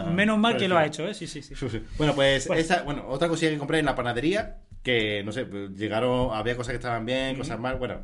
[0.04, 1.14] menos, menos mal que lo ha hecho, ¿eh?
[1.14, 1.54] Sí, sí, sí.
[1.98, 2.60] Bueno, pues Bueno.
[2.62, 6.56] esa, bueno, otra cosilla que compré en la panadería, que no sé, pues, llegaron, había
[6.56, 8.02] cosas que estaban bien, cosas mal, bueno.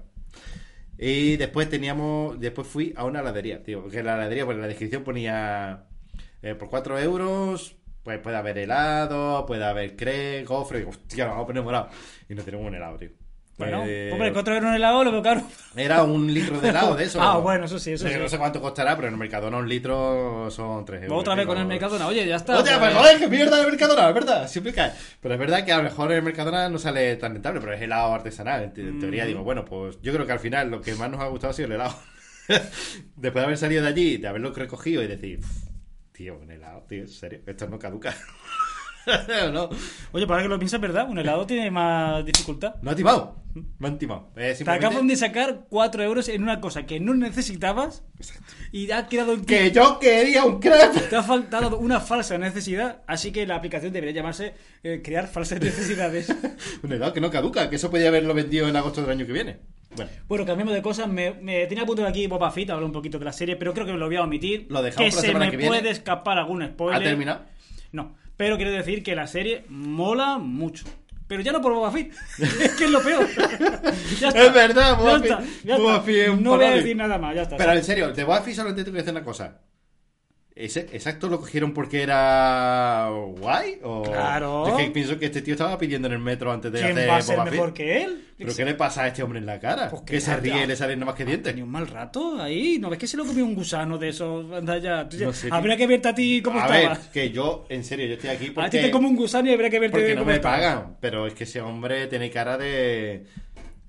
[1.03, 4.69] Y después teníamos, después fui a una heladería, tío, que la heladería, pues en la
[4.69, 5.87] descripción ponía
[6.43, 11.25] eh, por 4 euros, pues puede haber helado, puede haber cre, gofre, y digo, hostia,
[11.25, 11.89] nos vamos a poner morado.
[12.29, 13.11] Y no tenemos un helado, tío.
[13.61, 15.43] Bueno, Eh, hombre, euros en helado lo caro.
[15.77, 17.19] Era un litro de helado de eso.
[17.23, 18.23] Ah, bueno, eso sí, eso No sé- sí.
[18.23, 21.19] No sé cuánto costará, pero en el Mercadona un litro son 3 euros.
[21.21, 22.59] Otra vez con el Mercadona, oye, ya está.
[22.59, 24.93] Hostia, pues, joder, que mierda el Mercadona, es verdad, siempre cae.
[25.21, 27.81] Pero es verdad que a lo mejor el Mercadona no sale tan rentable, pero es
[27.83, 28.63] helado artesanal.
[28.65, 31.11] En, te- en teoría digo, bueno, pues yo creo que al final lo que más
[31.11, 31.95] nos ha gustado ha sido el helado.
[32.49, 35.47] Después de haber salido de allí, de haberlo recogido y decir, "Uf,
[36.13, 38.15] tío, un helado, tío, en serio, esto no caduca.
[39.53, 39.71] no,
[40.13, 41.09] Oye, para que lo piensas, ¿verdad?
[41.09, 42.75] Un helado tiene más dificultad.
[42.83, 43.37] no ha timado,
[43.79, 44.29] me han timado.
[44.37, 48.05] Eh, Te simplemente acaban de sacar 4 euros en una cosa que no necesitabas
[48.73, 51.01] y ha quedado en Que yo quería un crepe.
[51.09, 55.61] Te ha faltado una falsa necesidad, así que la aplicación debería llamarse eh, Crear falsas
[55.63, 56.35] necesidades.
[56.83, 59.33] Un helado que no caduca, que eso podía haberlo vendido en agosto del año que
[59.33, 59.59] viene.
[59.97, 61.09] Bueno, Bueno, cambiemos de cosas.
[61.09, 63.57] Me, me tenía a punto de aquí Boba Fett, hablar un poquito de la serie,
[63.57, 64.67] pero creo que lo voy a omitir.
[64.71, 65.77] Lo dejamos que para la se semana me que viene.
[65.79, 67.01] puede escapar algún spoiler.
[67.01, 67.41] ¿ha terminado?
[67.91, 70.85] No, pero quiero decir que la serie mola mucho.
[71.31, 73.25] Pero ya no por Boba Fett, es que es lo peor.
[74.21, 74.45] ya está.
[74.47, 76.03] Es verdad, Boba ya Fett- está, ya Boba está.
[76.07, 77.57] Fett es un No voy a decir nada más, ya está.
[77.57, 79.61] Pero en serio, de Buffy solamente tengo que decir una cosa.
[80.65, 83.09] ¿Ese, ¿Exacto lo cogieron porque era
[83.39, 83.79] guay?
[83.83, 84.03] O...
[84.03, 84.67] Claro.
[84.69, 86.93] Yo es que pienso que este tío estaba pidiendo en el metro antes de ¿Quién
[86.93, 87.77] hacer va a ser Boba mejor Fett.
[87.77, 88.25] que él?
[88.37, 89.91] ¿Pero qué le pasa a este hombre en la cara?
[89.91, 91.53] Pues que que se ríe y le salen nada más que dientes.
[91.53, 92.79] Tenía un mal rato ahí.
[92.79, 94.51] ¿No ves que se lo comió un gusano de esos?
[94.53, 95.07] Anda ya.
[95.27, 96.99] No sé habría que verte a ti cómo a estabas.
[97.03, 99.49] ver, que yo, en serio, yo estoy aquí A ti porque, te come un gusano
[99.51, 100.59] y habría que verte porque no cómo me estabas.
[100.61, 100.97] pagan.
[101.01, 103.27] Pero es que ese hombre tiene cara de...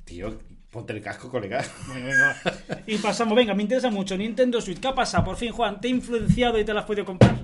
[0.03, 0.37] Tío,
[0.71, 1.63] ponte el casco, colega.
[1.87, 2.77] Bueno, venga, va.
[2.87, 4.17] Y pasamos, venga, me interesa mucho.
[4.17, 5.23] Nintendo Switch, ¿qué ha pasado?
[5.25, 7.35] Por fin, Juan, ¿te ha influenciado y te la has podido comprar?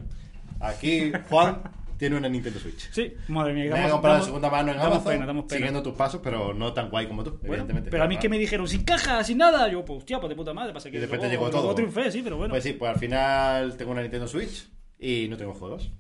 [0.60, 1.62] Aquí, Juan
[1.98, 2.90] tiene una Nintendo Switch.
[2.92, 3.72] Sí, madre mía.
[3.74, 5.58] Me he comprado damos- segunda mano en Amazon, pena, damos pena.
[5.58, 7.90] siguiendo tus pasos, pero no tan guay como tú, Bueno, evidentemente.
[7.92, 9.68] pero a mí que me dijeron sin caja, sin nada.
[9.70, 10.74] Yo, pues, hostia, pues de puta madre.
[10.74, 11.62] Pasa que Y de repente luego- llegó todo.
[11.64, 12.52] luego triunfé, sí, pero bueno.
[12.54, 14.68] Pues sí, pues al final tengo una Nintendo Switch
[15.00, 15.92] y no tengo juegos.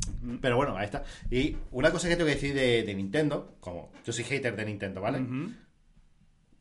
[0.41, 1.03] Pero bueno, ahí está.
[1.31, 4.65] Y una cosa que tengo que decir de, de Nintendo, como yo soy hater de
[4.65, 5.19] Nintendo, ¿vale?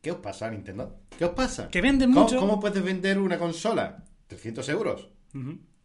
[0.01, 0.99] ¿Qué os pasa, Nintendo?
[1.17, 1.69] ¿Qué os pasa?
[1.69, 2.39] Que venden ¿Cómo, mucho.
[2.39, 4.03] ¿Cómo puedes vender una consola?
[4.27, 5.09] 300 euros.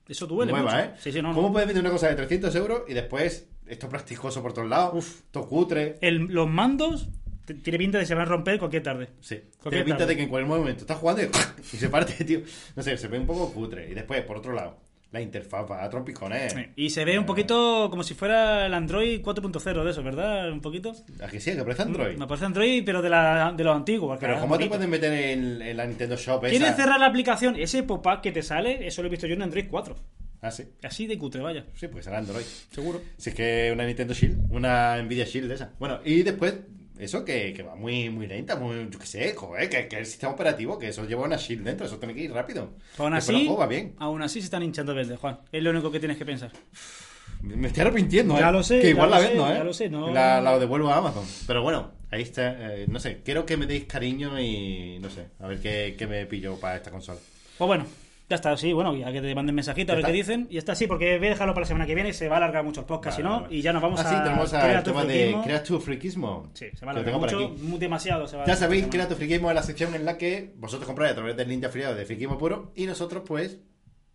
[0.09, 0.85] Eso duele Nueva, mucho.
[0.85, 0.95] ¿eh?
[0.99, 1.35] Sí, sí, no, no.
[1.35, 4.95] ¿Cómo puedes vender una cosa de 300 euros y después esto plasticoso por todos lados,
[4.95, 5.19] Uf.
[5.27, 5.99] esto cutre.
[6.01, 7.09] El- los mandos
[7.63, 9.09] tiene pinta de que se van a romper cualquier tarde.
[9.21, 10.13] Sí, Cualquier tiene pinta tarde.
[10.13, 11.27] de que en cualquier momento estás jugando y,
[11.73, 12.41] y se parte, tío.
[12.77, 13.91] No sé, se ve un poco cutre.
[13.91, 14.79] Y después, por otro lado,
[15.13, 16.55] la interfaz va a trompicones.
[16.75, 20.51] Y se ve un poquito como si fuera el Android 4.0 de eso, ¿verdad?
[20.51, 20.93] Un poquito.
[21.23, 22.17] Aquí sí, que parece Android.
[22.17, 24.19] Me parece Android, pero de, la, de los antiguos.
[24.19, 26.77] Pero ¿cómo te pueden meter en, en la Nintendo Shop ¿Quieres esa?
[26.77, 27.57] cerrar la aplicación?
[27.57, 29.95] Ese pop-up que te sale, eso lo he visto yo en Android 4.
[30.41, 30.65] Ah, sí.
[30.83, 31.67] Así de cutre, vaya.
[31.75, 32.45] Sí, pues será Android.
[32.71, 33.01] Seguro.
[33.17, 35.73] Si es que una Nintendo Shield, una Nvidia Shield de esa.
[35.79, 36.55] Bueno, y después,
[37.03, 40.07] eso que, que va muy, muy lenta, muy, yo qué sé, joder, que, que el
[40.07, 42.71] sistema operativo, que eso lleva una Shield dentro, eso tiene que ir rápido.
[42.99, 43.95] Aún así, va bien.
[43.99, 45.39] aún así se están hinchando verde, Juan.
[45.53, 46.51] Es lo único que tienes que pensar.
[47.43, 48.41] Me estoy arrepintiendo, ¿eh?
[48.41, 49.55] Ya lo sé, Que igual la sé, vendo, ¿eh?
[49.55, 51.25] ya lo sé, no- La, la devuelvo a Amazon.
[51.47, 52.75] Pero bueno, ahí está.
[52.77, 56.07] eh, no sé, quiero que me deis cariño y no sé, a ver qué, qué
[56.07, 57.19] me pillo para esta consola.
[57.59, 57.85] Pues bueno,
[58.33, 60.47] ya está, sí, bueno, ya que te manden mensajito a ver ¿Ya qué dicen.
[60.49, 62.39] Y está así, porque voy a dejarlo para la semana que viene, se va a
[62.39, 63.55] alargar mucho el podcast, Vale, si no, vale.
[63.55, 64.11] y ya nos vamos ah, a.
[64.11, 65.43] sí, tenemos tu tema de friquismo.
[65.43, 66.51] Crea tu Friquismo.
[66.55, 68.27] Sí, se va a alargar mucho, muy demasiado.
[68.27, 69.15] Se va a Ya sabéis, esta Crea semana.
[69.15, 71.67] tu Friquismo es la sección en la que vosotros compráis a través del link de
[71.67, 73.59] afiliado de Friquismo Puro y nosotros, pues,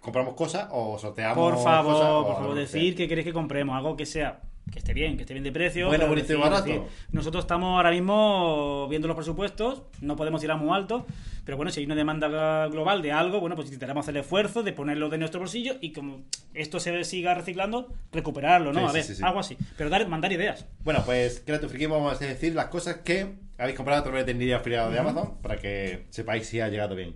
[0.01, 3.95] compramos cosas o sorteamos Por favor, cosas, por favor, decir que queréis que compremos, algo
[3.95, 4.41] que sea.
[4.71, 5.87] Que esté bien, que esté bien de precio.
[5.87, 6.63] Bueno, bonito y barato.
[6.63, 6.81] decir,
[7.11, 11.05] nosotros estamos ahora mismo viendo los presupuestos, no podemos tirar muy alto,
[11.45, 14.63] pero bueno, si hay una demanda global de algo, bueno, pues intentaremos hacer el esfuerzo
[14.63, 16.23] de ponerlo de nuestro bolsillo y como
[16.53, 18.81] esto se siga reciclando, recuperarlo, ¿no?
[18.81, 19.23] Sí, a ver, sí, sí.
[19.23, 19.57] algo así.
[19.77, 20.65] Pero dar, mandar ideas.
[20.83, 24.25] Bueno, pues Crea tu Friquismo vamos a decir las cosas que habéis comprado a través
[24.25, 27.15] del link de afiliado de Amazon para que sepáis si ha llegado bien.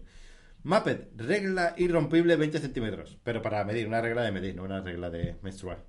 [0.63, 5.09] Muppet, regla irrompible 20 centímetros, pero para medir, una regla de medir, no una regla
[5.09, 5.79] de menstrual.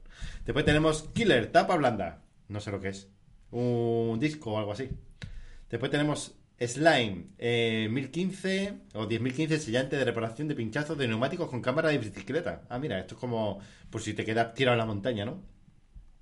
[0.44, 3.08] Después tenemos Killer, tapa blanda, no sé lo que es,
[3.50, 4.90] un disco o algo así.
[5.70, 11.60] Después tenemos Slime, eh, 1015 o 10015 sellante de reparación de pinchazos de neumáticos con
[11.60, 12.62] cámara de bicicleta.
[12.68, 13.58] Ah, mira, esto es como
[13.90, 15.42] por si te quedas tirado en la montaña, ¿no?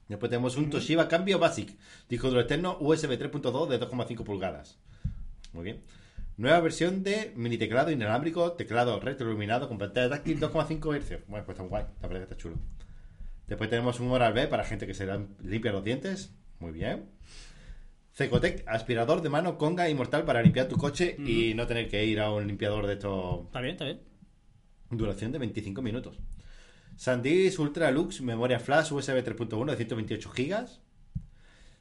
[0.08, 1.76] Después tenemos un Toshiba Cambio Basic,
[2.08, 4.78] disco duro externo USB 3.2 de 2,5 pulgadas.
[5.52, 5.82] Muy bien.
[6.36, 11.26] Nueva versión de mini teclado inalámbrico, teclado retroiluminado con pantalla táctil 2,5 Hz.
[11.28, 12.56] Bueno, pues está guay, la verdad está chulo.
[13.50, 15.08] Después tenemos un Oral B para gente que se
[15.42, 16.32] limpia los dientes.
[16.60, 17.10] Muy bien.
[18.12, 22.20] Cecotec, aspirador de mano conga inmortal para limpiar tu coche y no tener que ir
[22.20, 24.00] a un limpiador de estos Está bien, está bien.
[24.90, 26.20] Duración de 25 minutos.
[26.94, 30.66] SanDisk Ultra Lux, memoria flash USB 3.1 de 128 GB.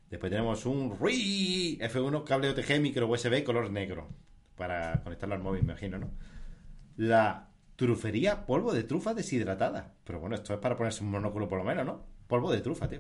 [0.10, 4.10] Después tenemos un RUI F1 cable OTG micro USB color negro
[4.56, 6.10] para conectarlo al móvil, me imagino, ¿no?
[6.98, 7.49] La
[7.80, 9.94] trufería polvo de trufa deshidratada.
[10.04, 12.04] Pero bueno, esto es para ponerse un monóculo por lo menos, ¿no?
[12.28, 13.00] Polvo de trufa, tío.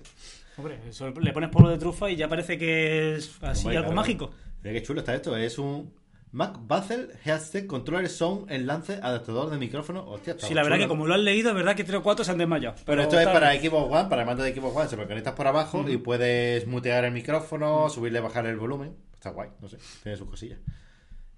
[0.57, 3.89] Hombre, eso le pones polvo de trufa y ya parece que es así Hombre, algo
[3.89, 3.95] claro.
[3.95, 4.31] mágico.
[4.63, 5.35] Mira qué chulo está esto.
[5.35, 5.93] Es un
[6.31, 10.07] Mac Basel Headset Controller Sound Enlace Adaptador de micrófono.
[10.07, 11.99] Hostia, está Sí, la verdad chulo, que como lo han leído, es verdad que 3
[11.99, 12.75] o 4 se han desmayado.
[12.85, 13.53] Pero esto es para.
[13.53, 14.87] Xbox One, para el mando de Xbox One.
[14.87, 18.95] Se lo conectas por abajo y puedes mutear el micrófono, subirle, bajar el volumen.
[19.13, 20.59] Está guay, no sé, tiene sus cosillas.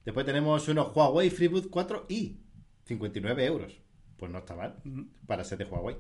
[0.05, 2.37] Después tenemos unos Huawei FreeBoot 4i,
[2.85, 3.79] 59 euros.
[4.17, 4.75] Pues no está mal,
[5.25, 5.95] para ser de Huawei.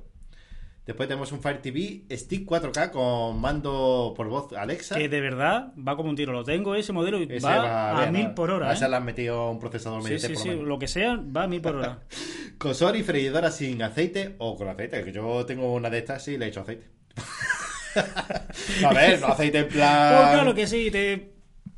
[0.85, 4.95] Después tenemos un Fire TV Stick 4K con mando por voz Alexa.
[4.95, 6.33] Que de verdad va como un tiro.
[6.33, 8.35] Lo tengo ese modelo y Ese va, a ver, mil ¿no?
[8.35, 8.69] por hora.
[8.69, 8.89] A esa ¿eh?
[8.89, 10.67] le han metido un procesador Sí, sí, por sí, lo menos.
[10.67, 11.99] lo que sea, va a mil por hora.
[12.57, 16.37] Cosor y freidora sin aceite o con aceite, que yo tengo una de estas y
[16.37, 16.87] le he hecho aceite.
[18.85, 20.15] a ver, no aceite en plan.
[20.17, 21.31] Pues claro que sí, te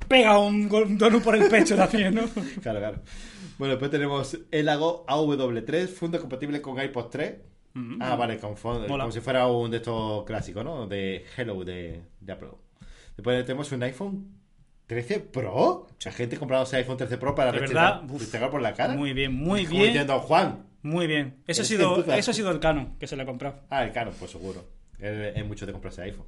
[0.08, 2.24] pega un, un donut por el pecho también, ¿no?
[2.62, 3.02] Claro, claro.
[3.64, 7.36] Bueno, después tenemos Elago AW3, funda compatible con iPod 3.
[8.02, 9.06] Ah, vale, con fon- Mola.
[9.06, 10.86] como si fuera un de estos clásicos, ¿no?
[10.86, 12.50] De Hello de, de Apple.
[13.16, 14.28] Después tenemos un iPhone
[14.88, 15.88] 13 Pro.
[16.04, 18.20] La gente comprándose iPhone 13 Pro para restregar uf.
[18.20, 18.96] restregar por la cara.
[18.96, 19.94] Muy bien, muy Como bien.
[19.94, 20.66] diciendo, Juan.
[20.82, 21.42] Muy bien.
[21.48, 23.62] Eso ha Es sido, eso ha sido el canon que se le ha comprado.
[23.70, 24.66] Ah, el Canon, pues seguro.
[25.00, 26.26] Es, mucho de comprarse iPhone.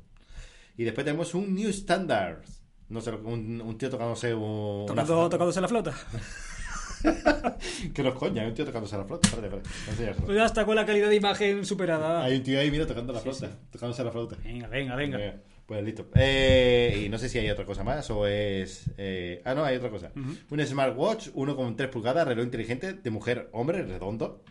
[0.78, 2.38] Y después tenemos un New Standard.
[2.88, 5.94] No sé, un, un tío tocándose un, Tocando, tocándose la flauta.
[7.94, 9.28] Que nos coña, hay un tío tocándose la flauta.
[9.28, 10.22] Espérate, espérate.
[10.24, 12.24] Pues ya está con la calidad de imagen superada.
[12.24, 13.50] Hay un tío ahí, mira, tocando la flauta.
[13.72, 14.36] Tocándose la flauta.
[14.44, 15.20] Venga, venga, venga.
[15.20, 15.34] Eh,
[15.66, 16.08] Pues listo.
[16.16, 18.86] Eh, y no sé si hay otra cosa más o es...
[18.98, 20.12] eh, Ah, no, hay otra cosa.
[20.16, 24.44] Un smartwatch 1,3 pulgadas, reloj inteligente de mujer, hombre, redondo.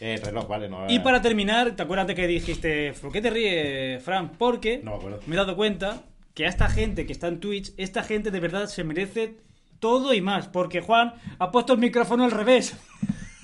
[0.00, 0.90] Eh, reloj, vale, no...
[0.90, 4.32] Y para terminar, ¿te acuerdas de que dijiste, ¿por qué te ríes, Fran?
[4.32, 5.20] Porque No me acuerdo.
[5.26, 6.02] me he dado cuenta
[6.34, 9.36] que a esta gente que está en Twitch, esta gente de verdad se merece
[9.78, 10.48] todo y más.
[10.48, 12.76] Porque Juan ha puesto el micrófono al revés.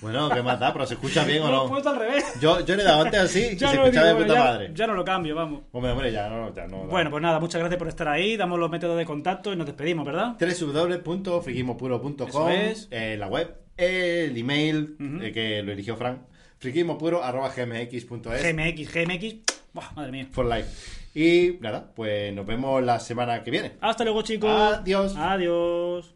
[0.01, 0.73] Bueno, ¿qué más da?
[0.73, 1.69] Pero se escucha bien o Lo no.
[1.69, 2.25] puesto al revés.
[2.41, 4.35] Yo, yo le he dado antes así y se Ya no, escuchaba digo, de puta
[4.37, 4.71] ya- madre.
[4.75, 5.61] ya no lo cambio, vamos.
[5.71, 6.79] Hombre, hombre, ya no, ya no.
[6.87, 8.37] Bueno, pues nada, muchas gracias por estar ahí.
[8.37, 10.37] Damos los métodos de contacto y nos despedimos, ¿verdad?
[10.41, 12.89] www.friquismopuro.com es.
[12.91, 16.19] eh, la web, el email eh, que lo eligió Frank,
[16.59, 19.37] friquismopuro.gmx.es GMX, GMX.
[19.73, 20.27] Buah, madre mía.
[20.33, 20.69] For life.
[21.15, 23.75] Y nada, pues nos vemos la semana que viene.
[23.81, 24.51] Hasta luego, chicos.
[24.51, 25.15] Adiós.
[25.17, 26.13] Adiós.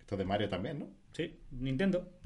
[0.00, 0.88] Esto de Mario también, ¿no?
[1.12, 2.19] Sí, Nintendo.